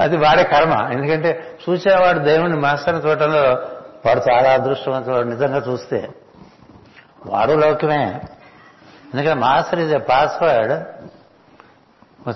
[0.00, 0.88] అది వాడే కర్మ.
[0.92, 3.42] ఎందుకంటే చూసేవాడు దేవుణ్ణి మాస్టర్ చూడటంలో
[4.06, 5.16] వాడు చాలా అదృష్టవంతుడు.
[5.16, 6.08] నిజంగా చూస్తే
[7.26, 8.20] వాడు లౌక్యమే
[9.14, 10.84] ఎందుకంటే మాస్టర్ ఇస్ ఎ పాస్వర్డ్.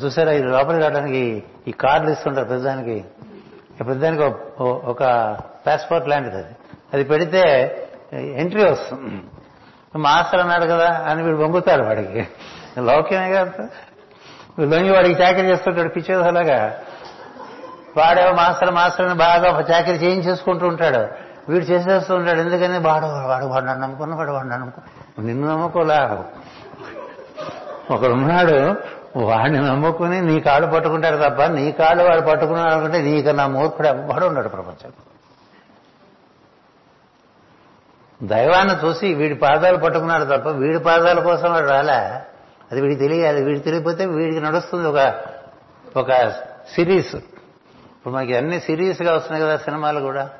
[0.04, 3.04] చూసారా ఈ లోపలికి రావడానికి ఈ కార్డులు ఇస్తుంటారు పెద్దదానికి
[3.80, 5.02] ఈ ఒక- ఒక
[5.66, 6.56] పాస్పోర్ట్ లాంటిది అది.
[6.94, 7.40] అది పెడితే
[8.12, 9.22] ఎంట్రీ వస్తుంది.
[9.98, 12.28] మాస్టర్ అన్నాడు కదా అని వీడు వంగుతాడు వాడికి.
[12.80, 13.68] లౌక్యమే కదా.
[14.60, 16.80] లొంగి వాడికి చాకరీ చేస్తుంటాడు పిచ్చేదలాగా
[17.96, 21.27] వాడేమో మాస్టర్ మాస్టర్ అని బాగా చాకరీ చేయించేసుకుంటూ ఉంటాడు.
[21.48, 22.40] వీడు చేసేస్తూ ఉంటాడు.
[22.40, 22.78] ఎందుకని?
[22.78, 25.22] వాడు వాడు వాడు నన్ను నమ్ముకున్న వాడు వాడు నన్ను నమ్ముకో.
[25.22, 26.24] నిన్ను నమ్ముకోలే.
[27.94, 28.76] ఒకడున్నాడు
[29.16, 34.48] వాడిని నమ్ముకుని నీ కాళ్ళు పట్టుకుంటాడు తప్ప నీ కాళ్ళు వాడు పట్టుకున్నాడు అనుకుంటే నా మూర్ఖుడు ఎవ్వడు ఉన్నాడు
[34.48, 34.92] ప్రపంచం
[38.22, 41.96] దైవాన్ని చూసి వీడి పాదాలు పట్టుకున్నాడు తప్ప వీడి పాదాల కోసం వాడు రాలే.
[42.72, 43.44] అది వీడికి తెలియాలి.
[43.44, 45.14] వీడికి తెలియకపోతే వీడికి నడుస్తుంది ఒక
[45.96, 46.28] ఒక
[46.74, 47.14] సిరీస్.
[47.14, 50.30] ఇప్పుడు మనకి అన్ని సిరీస్గా వస్తున్నాయి కదా సినిమాలు కూడా.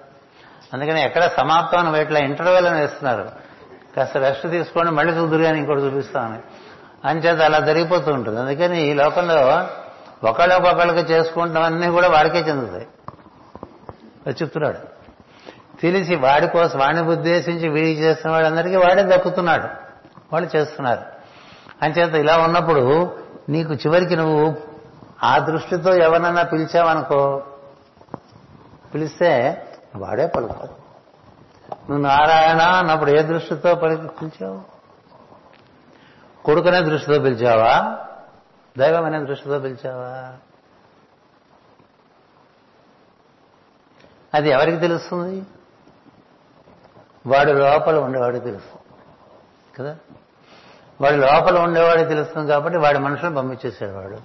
[0.74, 3.28] అందుకని ఎక్కడ సమాప్తం అని ఇంటర్వెల్ అని వేస్తున్నారు.
[3.96, 6.38] కాస్త రెస్ట్ తీసుకోండి మళ్ళీ చూదురు ఇంకోటి చూపిస్తామని
[7.04, 8.40] అంచేత అలా జరిగిపోతూ ఉంటుంది.
[8.40, 9.66] అందుకని ఈ లోకంలో
[10.28, 12.86] ఒకళ్ళకొకళ్ళకి చేసుకుంటామన్నీ కూడా వాడికే చెందుతాయి.
[14.42, 14.78] చెప్తున్నాడు.
[15.80, 19.68] తెలిసి వాడి కోసం వాడిని ఉద్దేశించి వీడికి చేస్తున్న వాళ్ళందరికీ వాడే దక్కుతున్నాడు.
[20.32, 21.02] వాళ్ళు చేస్తున్నారు.
[21.82, 23.16] అంచేత ఇలా ఉన్నప్పుడు
[23.48, 24.56] నీకు చివరికి నువ్వు
[25.22, 27.42] ఆ దృష్టితో ఎవరన్నా పిలిచావనుకో
[28.94, 29.64] పిలిస్తే
[29.96, 30.88] వాడే పలుకుతాడు.
[31.74, 34.62] నువ్వు నారాయణ అన్నప్పుడు ఏ దృష్టితో పలికి పిలిచావు?
[36.44, 37.98] కొడుకునే దృష్టితో పిలిచావా?
[38.78, 40.36] దైవం అనే దృష్టితో పిలిచావా?
[44.34, 45.46] అది ఎవరికి తెలుస్తుంది?
[47.26, 48.82] వాడి లోపల ఉండేవాడికి తెలుస్తుంది.
[49.78, 49.96] కదా?
[51.00, 54.18] వాడి లోపల ఉండేవాడికి తెలుస్తుంది కాబట్టి వాడి మనుషులను పంపించేశాడు వాడు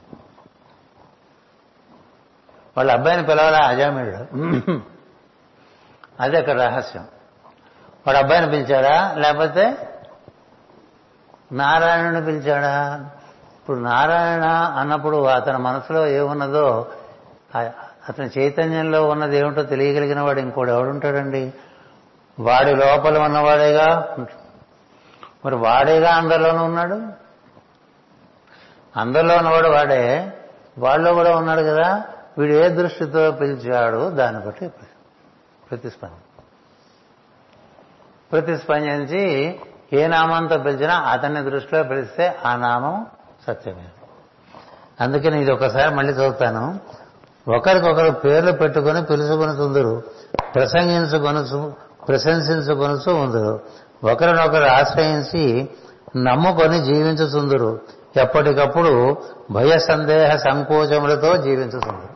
[2.78, 3.60] వాళ్ళ అబ్బాయిని పిలవాలా?
[3.60, 4.93] అజామీడు
[6.20, 7.08] అదే అక్కడ రహస్యం.
[8.08, 9.14] వాడు అబ్బాయిని పిలిచాడా?
[9.18, 9.90] లేకపోతే
[11.52, 13.10] నారాయణుని పిలిచాడా?
[13.60, 14.44] ఇప్పుడు నారాయణ
[14.78, 16.88] అన్నప్పుడు అతని మనసులో ఏమున్నదో
[18.10, 21.54] అతని చైతన్యంలో ఉన్నది ఏమిటో తెలియగలిగిన వాడు ఇంకోడు ఎవడుంటాడండి?
[22.40, 24.18] వాడి లోపల ఉన్నవాడేగా
[25.46, 27.08] మరి వాడేగా అందరిలోనూ ఉన్నాడు?
[29.00, 30.34] అందరిలో ఉన్నవాడు వాడే.
[30.78, 32.04] వాళ్ళలో కూడా ఉన్నాడు కదా.
[32.38, 34.10] వీడు ఏ దృష్టితో పిలిచాడు?
[34.10, 34.72] దాన్ని బట్టి
[35.74, 36.42] ప్రతిస్పందన
[38.32, 39.56] ప్రతిస్పందించి
[39.94, 43.06] ఏ నామంతో పిలిచినా అతన్ని దృష్టిలో పిలిస్తే ఆ నామం
[43.48, 43.86] సత్యమే.
[45.02, 46.80] అందుకని ఇది ఒకసారి మళ్ళీ చదువుతాను.
[47.56, 50.04] ఒకరికొకరు పేర్లు పెట్టుకొని పిలుచుకొని తుందరు
[50.56, 51.74] ప్రసంగించుకొనుచు
[52.08, 53.60] ప్రశంసించుకొనుచు ఉందరు.
[54.12, 55.70] ఒకరినొకరు ఆశ్రయించి
[56.18, 57.80] నమ్ముకొని జీవించుతుందరు.
[58.18, 59.18] ఎప్పటికప్పుడు
[59.52, 62.13] భయ సందేహ సంకోచములతో జీవించుతుందరు.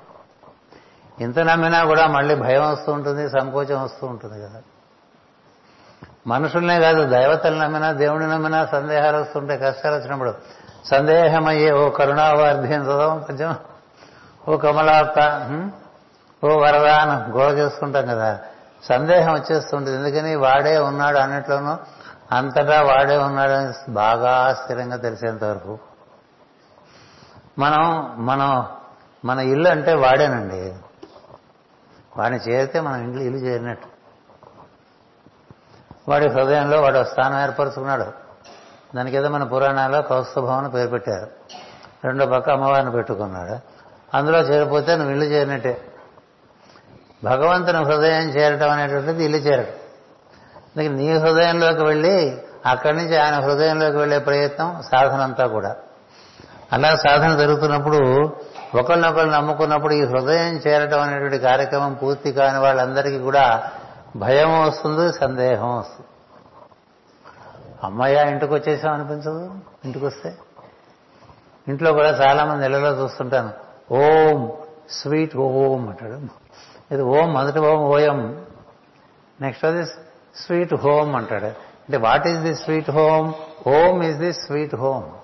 [1.21, 4.61] ఇంత నమ్మినా కూడా మళ్ళీ భయం వస్తూ ఉంటుంది సంకోచం వస్తూ ఉంటుంది కదా.
[6.27, 10.33] మనుషుల్నే కాదు దైవతలు నమ్మినా దేవుడిని నమ్మినా సందేహాలు వస్తుంటాయి కష్టాలు వచ్చినప్పుడు
[10.85, 13.55] సందేహమయ్యే ఓ కరుణావార్ధి అని చదవం కొంచెం.
[14.49, 15.19] ఓ కమలాప్త
[16.43, 18.39] ఓ వరదానం అని గోడ చేసుకుంటాం కదా.
[18.83, 19.97] సందేహం వచ్చేస్తుంటుంది.
[19.97, 20.35] ఎందుకని?
[20.35, 21.77] వాడే ఉన్నాడు అన్నిట్లోనూ
[22.31, 25.79] అంతటా వాడే ఉన్నాడని బాగా స్థిరంగా తెలిసేంత వరకు.
[27.59, 28.65] మనం మనం
[29.25, 30.73] మన ఇల్లు అంటే వాడేనండి.
[32.17, 33.87] వాడిని చేరితే మనం ఇంట్లో ఇల్లు చేరినట్టు.
[36.09, 38.05] వాడి హృదయంలో వాడు స్థానం ఏర్పరచుకున్నాడు.
[38.95, 41.27] దానికి మన పురాణాల్లో కౌస్తభవన్ పేరు పెట్టారు.
[42.05, 43.59] రెండో పక్క అమ్మవారిని పెట్టుకున్నాడు.
[44.17, 45.81] అందులో చేరిపోతే నువ్వు ఇల్లు చేరినట్టే.
[47.23, 49.71] భగవంతుని హృదయం చేరటం అనేటువంటిది ఇల్లు చేరటం.
[50.55, 55.75] అందుకే నీ హృదయంలోకి వెళ్ళి అక్కడి నుంచి ఆయన హృదయంలోకి వెళ్ళే ప్రయత్నం సాధనంతా కూడా.
[56.73, 58.33] అలా సాధన జరుగుతున్నప్పుడు
[58.75, 63.71] ఒకరినొకరు నమ్ముకున్నప్పుడు ఈ హృదయం చేరటం అనేటువంటి కార్యక్రమం పూర్తి కాని వాళ్ళందరికీ కూడా
[64.15, 66.09] భయం వస్తుంది సందేహం వస్తుంది.
[67.83, 69.51] అమ్మయ్య ఇంటికి వచ్చేసాం అనిపించదు?
[69.85, 70.37] ఇంటికి వస్తే
[71.67, 73.49] ఇంట్లో కూడా చాలామంది నెలలో చూస్తుంటాను.
[73.91, 74.51] ఓం
[74.89, 76.19] స్వీట్ ఓం అంటాడు.
[76.93, 78.45] ఇది ఓం మొదటి ఓం ఓయం.
[79.41, 79.85] నెక్స్ట్ అది
[80.35, 81.45] స్వీట్ హోమ్ అంటాడు.
[81.45, 83.33] అంటే what is the sweet home?
[83.67, 85.16] Home is the sweet home.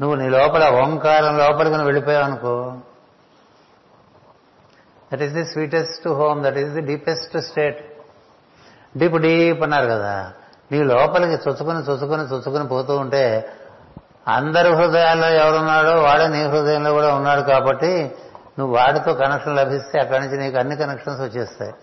[0.00, 2.78] నువ్వు నీ లోపల ఓంకారం లోపలికి నువ్వు వెళ్ళిపోయావు అనుకో.
[5.12, 7.84] That is the sweetest home that is the deepest state
[8.96, 10.32] deep deep అన్నారు కదా.
[10.72, 13.52] నీ లోపలికి చొచ్చుకుని చొచ్చుకుని చొచ్చుకుని పోతూ ఉంటే
[14.28, 18.12] అందరి హృదయాల్లో ఎవరున్నాడో వాడే నీ హృదయంలో కూడా ఉన్నాడు కాబట్టి
[18.58, 21.74] నువ్వు వాడితో కనెక్షన్ లభిస్తే అక్కడి నుంచి నీకు అన్ని కనెక్షన్స్ వచ్చేస్తాయి.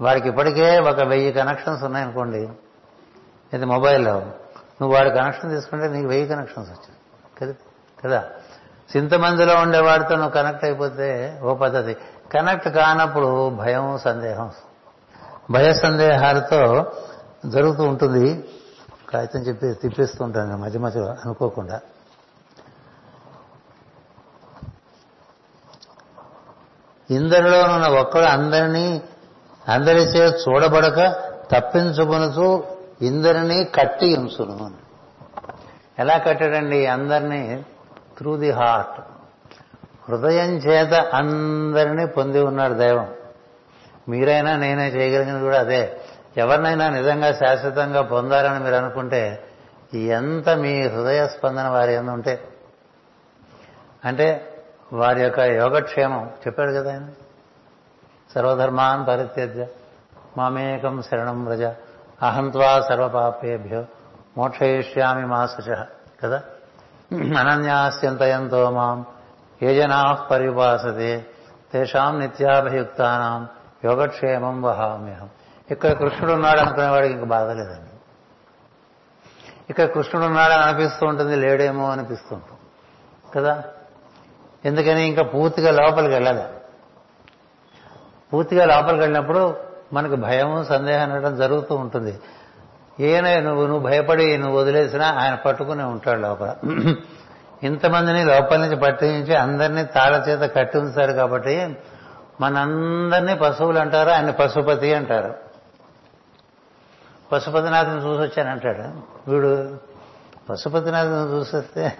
[0.00, 2.48] వాడికి ఇప్పటికే ఒక వెయ్యి కనెక్షన్స్ ఉన్నాయనుకోండి.
[3.54, 4.22] ఇది మొబైల్లో
[4.82, 6.96] నువ్వు వాడి కనెక్షన్ తీసుకుంటే నీకు వెయ్యి కనెక్షన్స్ వచ్చాయి.
[7.40, 7.54] కదా?
[8.04, 8.30] కదా?
[8.96, 11.96] చింతమందిలో ఉండేవాడితో నువ్వు కనెక్ట్ అయిపోతే ఓ పద్ధతి.
[12.32, 14.50] కనెక్ట్ కానప్పుడు భయం సందేహం.
[15.50, 16.92] భయ సందేహాలతో
[17.46, 18.48] జరుగుతూ ఉంటుంది.
[19.10, 21.80] కాగితం చెప్పి తిప్పిస్తూ ఉంటాను మధ్య మధ్యలో అనుకోకుండా.
[27.10, 29.02] ఇందరిలోనున్న ఒక్కడు అందరినీ
[29.68, 31.10] అందరిచే చూడబడక
[31.52, 32.64] తప్పించుకొనుతూ
[33.02, 34.70] ఇందరినీ కట్టి ఉంచును
[35.98, 36.86] ఎలా కట్టాడండి?
[36.86, 37.64] అందరినీ
[38.18, 39.00] త్రూ ది హార్ట్
[40.10, 43.14] హృదయం చేత అందరినీ పొంది ఉన్నాడు దైవం.
[44.08, 46.00] మీరైనా నేనే చేయగలిగినది కూడా అదే.
[46.36, 49.44] ఎవరినైనా నిజంగా శాశ్వతంగా పొందాలని మీరు అనుకుంటే
[49.94, 52.48] ఎంత మీ హృదయ స్పందన వారి ఎందు ఉంటే.
[54.04, 54.54] అంటే
[54.92, 56.30] వారి యొక్క యోగక్షేమం.
[56.46, 57.08] చెప్పాడు కదా ఆయన?
[58.34, 59.66] సర్వధర్మాన్ పరిత్యజ్య.
[60.38, 61.62] మామేకం శరణం వ్రజ.
[62.22, 63.84] అహంత్వా సర్వపాపేభ్యో
[64.36, 65.74] మోక్షయిష్యామి మా శుచ
[66.24, 66.42] కదా?
[67.12, 69.06] అనన్యాస్యంతయంతో మాం
[69.62, 71.26] ఏ జనా పరిపాసతి
[71.72, 73.48] తేషాం నిత్యాభియుక్తానాం
[73.84, 75.30] యోగక్షేమం వహామ్యహం.
[75.70, 77.90] ఇక్కడ కృష్ణుడు ఉన్నాడు అనుకునేవాడికి ఇంక బాధ లేదండి.
[79.70, 82.60] ఇక్కడ కృష్ణుడు ఉన్నాడని అనిపిస్తూ ఉంటుంది లేడేమో అనిపిస్తూ ఉంటుంది
[83.34, 83.64] కదా?
[84.64, 86.42] ఎందుకని ఇంకా పూర్తిగా లోపలికి వెళ్ళాలి.
[88.32, 92.20] పూర్తిగా లోపలికి వెళ్ళినప్పుడు మనకు భయము సందేహం అనడం జరుగుతూ ఉంటుంది.
[93.00, 96.54] ఈయన నువ్వు నువ్వు భయపడి నువ్వు వదిలేసినా ఆయన పట్టుకుని ఉంటాడు లోపల.
[97.62, 101.76] ఇంతమందిని లోపల నుంచి పట్టించి అందరినీ తాళ చేత కట్టి ఉంచారు కాబట్టి
[102.40, 105.34] మనందరినీ పశువులు అంటారు ఆయన పశుపతి అంటారు.
[107.32, 108.86] పశుపతినాథుని చూసొచ్చానంటాడు
[109.30, 109.76] వీడు
[110.50, 111.98] పశుపతినాథుని చూసొస్తే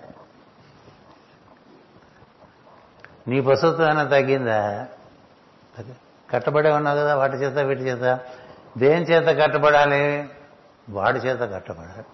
[3.28, 4.86] నీ పశుత్వం తగ్గిందా?
[6.32, 8.20] కట్టబడే ఉన్నావు కదా వాటి చేత వీటి చేత.
[8.78, 10.30] దేని చేత కట్టబడాలి?
[10.90, 12.04] వాడి చేత కట్టబడాలి.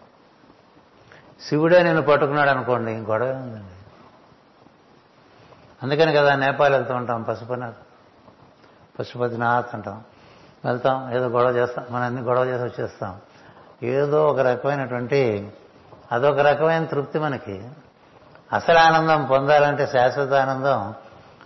[1.48, 3.74] శివుడే నేను పట్టుకున్నాడు అనుకోండి గొడవ ఉందండి
[5.82, 7.74] అందుకని కదా నేపాల్ వెళ్తూ ఉంటాం పశుపతినాథ్
[8.98, 10.04] పశుపతినాథ్ అంటాం.
[10.64, 13.20] వెళ్తాం ఏదో గొడవ చేస్తాం మన అన్ని గొడవ చేసి వచ్చేస్తాం.
[13.82, 15.52] ఏదో ఒక రకమైనటువంటి
[16.12, 17.68] అదొక రకమైన తృప్తి మనకి.
[18.52, 20.94] అసలు ఆనందం పొందాలంటే శాశ్వత ఆనందం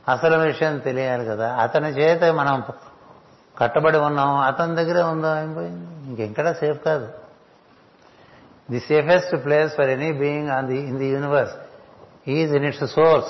[0.09, 1.55] అసలు విషయం తెలియాలి కదా.
[1.55, 2.65] అతని చేత మనం
[3.59, 5.37] కట్టబడి ఉన్నాం అతని దగ్గరే ఉందాం?
[5.37, 7.09] అయిపోయింది ఇంకెక్కడ సేఫ్ కాదు.
[8.71, 11.55] The safest place for any being on the in the universe
[12.29, 13.29] is in its source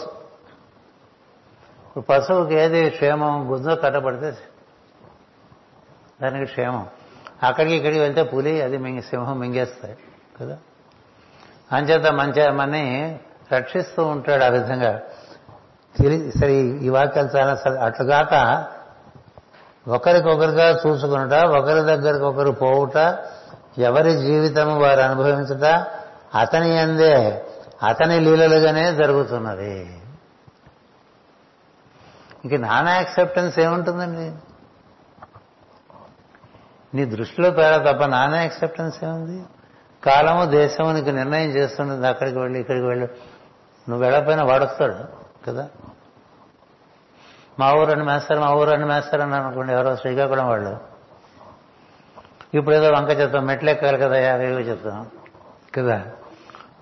[1.86, 3.52] ఇప్పుడు పశువుకి ఏది క్షేమం?
[3.52, 4.38] గుంజో కట్టబడితే
[6.22, 6.86] దానికి క్షేమం.
[7.42, 9.96] అక్కడికి ఇక్కడికి వెళ్తే పులి అది మింగి సింహం మింగేస్తాయి
[10.40, 10.58] కదా.
[11.72, 13.18] అంచేత మంచి మన్ని
[13.52, 15.00] రక్షిస్తూ ఉంటాడు ఆ విధంగా.
[16.00, 18.64] సరే ఈ వాక్యాలు చాలా అట్లుగాక
[19.88, 23.18] ఒకరికొకరుగా చూసుకునుట ఒకరి దగ్గరికి ఒకరు పోవుట
[23.78, 25.64] ఎవరి జీవితము వారు అనుభవించుట
[26.34, 27.42] అతని అందే
[27.82, 30.02] అతని లీలలుగానే జరుగుతున్నది.
[32.44, 34.32] ఇంక నానా యాక్సెప్టెన్స్ ఏముంటుందండి?
[36.96, 39.42] నీ దృష్టిలో పేడ తప్ప నానా యాక్సెప్టెన్స్ ఏముంది?
[40.04, 43.06] కాలము దేశము నీకు నిర్ణయం చేస్తున్నది అక్కడికి వెళ్ళి ఇక్కడికి వెళ్ళి
[43.88, 44.96] నువ్వు వెళ్ళకపోయినా వాడొస్తాడు
[45.46, 45.68] కదా?
[47.62, 50.72] మా ఊరని మేస్తారు మా ఊరని మేస్తారు అని అనుకోండి ఎవరో శ్రీకాకుళం వాళ్ళు.
[52.54, 55.10] ఇప్పుడు ఏదో వంక చెప్తాం మెట్లు ఎక్కాలి కదా యాభైగా చెప్తాం
[55.74, 56.06] కదా.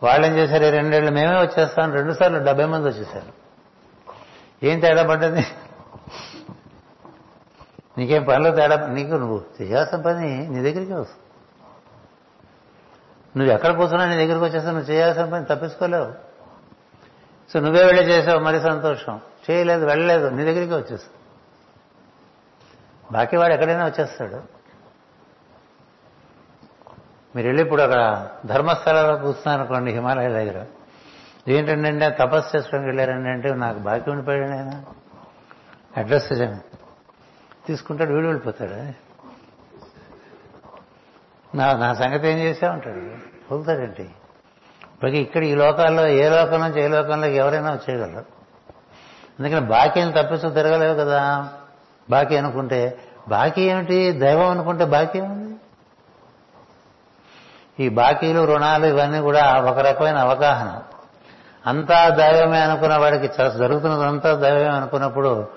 [0.03, 3.33] వాళ్ళు ఏం చేశారు రెండేళ్ళు మేమే వచ్చేస్తాం రెండు సార్లు డెబ్బై మంది వచ్చేసారు
[4.63, 5.47] ఏం తేడా పడ్డది?
[7.99, 11.27] నీకేం పనిలో తేడా నీకు నువ్వు చేయాల్సిన పని నీ దగ్గరికి వస్తుంది.
[13.39, 16.13] నువ్వు ఎక్కడ కూర్చున్నా నీ దగ్గరికి వచ్చేస్తా నువ్వు చేయాల్సిన పని తప్పించుకోలేవు.
[17.53, 19.21] సో నువ్వే వెళ్ళి చేసావు మరి సంతోషం.
[19.51, 20.29] చేయలేదు వెళ్ళలేదు.
[20.29, 21.21] నీ దగ్గరికి వచ్చేస్తాడు
[23.13, 24.61] బాకీ వాడు ఎక్కడైనా వచ్చేస్తాడు.
[27.37, 30.67] మీరు వెళ్ళి ఇప్పుడు అక్కడ ధర్మస్థలాల్లో కూర్చున్నాను అనుకోండి హిమాలయ దగ్గర.
[31.49, 34.85] ఏంటంటే తపస్సు చేసుకొని వెళ్ళారండి అంటే నాకు బాకీ ఉండిపోయాడు ఆయన.
[35.97, 36.29] అడ్రస్
[37.67, 39.11] తీసుకుంటాడు వీడు వెళ్ళిపోతాడు.
[41.57, 43.01] నా నా సంగతి ఏం చేసామంటాడు
[43.51, 44.03] పోతాడండి.
[44.03, 48.40] ఇప్పటికీ ఇక్కడ ఈ లోకాల్లో ఏ లోకం నుంచి ఏ లోకంలోకి ఎవరైనా వచ్చేయగలరు.
[49.41, 51.49] అందుకని బాకీని తప్పిస్తూ తిరగలేవు కదా.
[52.11, 52.99] బాకీ అనుకుంటే
[53.29, 54.13] బాకీ ఏమిటి?
[54.13, 55.57] దైవం అనుకుంటే బాకీ ఉంది
[57.85, 60.83] ఈ బాకీలు రుణాలు ఇవన్నీ కూడా ఒక రకమైన అవగాహన.
[61.67, 63.27] అంతా దైవమే అనుకున్న వాడికి
[63.59, 65.49] జరుగుతున్నదంతా దైవమే అనుకున్నప్పుడు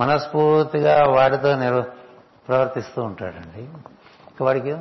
[0.00, 1.84] మనస్ఫూర్తిగా వాడితో నిర్
[2.48, 3.68] ప్రవర్తిస్తూ ఉంటాడండి.
[4.44, 4.72] వాడికి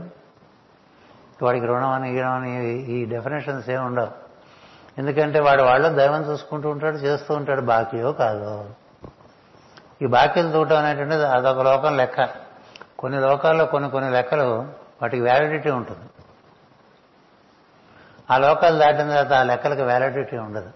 [1.41, 4.28] వాడికి రుణం అని ఇవ్వడం అని ఈ డెఫినేషన్స్ ఏమి ఉండవు.
[4.99, 8.69] ఎందుకంటే వాడు వాళ్ళు దైవం చూసుకుంటూ ఉంటాడు చేస్తూ ఉంటాడు బాకీయో కాదో.
[10.01, 12.29] ఈ బాకీలు చూడటం అనేటువంటిది అదొక లోకం లెక్క.
[12.99, 14.47] కొన్ని లోకాల్లో కొన్ని కొన్ని లెక్కలు
[15.01, 16.05] వాటికి వ్యాలిడిటీ ఉంటుంది.
[18.31, 20.71] ఆ లోకాలు దాటిన తర్వాత ఆ లెక్కలకు వ్యాలిడిటీ ఉండదు.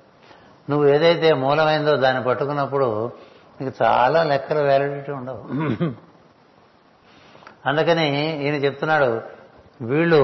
[0.69, 3.11] నువ్వు ఏదైతే మూలమైందో దాన్ని పట్టుకున్నప్పుడు
[3.61, 5.41] నీకు చాలా లెక్కల వ్యాలిడిటీ ఉండవు.
[7.69, 8.05] అందుకని
[8.43, 9.21] ఈయన చెప్తున్నాడు
[9.81, 10.21] వీళ్ళు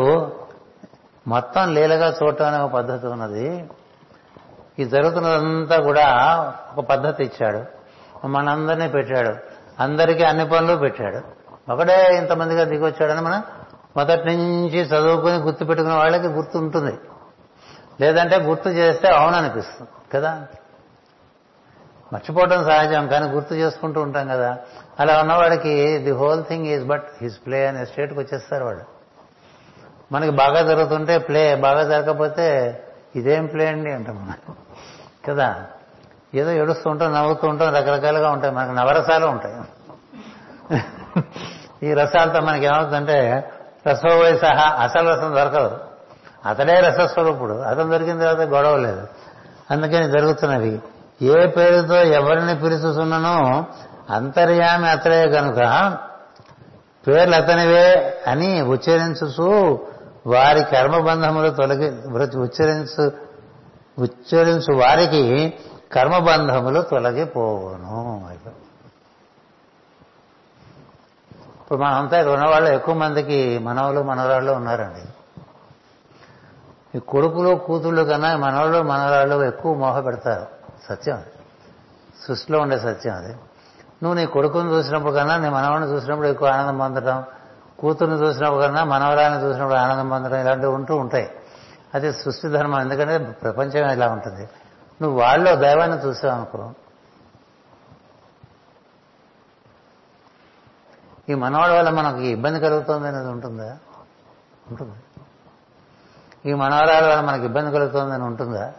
[1.27, 3.47] మొత్తం లీలగా చూడటం అనే ఒక పద్ధతి ఉన్నది.
[4.79, 6.07] ఈ జరుగుతున్నదంతా కూడా
[6.77, 7.63] ఒక పద్ధతి ఇచ్చాడు.
[8.27, 9.35] మనందరినీ పెట్టాడు.
[9.79, 11.39] అందరికీ అన్ని పనులు పెట్టాడు.
[11.71, 13.43] ఒకడే ఇంతమందిగా దిగొచ్చాడని మనం
[13.97, 16.97] మొదటి నుంచి చదువుకుని గుర్తు పెట్టుకున్న వాళ్ళకి గుర్తు ఉంటుంది.
[18.01, 20.45] లేదంటే గుర్తు చేస్తే అవుననిపిస్తుంది కదా?
[22.13, 24.57] మర్చిపోవడం సహజం కానీ గుర్తు చేసుకుంటూ ఉంటాం కదా?
[24.99, 28.79] అలా ఉన్నవాడికి the whole thing is but his play అనే స్టేట్కి వచ్చేస్తారు వాడు
[30.11, 32.79] మనకి బాగా జరుగుతుంటే ప్లే బాగా జరగకపోతే
[33.15, 34.55] ఇదేం ప్లే అండి అంటాం మనం.
[35.27, 35.63] కదా?
[36.35, 38.53] ఏదో ఏడుస్తూ ఉంటాం నవ్వుతూ ఉంటాం రకరకాలుగా ఉంటాయి.
[38.53, 39.55] మనకు నవరసాలు ఉంటాయి.
[41.87, 43.49] ఈ రసాలతో మనకి ఏమవుతుందంటే
[43.87, 45.77] రసోవై సహా అసలు రసం దొరకదు.
[46.45, 47.53] అతడే రసస్వరూపుడు.
[47.53, 49.07] అతను దొరికిన తర్వాత గొడవ లేదు.
[49.71, 50.79] అందుకని జరుగుతున్నవి.
[51.21, 53.65] ఏ పేరుతో ఎవరిని పిలుచుతున్ననో
[54.09, 55.57] అంతర్యామి అతడే కనుక
[57.07, 59.87] పేర్లు అతనివే అని ఉచ్చరించు
[60.27, 61.89] వారి కర్మబంధములు తొలగి
[62.37, 63.11] ఉచ్చరించు
[63.99, 65.53] ఉచ్చరించు వారికి
[65.91, 68.29] కర్మబంధములు తొలగిపోవును.
[71.59, 75.09] ఇప్పుడు మనంతా ఇక్కడ ఉన్నవాళ్ళు ఎక్కువ మందికి మనవలు మనవరాళ్ళు ఉన్నారండి.
[76.97, 80.47] ఈ కొడుకులు కూతుళ్ళు కన్నా మనవాళ్ళు మనవరాళ్ళు ఎక్కువ మోహ పెడతారు.
[80.89, 81.23] సత్యం
[82.27, 83.33] సృష్టిలో ఉండే సత్యం అది.
[84.03, 87.23] నువ్వు నీ కొడుకుని చూసినప్పుడు కన్నా నీ మనవాడిని చూసినప్పుడు ఎక్కువ ఆనందం పొందడం
[87.79, 91.31] కూతుర్ని చూసినప్పుడు కన్నా మనవరాన్ని చూసినప్పుడు ఆనందం పొందడం ఇలాంటివి ఉంటూ ఉంటాయి.
[91.93, 92.81] అది సృష్టి ధర్మం.
[92.81, 94.49] ఎందుకంటే ప్రపంచం ఇలా ఉంటుంది.
[95.01, 96.73] నువ్వు వాళ్ళు దైవాన్ని చూసావు అనుకో.
[101.29, 103.77] ఈ మనవాడి వల్ల మనకి ఇబ్బంది కలుగుతుంది అనేది ఉంటుందా?
[104.69, 104.95] ఉంటుంది?
[106.49, 108.73] ఈ మనవరాల వల్ల మనకి ఇబ్బంది కలుగుతుంది అని ఉంటుందా?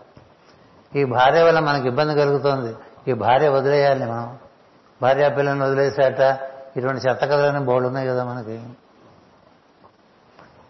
[0.96, 2.76] ఈ భార్య వల్ల మనకి ఇబ్బంది కలుగుతోంది.
[3.08, 4.38] ఈ భార్య వదిలేయాలి మనం.
[5.02, 6.40] భార్య పిల్లల్ని వదిలేసాట.
[6.76, 8.62] ఇటువంటి చెత్త కథలని బోర్డు ఉన్నాయి కదా మనకి.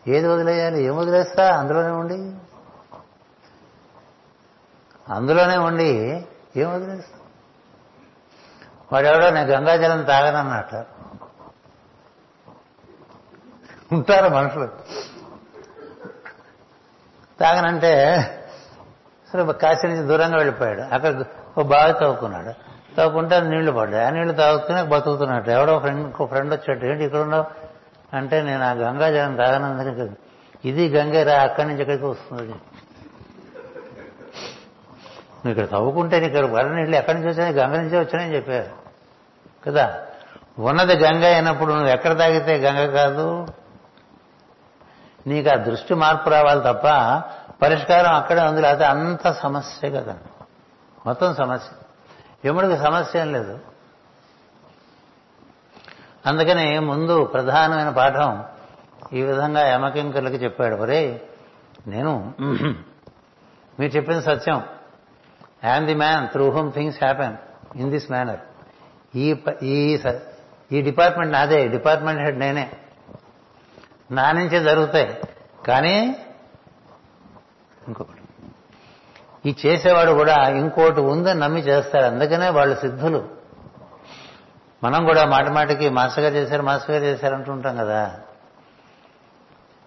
[0.08, 0.82] ఏది వదిలేయాలి?
[0.82, 1.56] ఏం వదిలేస్తా?
[1.56, 2.36] అందులోనే ఉండి.
[5.12, 7.18] అందులోనే ఉండి ఏం వదిలేస్తా?
[8.92, 10.74] వాడెవడో నేను గంగాజలం తాగనన్నట్ట
[13.92, 14.68] ఉంటారు మనుషులు.
[17.40, 18.16] తాగనంటే
[19.32, 20.80] సరే కాశీ నుంచి దూరంగా వెళ్ళిపోయాడు.
[20.80, 21.24] అక్కడ
[21.58, 22.52] ఒక బావి తవ్వుకున్నాడు.
[22.96, 24.04] తవ్వుకుంటే నీళ్ళు పడ్డాయి.
[24.04, 26.86] ఆ నీళ్ళు తాగుతూనే బతుకుతున్నట్టు ఎవడో ఫ్రెండ్ ఇంకో ఫ్రెండ్ వచ్చాడు.
[26.86, 27.69] ఏంటి ఇక్కడ ఉన్నావు?
[28.14, 30.16] అంటే నేను ఆ గంగా జలం తాగనందుకు
[30.64, 32.54] ఇది గంగేరా అక్కడి నుంచి ఇక్కడికి వస్తుంది.
[35.44, 38.70] నువ్వు ఇక్కడ తవ్వుకుంటే నీకు ఇక్కడ వర నీళ్ళు ఎక్కడి నుంచి వచ్చాయి గంగ నుంచే వచ్చానని చెప్పారు.
[39.66, 40.00] కదా?
[40.58, 43.46] ఉన్నది గంగ అయినప్పుడు నువ్వు ఎక్కడ తాగితే గంగ కాదు?
[45.26, 46.86] నీకు ఆ దృష్టి మార్పు రావాలి తప్ప
[47.62, 50.16] పరిష్కారం అక్కడే ఉంది లేకపోతే అంత సమస్య కదా.
[51.06, 51.76] మొత్తం సమస్య.
[52.48, 53.58] యముడికి సమస్య ఏం లేదు.
[56.26, 58.44] అందుకని ముందు ప్రధానమైన పాఠం
[59.12, 60.74] ఈ విధంగా యమకింకర్లకి చెప్పాడు.
[60.76, 61.20] ఒరే
[61.86, 62.34] నేను
[63.80, 64.62] మీరు చెప్పిన సత్యం.
[65.64, 67.34] I am the man through whom things happen
[67.78, 68.40] in this manner
[69.16, 69.98] ఈ ఈ
[70.72, 72.70] ఈ డిపార్ట్మెంట్ నాదే డిపార్ట్మెంట్ హెడ్ నేనే.
[74.10, 75.20] నా నుంచే జరుగుతాయి.
[75.66, 76.16] కానీ
[77.86, 78.22] ఇంకొకటి.
[79.48, 83.39] ఈ చేసేవాడు కూడా ఇంకోటి ఉందని నమ్మి చేస్తాడు అందుకనే వాళ్ళు సిద్ధులు.
[84.84, 88.20] మనం కూడా మాటి మాటికి మాస్టర్గా చేశారు మాస్టర్గా చేశారు అంటుంటాం కదా.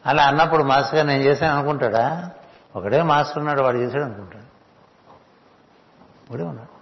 [0.05, 2.29] అలా అన్నప్పుడు మాస్టర్గా నేను చేశాను అనుకుంటాడా?
[2.75, 4.43] ఒకడే మాస్టర్ ఉన్నాడు వాడు చేశాడు అనుకుంటాడు.
[6.31, 6.73] ఒకడే ఉన్నాడు.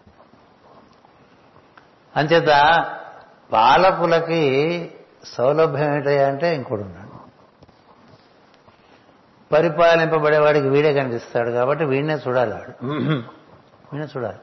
[2.20, 2.86] అంచేత
[3.54, 4.92] పాలకులకి
[5.24, 7.12] సౌలభ్యం ఏంటయ్యా అంటే ఇంకోటి ఉన్నాడు.
[9.54, 12.86] పరిపాలింపబడేవాడికి వీడే కనిపిస్తాడు కాబట్టి వీడినే చూడాలి వాడు.
[12.86, 14.38] వీడినే చూడాలి.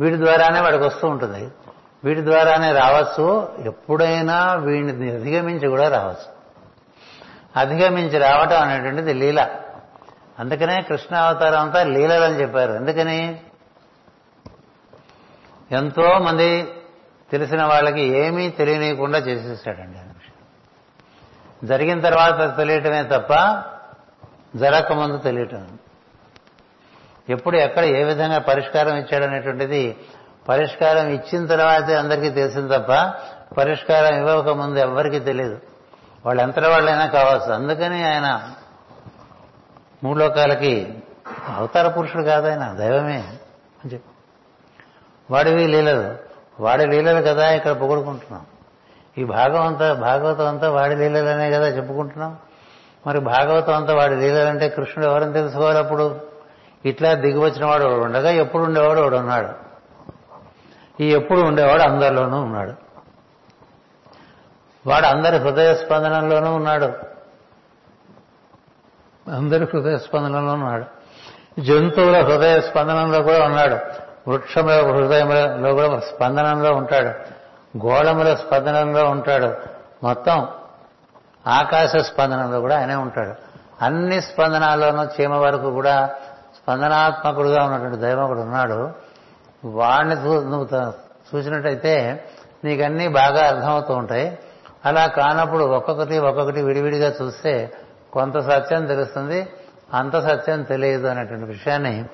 [0.00, 1.52] వీడి ద్వారానే వాడికి వస్తూ ఉంటుంది.
[2.04, 3.48] వీటి ద్వారానే రావచ్చు.
[3.66, 6.40] ఎప్పుడైనా వీడిని అధిగమించి కూడా రావచ్చు.
[7.56, 9.48] అధిగమించి రావటం అనేటువంటిది లీల.
[10.38, 12.72] అందుకనే కృష్ణ అవతారం అంతా లీలలని చెప్పారు.
[12.72, 13.40] ఎందుకని?
[15.72, 16.72] ఎంతో మంది
[17.30, 19.98] తెలిసిన వాళ్ళకి ఏమీ తెలియనీయకుండా చేసేసాడండి
[21.66, 23.32] జరిగిన తర్వాత తెలియటమే తప్ప
[24.56, 25.78] జరగకముందు తెలియటం.
[27.28, 29.96] ఎప్పుడు ఎక్కడ ఏ విధంగా పరిష్కారం ఇచ్చాడనేటువంటిది
[30.48, 33.14] పరిష్కారం ఇచ్చిన తర్వాతే అందరికీ తెలిసింది తప్ప
[33.56, 35.58] పరిష్కారం ఇవ్వకముందు ఎవ్వరికీ తెలియదు.
[36.26, 37.52] వాళ్ళు ఎంత వాళ్ళైనా కావచ్చు.
[37.52, 38.50] అందుకని ఆయన
[40.04, 40.94] మూడు లోకాలకి
[41.56, 43.24] అవతార పురుషుడు కాదు ఆయన దైవమే
[43.84, 44.10] అని చెప్పి.
[45.30, 46.16] వాడివి లీలలు.
[46.60, 48.46] వాడి లీలలు కదా ఇక్కడ పొగుడుకుంటున్నాం.
[49.18, 52.38] ఈ భాగం అంతా భాగవతం అంతా వాడి లీలలనే కదా చెప్పుకుంటున్నాం.
[53.06, 56.20] మరి భాగవతం అంతా వాడి లీలలంటే కృష్ణుడు ఎవరని తెలుసుకోవాలి అప్పుడు?
[56.84, 59.00] ఇట్లా దిగివచ్చిన వాడు ఉండగా ఎప్పుడు ఉండేవాడు?
[59.00, 59.69] వాడు ఉన్నాడు.
[61.00, 62.72] ఈ ఎప్పుడు ఉండేవాడు అందరిలోనూ ఉన్నాడు.
[64.88, 66.92] వాడు అందరి హృదయ స్పందనలోనూ ఉన్నాడు.
[69.30, 70.84] అందరి హృదయ స్పందనలో ఉన్నాడు.
[71.60, 73.78] జంతువుల హృదయ స్పందనంలో కూడా ఉన్నాడు.
[74.30, 77.40] వృక్షముల హృదయంలో కూడా స్పందనంలో ఉంటాడు.
[77.86, 79.54] గోళముల స్పందనంలో ఉంటాడు.
[80.04, 80.48] మొత్తం
[81.46, 83.34] ఆకాశ స్పందనంలో కూడా ఆయనే ఉంటాడు.
[83.84, 86.10] అన్ని స్పందనాల్లోనూ చీమ వరకు కూడా
[86.56, 89.09] స్పందనాత్మకుడుగా ఉన్నటువంటి దైవం ఒకడు ఉన్నాడు.
[89.64, 90.14] వాడిని
[90.50, 90.68] నువ్వు
[91.34, 92.24] చూసినట్టయితే
[92.64, 94.38] నీకన్నీ బాగా అర్థమవుతూ ఉంటాయి.
[94.86, 97.72] అలా కానప్పుడు ఒక్కొక్కటి ఒక్కొక్కటి విడివిడిగా చూస్తే
[98.12, 99.48] కొంత సత్యం తెలుస్తుంది
[99.94, 102.04] అంత సత్యం తెలియదు అనేటువంటి విషయాన్ని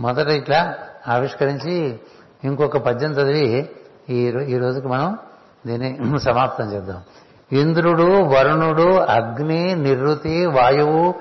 [0.00, 0.74] మొదట ఇట్లా
[1.08, 1.98] ఆవిష్కరించి
[2.44, 3.70] ఇంకొక పద్యం చదివి
[4.10, 5.18] ఈ ఈ రోజుకి మనం
[5.66, 7.02] దీన్ని సమాప్తం చేద్దాం.
[7.52, 11.14] ఇంద్రుడు వరుణుడు అగ్ని నిరుతి వాయువు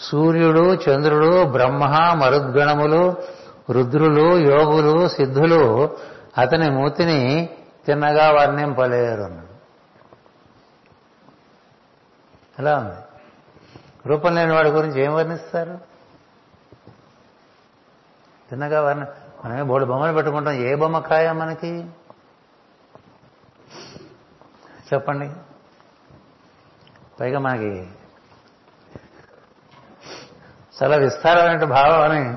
[0.00, 1.84] సూర్యుడు చంద్రుడు బ్రహ్మ
[2.14, 3.16] మరుద్గణములు
[3.70, 5.96] రుద్రులు యోగులు సిద్ధులు
[6.38, 7.48] అతని మూతిని
[7.86, 9.56] తిన్నగా వర్ణింపలేరు అన్నాడు.
[12.58, 12.96] ఎలా ఉంది?
[14.08, 15.80] రూపం లేని వాడి గురించి ఏం వర్ణిస్తారు?
[18.50, 19.06] తిన్నగా వర్ణ
[19.44, 20.54] మనమే బోడు బొమ్మలు పెట్టుకుంటాం.
[20.54, 21.86] ఏ బొమ్మ కాయ మనకి?
[24.94, 25.30] చెప్పండి.
[27.20, 27.88] పైగా మనకి
[30.82, 32.36] చాలా విస్తారమైన భావం అని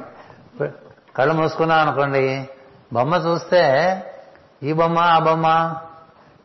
[1.18, 2.50] కళ్ళు మూసుకున్నాం అనుకోండి
[2.94, 3.94] బొమ్మ చూస్తే
[4.64, 5.76] ఈ బొమ్మ ఆ బొమ్మ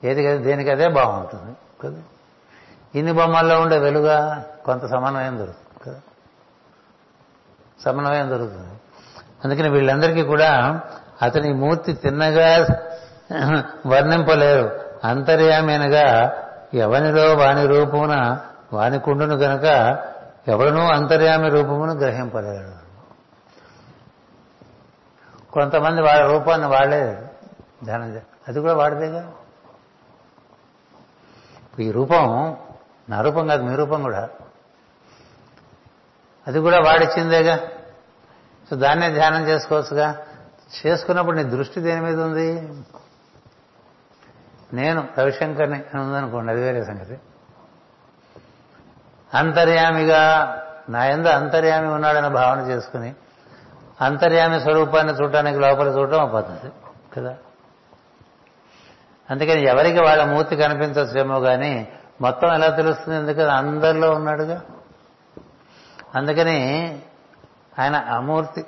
[0.04, 2.02] ఏది దేనికదే బాగుంటుంది కదా?
[2.94, 6.00] ఇన్ని బొమ్మల్లో ఉండే వెలుగా కొంత సమన్వయం దొరుకుతుంది కదా?
[7.84, 8.72] సమన్వయం దొరుకుతుంది.
[9.44, 10.80] అందుకని వీళ్ళందరికీ కూడా
[11.22, 12.66] అతని మూర్తి తిన్నగా
[13.86, 14.70] వర్ణింపలేరు.
[15.04, 16.32] అంతర్యామీనగా
[16.74, 18.38] ఎవనిలో వాని రూపమున
[18.72, 19.64] వాని కుండును గనక
[20.48, 22.83] ఎవడనూ అంతర్యామి రూపమును గ్రహింపలేడు
[25.54, 27.30] కొంతమంది వాళ్ళ రూపాన్ని వాళ్ళే
[27.84, 29.32] ధ్యానం అది కూడా వాడిదేగా
[31.80, 32.56] ఈ రూపం
[33.08, 34.28] నా రూపం కాదు మీ రూపం కూడా.
[36.46, 37.56] అది కూడా వాడిచ్చిందేగా?
[38.70, 40.22] సో దాన్నే ధ్యానం చేసుకోవచ్చుగా?
[40.86, 42.72] చేసుకున్నప్పుడు నీ దృష్టి దేని మీద ఉంది?
[44.72, 47.18] నేను రవిశంకర్ని అని ఉందనుకోండి అది వేరే సంగతి.
[49.34, 50.56] అంతర్యామిగా
[50.88, 53.14] నా ఎందు అంతర్యామి ఉన్నాడని భావన చేసుకుని
[54.00, 56.68] అంతర్యామి స్వరూపాన్ని చూడటానికి లోపల చూడటం అవుతుంది పద్ధతి
[57.16, 57.36] కదా?
[59.30, 61.88] అందుకని ఎవరికి వాళ్ళ మూర్తి కనిపించచ్చేమో కానీ
[62.20, 63.18] మొత్తం ఎలా తెలుస్తుంది?
[63.18, 64.60] ఎందుకని అందరిలో ఉన్నాడుగా.
[66.14, 66.98] అందుకని
[67.78, 68.64] ఆయన అమూర్తి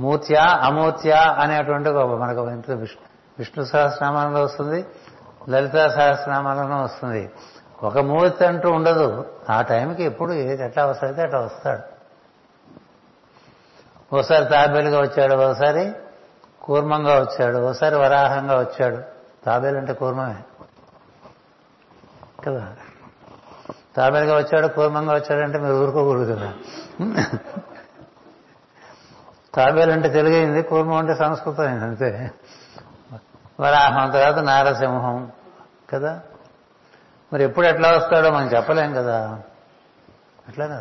[0.00, 3.06] మూర్త్యా అమూర్త్యా అనేటువంటి మనకు ఇంట్లో విష్ణు
[3.38, 4.86] విష్ణు సహస్రనామాలలో వస్తుంది
[5.48, 7.30] లలితా సహస్రనామాలలో వస్తుంది.
[7.82, 9.26] ఒక మూర్తి అంటూ ఉండదు.
[9.50, 11.91] ఆ టైంకి ఎప్పుడు ఎట్లా వస్తాయితే అట్లా వస్తాడు.
[14.12, 15.92] ఓసారి తాబేలుగా వచ్చాడు ఒకసారి
[16.62, 18.98] కూర్మంగా వచ్చాడు ఓసారి వరాహంగా వచ్చాడు.
[19.44, 20.36] తాబేలు అంటే కూర్మమే.
[22.46, 22.76] కదా?
[23.96, 26.52] తాబేలుగా వచ్చాడు కూర్మంగా వచ్చాడంటే మీరు ఊరుకోకూడదు కదా?
[29.54, 32.30] తాబేలు అంటే తెలుగైంది కూర్మం అంటే సంస్కృతం అయింది అంతే.
[33.60, 35.32] వరాహం తర్వాత నారసింహం
[35.90, 36.20] కదా?
[37.32, 39.38] మరి ఎప్పుడు ఎట్లా వస్తాడో మనం చెప్పలేం కదా?
[40.48, 40.74] అట్లానే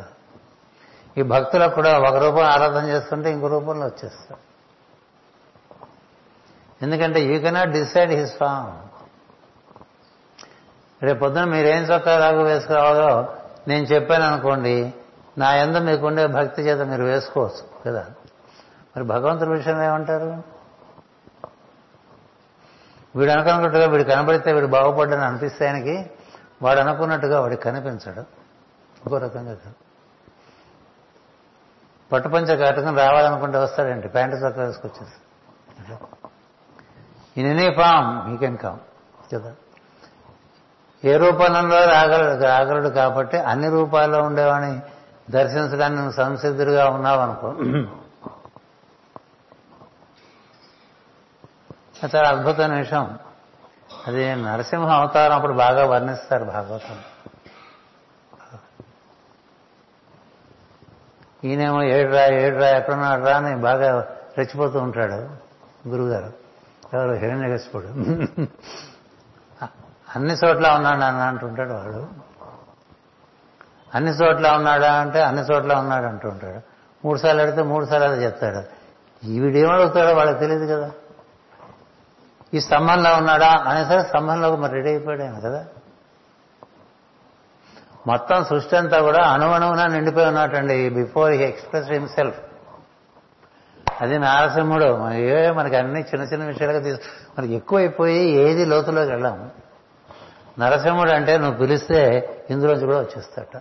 [1.18, 4.52] ఈ భక్తులకు కూడా ఒక రూపం ఆరాధన చేస్తుంటే ఇంకో రూపంలో వచ్చేస్తారు
[6.82, 8.88] ఎందుకంటే you cannot decide his form
[11.04, 13.36] రేపు పొద్దున మీరేం చొక్కా రాగు వేసుకురావాలో
[13.68, 14.94] నేను చెప్పాను అనుకోండి
[15.38, 18.06] నా ఎందు మీకుండే భక్తి చేత మీరు వేసుకోవచ్చు కదా.
[18.98, 20.44] మరి భగవంతుడి విషయంలో ఏమంటారు?
[23.16, 26.12] వీడు అనుకున్నట్టుగా వీడు కనబడితే వీడు బాగుపడ్డని అనిపిస్తే ఆయనకి
[26.62, 28.22] వాడు అనుకున్నట్టుగా వాడికి కనిపించడు.
[29.04, 29.58] ఇంకో రకంగా
[32.12, 34.08] పట్టుపంచ కట్టుకుని రావాలనుకుంటే వస్తాడండి.
[34.08, 35.18] ప్యాంటు చొక్కా వేసుకొచ్చేసి
[37.40, 38.80] in any form he can come
[39.36, 39.54] కదా?
[41.06, 44.80] ఏ రూపంలో రాగలడు రాగలడు కాబట్టి అన్ని రూపాల్లో ఉండేవాడిని
[45.30, 47.48] దర్శించడానికి నువ్వు సంసిద్ధుడిగా ఉన్నావు అనుకో
[52.16, 53.20] చాలా అద్భుతమైన విషయం
[54.08, 56.98] అది నరసింహ అవతారం అప్పుడు బాగా వర్ణిస్తారు భాగవతం.
[61.44, 64.00] ఈయనేమో ఏడురా ఏడురా ఎక్కడున్నాడు రా అని బాగా
[64.38, 65.30] రెచ్చిపోతూ ఉంటాడు
[65.88, 66.34] గురువుగారు.
[66.94, 67.12] ఎవరు?
[67.12, 67.88] హిరణ్యకశిపుడు.
[70.16, 72.08] అన్ని చోట్ల ఉన్నాడు అని అంటుంటాడు వాడు.
[73.96, 76.62] అన్ని చోట్ల ఉన్నాడా అంటే అన్ని చోట్ల ఉన్నాడు అంటూ ఉంటాడు.
[77.08, 78.62] మూడు సార్లు అడిగితే మూడు సార్లు అది చెప్తాడు.
[79.26, 80.92] ఈవిడేమడుగుతాడో వాళ్ళకి తెలియదు కదా.
[82.54, 85.66] ఈ స్తంభంలో ఉన్నాడా అనేసరికి స్తంభంలో మరి రెడీ అయిపోయాడు కదా.
[88.08, 90.90] మొత్తం సృష్టి అంతా కూడా అణువణువున నిండిపోయి ఉన్నట్టండి.
[90.90, 92.40] బిఫోర్ హీ ఎక్స్ప్రెస్ హిమ్సెల్ఫ్
[94.02, 95.12] అది నారసింహుడు.
[95.12, 97.00] ఏ మనకి అన్ని చిన్న చిన్న విషయాలుగా తీసు
[97.40, 99.50] మనకి ఎక్కువైపోయి ఏది లోతులోకి వెళ్ళాము
[100.60, 103.58] నరసింహుడు అంటే నువ్వు పిలిస్తే ఇందులోంచి కూడా వచ్చేస్తాట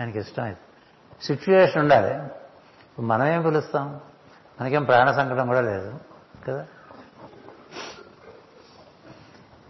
[0.00, 0.60] ఆయనకి ఇష్టం అయితే
[1.22, 2.28] సిచ్యువేషన్ ఉండాలి.
[3.02, 4.00] మనమేం పిలుస్తాం?
[4.60, 5.98] మనకేం ప్రాణ సంకటం కూడా లేదు.
[6.48, 6.66] కదా?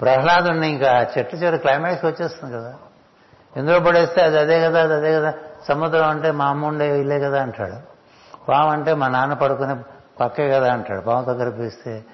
[0.01, 2.79] ప్రహ్లాదుని ఇంకా చెట్టు చెడు క్లైమాక్స్ వచ్చేస్తుంది కదా.
[3.57, 5.35] ఎందులో పడేస్తే అది అదే కదా అది అదే కదా.
[5.69, 7.97] సముద్రం అంటే మా అమ్మ ఉండే ఇల్లే కదా అంటాడు.
[8.47, 9.77] పాము అంటే మా నాన్న పడుకునే
[10.21, 11.01] పక్కే కదా అంటాడు.
[11.01, 12.05] పాము దగ్గర పిలిస్తే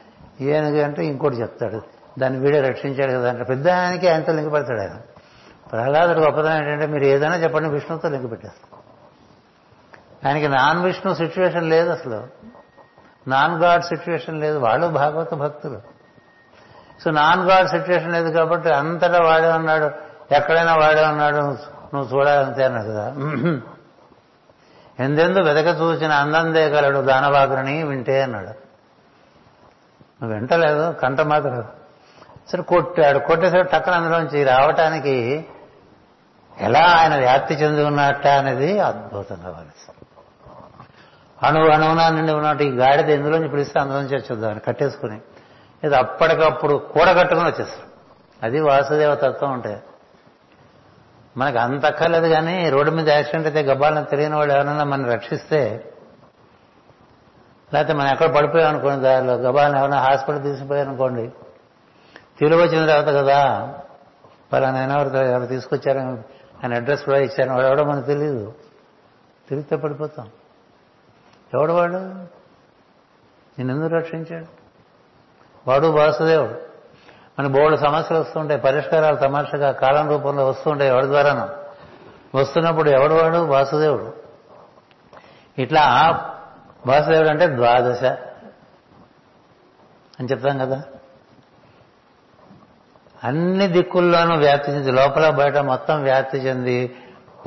[0.41, 1.83] ఏనుగు అంటే ఇంకోటి చెప్తాడు.
[2.19, 4.95] దాన్ని వీడే రక్షించాడు కదా అంటే పెద్దానికి ఆయనతో లింక్ పెడతాడు ఆయన.
[5.73, 8.83] ప్రహ్లాదుడు గొప్పదనం ఏంటంటే మీరు ఏదైనా చెప్పండి విష్ణుతో లింక్ పెట్టేస్తారు
[10.29, 12.27] ఆయనకి నాన్ విష్ణు సిచ్యువేషన్ లేదు అసలు.
[13.29, 14.59] నాన్ గాడ్ సిచ్యువేషన్ లేదు.
[14.59, 15.81] వాళ్ళు భాగవత భక్తులు.
[17.05, 20.12] సో నాన్ గాడ్ సిచ్యువేషన్ లేదు కాబట్టి అంతటా వాడే ఉన్నాడు.
[20.33, 21.37] ఎక్కడైనా వాడే ఉన్నాడు
[21.95, 23.15] నువ్వు చూడాలంతే అన్నాడు కదా.
[24.99, 28.49] ఎందెందు వెదక చూసిన అందందే కలడు దానవాకుని వింటే అన్నాడు.
[30.23, 31.65] నువ్వు వింటలేదు కంట మాత్రం.
[32.53, 33.19] సరే కొట్టాడు.
[33.19, 35.47] కొట్టేసరి టక్కన అందులోంచి రావటానికి
[36.61, 39.97] ఎలా ఆయన వ్యాప్తి చెంది ఉన్నట్ట అనేది అద్భుతంగా భావిస్తాం
[41.43, 45.21] అణువు అణువునా నిండి ఉన్నట్టు ఈ గాడిద ఎందులోంచి పిలిస్తే అందులోంచి వచ్చేద్దాం కట్టేసుకుని
[45.85, 47.87] ఇది అప్పటికప్పుడు కూడగట్టుకుని వచ్చేస్తాం
[48.43, 49.83] అది వాసుదేవ తత్వం ఉంటే
[51.37, 55.89] మనకు అంత అక్కర్లేదు కానీ రోడ్డు మీద యాక్సిడెంట్ అయితే గబ్బాలను తెలియని వాళ్ళు ఎవరైనా మనం రక్షిస్తే
[57.75, 61.33] లేకపోతే మనం ఎక్కడ పడిపోయాం అనుకోండి దారిలో గబాలను ఎవరైనా హాస్పిటల్ తీసుకుపోయారు అనుకోండి
[62.45, 63.73] వచ్చిన తర్వాత కదా?
[64.53, 68.53] పలానైనా ఎవరు ఎవరు తీసుకొచ్చారు ఆయన అడ్రస్ కూడా ఇచ్చారు వాడు ఎవడో మనకు తెలియదు
[69.49, 70.31] తిరిగితే పడిపోతాం.
[71.55, 71.97] ఎవడు వాడు?
[73.59, 74.47] నిన్నెందుకు రక్షించాడు?
[75.71, 76.72] వాడు వాసుదేవుడు.
[77.39, 81.49] మన బోర్డు సమస్యలు వస్తుంటాయి పరిష్కారాలు తమాషగా కాలం రూపంలో వస్తుంటాయి ఎవరి ద్వారానో.
[82.39, 83.37] వస్తున్నప్పుడు ఎవడు వాడు?
[83.37, 84.13] వాసుదేవుడు.
[85.59, 85.83] ఇట్లా
[86.87, 88.05] వాసుదేవుడు అంటే ద్వాదశ
[90.21, 90.83] అని చెప్తాం కదా.
[93.25, 96.95] అన్ని దిక్కుల్లోనూ వ్యాప్తి చెంది లోపల బయట మొత్తం వ్యాప్తి చెంది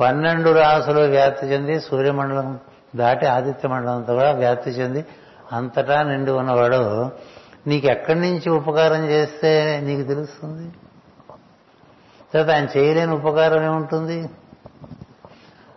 [0.00, 2.60] పన్నెండు రాసులు వ్యాప్తి చెంది సూర్యమండలం
[2.96, 5.06] దాటి ఆదిత్య మండలంతో కూడా వ్యాప్తి చెంది
[5.52, 7.10] అంతటా నిండి ఉన్నవాడు
[7.66, 10.72] నీకు ఎక్కడి నుంచి ఉపకారం చేస్తే నీకు తెలుస్తుంది?
[12.34, 14.30] తర్వాత ఆయన చేయలేని ఉపకారం ఏముంటుంది?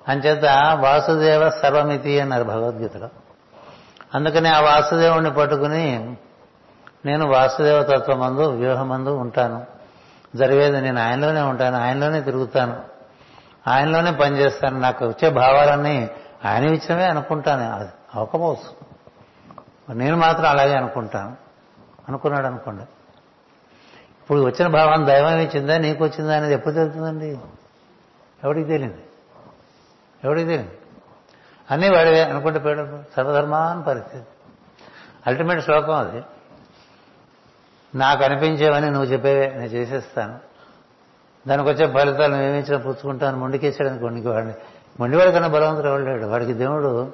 [0.07, 0.45] అంచేత
[0.79, 3.09] వాసుదేవ సర్వమితి అన్నారు భగవద్గీతలో.
[4.15, 6.15] అందుకని ఆ వాసుదేవుణ్ణి పట్టుకుని
[7.05, 9.65] నేను వాసుదేవ తత్వమందు వ్యూహమందు ఉంటాను.
[10.35, 12.81] జరిగేది నేను ఆయనలోనే ఉంటాను ఆయనలోనే తిరుగుతాను.
[13.67, 16.09] ఆయనలోనే పనిచేస్తాను నాకు వచ్చే భావాలన్నీ
[16.45, 17.79] ఆయన ఇచ్చినవే అనుకుంటాను.
[17.79, 18.89] అది అవకపోవచ్చు.
[19.93, 21.48] నేను మాత్రం అలాగే అనుకుంటాను.
[22.09, 22.83] అనుకున్నాడు అనుకోండి
[24.21, 27.39] ఇప్పుడు వచ్చిన భావం దైవం ఇచ్చిందా నీకు వచ్చిందా అనేది ఎప్పుడు తెలుస్తుందండి?
[28.43, 28.97] ఎవడికి తెలియదు.
[30.23, 30.71] ఎవడికి తెలియదు.
[31.71, 34.23] అన్నీ వాడివే అనుకుంటే పోయాడు సర్వధర్మాన్ పరిస్థితి.
[35.27, 36.23] అల్టిమేట్ శ్లోకం అది.
[37.95, 40.39] నాకు అనిపించేవని నువ్వు చెప్పేవే నేను చేసేస్తాను.
[41.47, 43.37] దానికి వచ్చే ఫలితాలు మేమించిన పుచ్చుకుంటాను.
[43.37, 44.53] మొండికేసాడు అనుకోండి వాడిని.
[44.99, 47.13] మొండివాడి కన్నా బలవంతుడు ఎవడలేడు వాడికి దేవుడు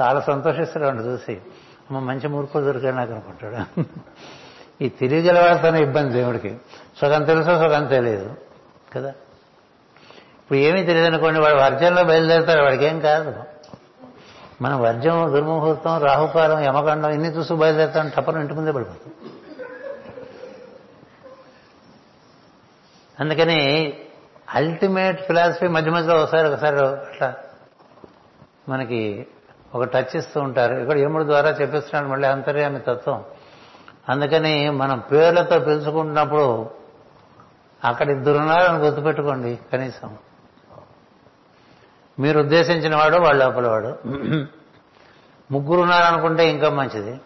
[0.00, 1.42] చాలా సంతోషిస్తాడు వాడిని చూసి.
[1.90, 3.84] అమ్మ మంచి మూర్ఖులు దొరికాడు నాకు అనుకుంటాడు.
[4.80, 6.56] ఈ తెలియగలవాడితోనే ఇబ్బంది దేవుడికి.
[7.02, 8.34] సగం తెలుసో సగం తెలియదు
[8.92, 9.08] కదా?
[10.42, 13.42] ఇప్పుడు ఏమీ తెలియదు అనుకోండి వాడు వర్జంలో బయలుదేరుతాడు వాడికి ఏం కాదు.
[14.62, 19.30] మనం వర్జం దుర్ముహూర్తం రాహుకాలం యమకాండం ఇన్ని చూస్తూ బయలుదేరుతాం టప్పని ఇంటి ముందే పడిపోతాం.
[23.20, 23.92] అందుకని
[24.54, 27.34] అల్టిమేట్ ఫిలాసఫీ మధ్య మధ్యలో ఒకసారి ఒకసారి అట్లా
[28.68, 29.26] మనకి
[29.74, 30.74] ఒక టచ్ ఇస్తూ ఉంటారు.
[30.74, 33.24] ఇక్కడ యముడు ద్వారా చెప్పిస్తున్నాడు మళ్ళీ అంతర్యామి తత్వం.
[34.08, 36.70] అందుకని మనం పేర్లతో పిలుచుకుంటున్నప్పుడు
[37.84, 40.16] అక్కడ ఇద్దరున్నారని గుర్తుపెట్టుకోండి కనీసం.
[42.20, 43.98] మీరు ఉద్దేశించిన వాడు వాళ్ళ లోపల వాడు.
[45.52, 47.20] ముగ్గురు ఉన్నారనుకుంటే ఇంకా మంచిది.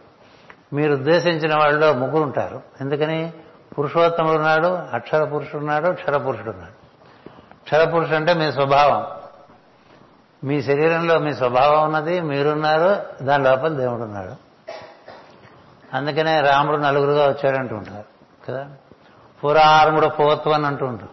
[0.72, 2.62] మీరు ఉద్దేశించిన వాళ్ళలో ముగ్గురు ఉంటారు.
[2.80, 3.32] ఎందుకని?
[3.78, 6.78] పురుషోత్తముడు ఉన్నాడు అక్షర పురుషుడు ఉన్నాడు క్షర పురుషుడు ఉన్నాడు.
[7.62, 9.17] క్షరపురుషుడు అంటే మీ స్వభావం.
[10.44, 14.36] మీ శరీరంలో మీ స్వభావం ఉన్నది మీరున్నారు దాని లోపల దేవుడు ఉన్నాడు.
[15.96, 18.04] అందుకనే రాముడు నలుగురుగా వచ్చాడంటూ ఉంటారు
[18.46, 18.68] కదా?
[19.44, 21.08] పురారముడు పోత్వన్ అంటూ ఉంటాం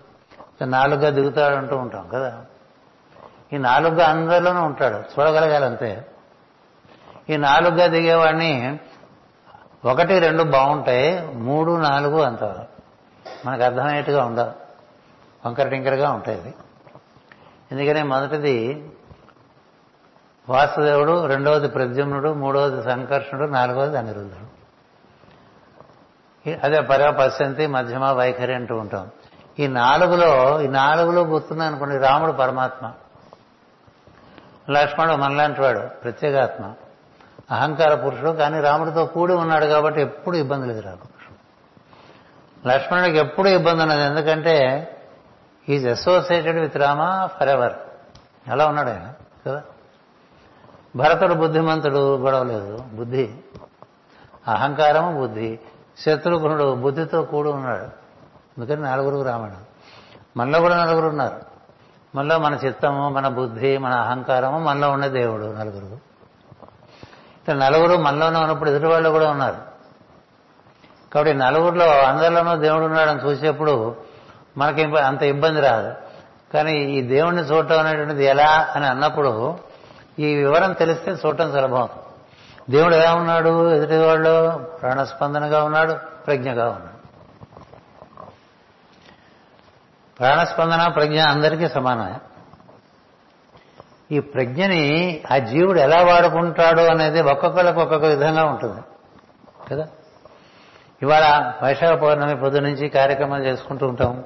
[0.72, 2.42] నాలుగుగా దిగుతాడు అంటూ ఉంటాం కదా?
[3.54, 6.06] ఈ నాలుగుగా అందరిలోనూ ఉంటాడు చూడగలగాలి అంతే
[7.30, 8.80] ఈ నాలుగుగా దిగేవాడిని
[9.86, 12.44] ఒకటి రెండు బాగుంటాయి మూడు నాలుగు అంత
[13.46, 14.52] మనకు అర్థమయ్యేట్టుగా ఉండవు.
[15.48, 16.54] వంకర టింకరగా ఉంటాయి
[17.72, 18.86] ఎందుకనే మొదటిది
[20.50, 24.56] వాసుదేవుడు రెండవది ప్రద్యుమ్నుడు మూడవది సంకర్షణుడు నాలుగవది అనిరుద్ధుడు.
[26.64, 29.10] అదే పరమ పశ్చంతి మధ్యమ వైఖరి అంటూ ఉంటాం.
[29.60, 32.92] ఈ నాలుగులో ఈ నాలుగులో గుర్తుంది అనుకోండి రాముడు పరమాత్మ.
[34.70, 36.74] లక్ష్మణుడు మనలాంటి వాడు ప్రత్యేగాత్మ.
[37.52, 41.16] అహంకార పురుషుడు కానీ రాముడితో కూడి ఉన్నాడు కాబట్టి ఎప్పుడు ఇబ్బంది లేదు రాముడు.
[42.68, 44.88] లక్ష్మణుడికి ఎప్పుడు ఇబ్బంది ఉన్నది ఎందుకంటే
[45.70, 47.74] is associated with Rama forever
[48.50, 49.14] అలా ఉన్నాడు ఆయన?
[49.48, 49.64] కదా?
[50.96, 52.84] భరతుడు బుద్ధిమంతుడు గొడవ లేదు.
[52.94, 53.34] బుద్ధి.
[54.48, 55.60] అహంకారము బుద్ధి.
[55.98, 58.06] శత్రుఘ్నుడు బుద్ధితో కూడి ఉన్నాడు.
[58.58, 59.52] అందుకని నలుగురు రామణ
[60.38, 61.36] మనలో కూడా నలుగురు ఉన్నారు.
[62.16, 65.86] మనలో మన చిత్తము మన బుద్ధి మన అహంకారము మనలో ఉన్న దేవుడు నలుగురు.
[67.42, 69.58] ఇట్లా నలుగురు మనలోనే ఉన్నప్పుడు ఎదుటి వాళ్ళు కూడా ఉన్నారు.
[71.14, 73.96] కాబట్టి నలుగురిలో అందరిలోనూ దేవుడు ఉన్నాడని చూసేప్పుడు
[74.58, 75.94] మనకి అంత ఇబ్బంది రాదు.
[76.54, 79.58] కానీ ఈ దేవుణ్ణి చూడటం అనేటువంటిది ఎలా అని అన్నప్పుడు
[80.20, 81.90] ఈ వివరం తెలిస్తే చూడటం సులభం.
[82.70, 83.72] దేవుడు ఎలా ఉన్నాడు?
[83.72, 85.94] ఎదుటి వాళ్ళు ప్రాణస్పందనగా ఉన్నాడు
[86.26, 86.96] ప్రజ్ఞగా ఉన్నాడు.
[90.20, 92.16] ప్రాణస్పందన ప్రజ్ఞ అందరికీ సమానమే.
[94.12, 98.82] ఈ ప్రజ్ఞని ఆ జీవుడు ఎలా వాడుకుంటాడు అనేది ఒక్కొక్కరికి ఒక్కొక్క విధంగా ఉంటుంది.
[99.72, 99.88] కదా?
[101.02, 104.24] ఇవాళ వైశాఖ పౌర్ణమి పొద్దు నుంచి కార్యక్రమాలు చేసుకుంటూ ఉంటాం.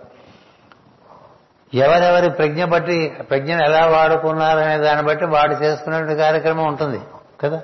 [1.74, 7.02] ఎవరెవరి ప్రజ్ఞ బట్టి ప్రజ్ఞను ఎలా వాడుకున్నారనే దాన్ని బట్టి వాడు చేసుకునే కార్యక్రమం ఉంటుంది
[7.42, 7.62] కదా?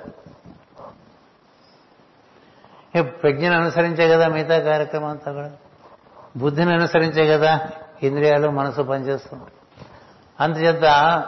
[3.00, 5.50] ప్రజ్ఞను అనుసరించే కదా మిగతా కార్యక్రమం అంతా కూడా?
[6.36, 7.60] బుద్ధిని అనుసరించే కదా
[8.02, 9.44] ఇంద్రియాలు మనసు పనిచేస్తుంది
[10.40, 11.24] అందుచేత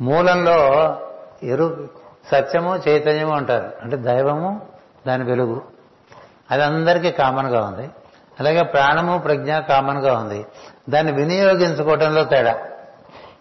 [0.00, 0.96] మూలంలో
[1.42, 1.88] ఎరు
[2.32, 3.72] సత్యము చైతన్యము అంటారు.
[3.82, 4.66] అంటే దైవము
[5.06, 5.62] దాని వెలుగు.
[6.50, 7.90] అది అందరికీ కామన్గా ఉంది.
[8.40, 10.46] అలాగే ప్రాణము ప్రజ్ఞ కామన్గా ఉంది.
[10.90, 12.58] దాన్ని వినియోగించుకోవటంలో తేడా.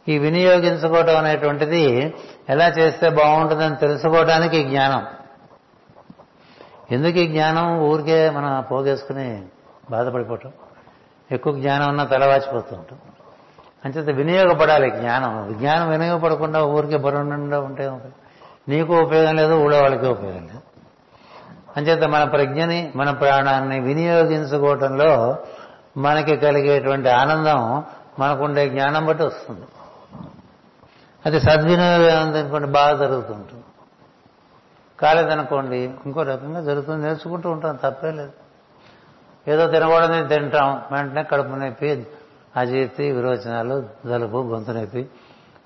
[0.08, 2.14] ఈ వినియోగించుకోవటం అనేటువంటిది
[2.50, 5.06] ఎలా చేస్తే బాగుంటుందని తెలుసుకోవడానికి జ్ఞానం.
[6.92, 7.80] ఎందుకు ఈ జ్ఞానం?
[7.80, 9.42] ఊరికే మనం పోగేసుకుని
[9.92, 10.52] బాధపడిపోవటం.
[11.32, 13.00] ఎక్కువ జ్ఞానం ఉన్నా తలవాచిపోతుంటాం
[13.86, 15.56] అంచేత వినియోగపడాలి జ్ఞానం.
[15.60, 17.92] జ్ఞానం వినియోగపడకుండా ఊరికే బరుండా ఉంటే
[18.70, 20.62] నీకు ఉపయోగం లేదు ఊళ్ళో వాళ్ళకి ఉపయోగం లేదు.
[21.78, 25.38] అంచేత మన ప్రజ్ఞని మన ప్రాణాన్ని వినియోగించుకోవటంలో
[25.98, 27.84] మనకి కలిగేటువంటి ఆనందం
[28.20, 29.66] మనకుండే జ్ఞానం బట్టి వస్తుంది.
[31.26, 33.64] అది సద్వినియోగం ఉందనుకోండి బాగా జరుగుతుంటుంది.
[35.00, 38.32] కాలేదనుకోండి ఇంకో రకంగా జరుగుతుంది నేర్చుకుంటూ ఉంటాం తప్పే లేదు.
[39.48, 42.08] ఏదో తినకూడదని తింటాం వెంటనే కడుపు నొప్పి
[42.58, 45.08] అజీర్తి విరోచనాలు జలుబు గొంతు నొప్పి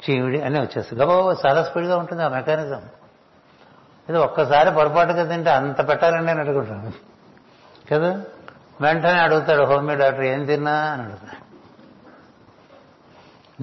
[0.09, 1.01] చీమిడి అన్నీ వచ్చేస్తాయి.
[1.01, 2.81] గబా చాలా స్పీడ్గా ఉంటుంది ఆ మెకానిజం.
[4.09, 6.93] ఇది ఒక్కసారి పొరపాటుగా తింటే అంత పెట్టాలండి అని అడుగుతాను
[7.91, 8.21] కదా?
[8.81, 10.71] వెంటనే అడుగుతాడు హోమీ డాక్టర్ ఏం తిన్నా?
[10.71, 11.47] అని అడుగుతాడు.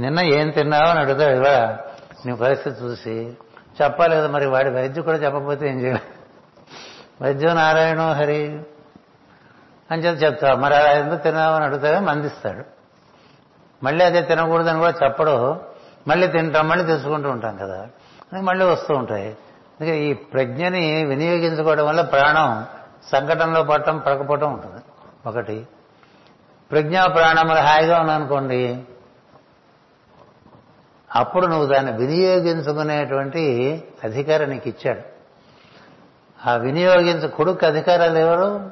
[0.01, 0.85] నిన్న ఏం తిన్నావు?
[0.85, 1.77] అని అడుగుతాడు ఇవాళ
[2.27, 3.37] నీ పరిస్థితి చూసి
[3.83, 6.01] చెప్పాలి కదా మరి వాడి వైద్యం కూడా చెప్పకపోతే ఏం చేయాలి?
[7.23, 8.63] వైద్యం నారాయణ హరి.
[9.91, 11.55] అని చెప్పి చెప్తా మరి అలా ఎందుకు తిన్నావు?
[11.55, 12.65] అని అడుగుతాడే మందిస్తాడు.
[13.85, 15.61] మళ్ళీ అదే తినకూడదని కూడా చెప్పడు.
[16.09, 17.87] మళ్ళీ తింటాం మళ్ళీ తెచ్చుకుంటూ ఉంటాం కదా.
[18.41, 19.29] మళ్ళీ వస్తూ ఉంటాయి.
[19.81, 22.67] అందుకే ఈ ప్రజ్ఞని వినియోగించుకోవడం వల్ల ప్రాణం
[23.13, 24.83] సంకటంలో పడటం పడకపోవటం ఉంటుంది.
[25.27, 25.69] ఒకటి.
[26.71, 28.85] ప్రజ్ఞా ప్రాణములు హాయిగా ఉన్నానుకోండి
[31.15, 35.01] అప్పుడు నువ్వు దాన్ని వినియోగించుకునేటువంటి అధికారం నీకు ఇచ్చాడు
[36.49, 38.71] ఆ వినియోగించ కొడుకు అధికారాలు ఎవరు?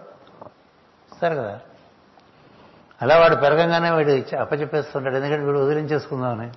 [1.12, 1.61] ఇస్తారు కదా.
[3.03, 5.16] అలా వాడు పెరగంగానే వీడు అప్పచెప్పేస్తుంటాడు.
[5.16, 6.51] ఎందుకంటే వీడు వదిలించేసుకుందామని.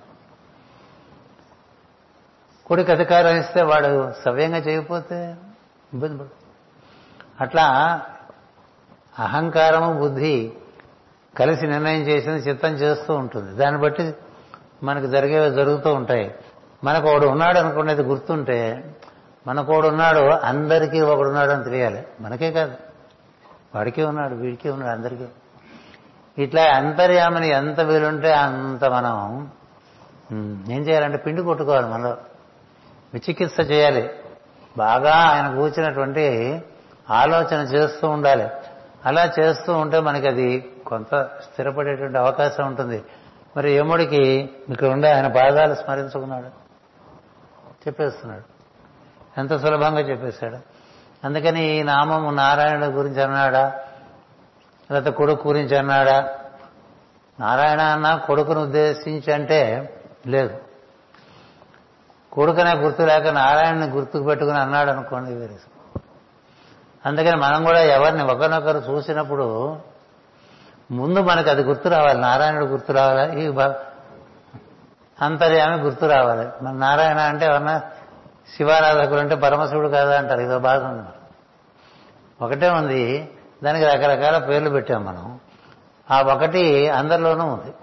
[2.66, 5.36] కొడుకు అధికారం ఇస్తే వాడు సవ్యంగా చేయకపోతే
[5.92, 6.28] ఇబ్బంది పడు.
[7.40, 8.00] అట్లా
[9.18, 10.52] అహంకారము బుద్ధి
[11.38, 13.56] కలిసి నిర్ణయం చేసింది చిత్తం చేస్తూ ఉంటుంది.
[13.56, 14.14] దాన్ని బట్టి
[14.82, 16.34] మనకు జరిగేవి జరుగుతూ ఉంటాయి.
[16.84, 18.84] మనకు ఒకడు ఉన్నాడు అనుకునేది గుర్తుంటే
[19.46, 22.06] మనకు ఒకడు ఉన్నాడు అందరికీ ఒకడు ఉన్నాడు అని తెలియాలి.
[22.20, 22.74] మనకే కాదు.
[23.74, 25.24] వాడికే ఉన్నాడు వీడికే ఉన్నాడు అందరికీ.
[26.42, 29.50] ఇట్లా అంతర్యామని ఎంత వీలుంటే అంత మనం
[30.68, 32.16] ఏం చేయాలంటే పిండి కొట్టుకోవాలి మనలో.
[33.14, 34.10] విచికిత్స చేయాలి.
[34.78, 36.60] బాగా ఆయన కూర్చున్నటువంటి
[37.10, 38.48] ఆలోచన చేస్తూ ఉండాలి.
[39.06, 43.04] అలా చేస్తూ ఉంటే మనకి అది కొంత స్థిరపడేటువంటి అవకాశం ఉంటుంది.
[43.56, 46.46] మరి యముడికి ఇక్కడ ఉండే ఆయన పాదాలు స్మరించుకున్నాడు.
[47.66, 48.42] చెప్పేస్తున్నాడు.
[49.40, 50.56] ఎంత సులభంగా చెప్పేశాడు.
[51.26, 53.72] అందుకని ఈ నామము నారాయణుడు గురించి అన్నాడా?
[54.90, 56.38] లేకపోతే కొడుకు గురించి అన్నాడా?
[57.40, 59.92] నారాయణ అన్న కొడుకును ఉద్దేశించి అంటే
[60.26, 60.58] లేదు.
[62.32, 65.54] కొడుకనే గుర్తు లేక నారాయణని గుర్తుకు పెట్టుకుని అన్నాడు అనుకోండి వేరే
[67.06, 69.76] అందుకని మనం కూడా ఎవరిని ఒకరినొకరు చూసినప్పుడు
[70.90, 72.20] ముందు మనకు అది గుర్తు రావాలి.
[72.20, 73.44] నారాయణుడు గుర్తు రావాలి?
[73.44, 73.48] ఈ
[75.22, 76.64] అంతర్యామి గుర్తు రావాలి.
[76.64, 77.82] మన నారాయణ అంటే ఎవరన్నా
[78.56, 80.40] శివారాధకుడు అంటే పరమశివుడు కాదా అంటారు.
[80.40, 81.08] ఇదో బాధ ఉంది
[82.44, 83.30] ఒకటే ఉంది.
[83.64, 85.40] దానికి రకరకాల పేర్లు పెట్టాం మనం.
[86.10, 87.74] ఆ ఒకటి అందరిలోనూ ఉంది.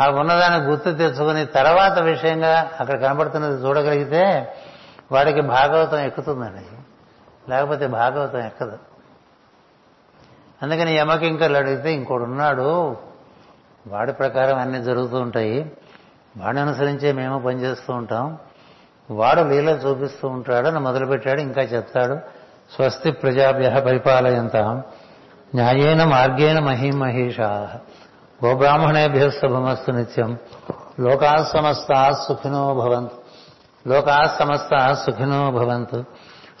[0.00, 4.54] ఆ ఉన్నదాన్ని గుర్తు తెచ్చుకుని తర్వాత విషయంగా అక్కడ కనబడుతున్నది చూడగలిగితే
[5.12, 6.77] వాడికి భాగవతం ఎక్కుతుందండి.
[7.48, 8.78] లేకపోతే భాగవతం ఎక్కదు.
[10.62, 12.96] అందుకని యమకింకర్లు అడిగితే ఇంకోడు ఉన్నాడు
[13.86, 15.72] వాడి ప్రకారం అన్నీ జరుగుతూ ఉంటాయి
[16.36, 18.38] వాడిని అనుసరించే మేము పనిచేస్తూ ఉంటాం
[19.10, 22.18] వాడు లీల చూపిస్తూ ఉంటాడు అని మొదలుపెట్టాడు ఇంకా చెప్తాడు
[22.74, 24.56] స్వస్తి ప్రజాభ్య పరిపాలయంత
[25.54, 27.78] న్యాయేన మార్గేణ మహిమహేషా
[28.44, 30.38] గోబ్రాహ్మణేభ్య శుభమస్తు నిత్యం
[31.00, 33.16] లోకా సమస్త సుఖినో భవంతు
[33.88, 36.04] లోకా సమస్త సుఖినో భవంతు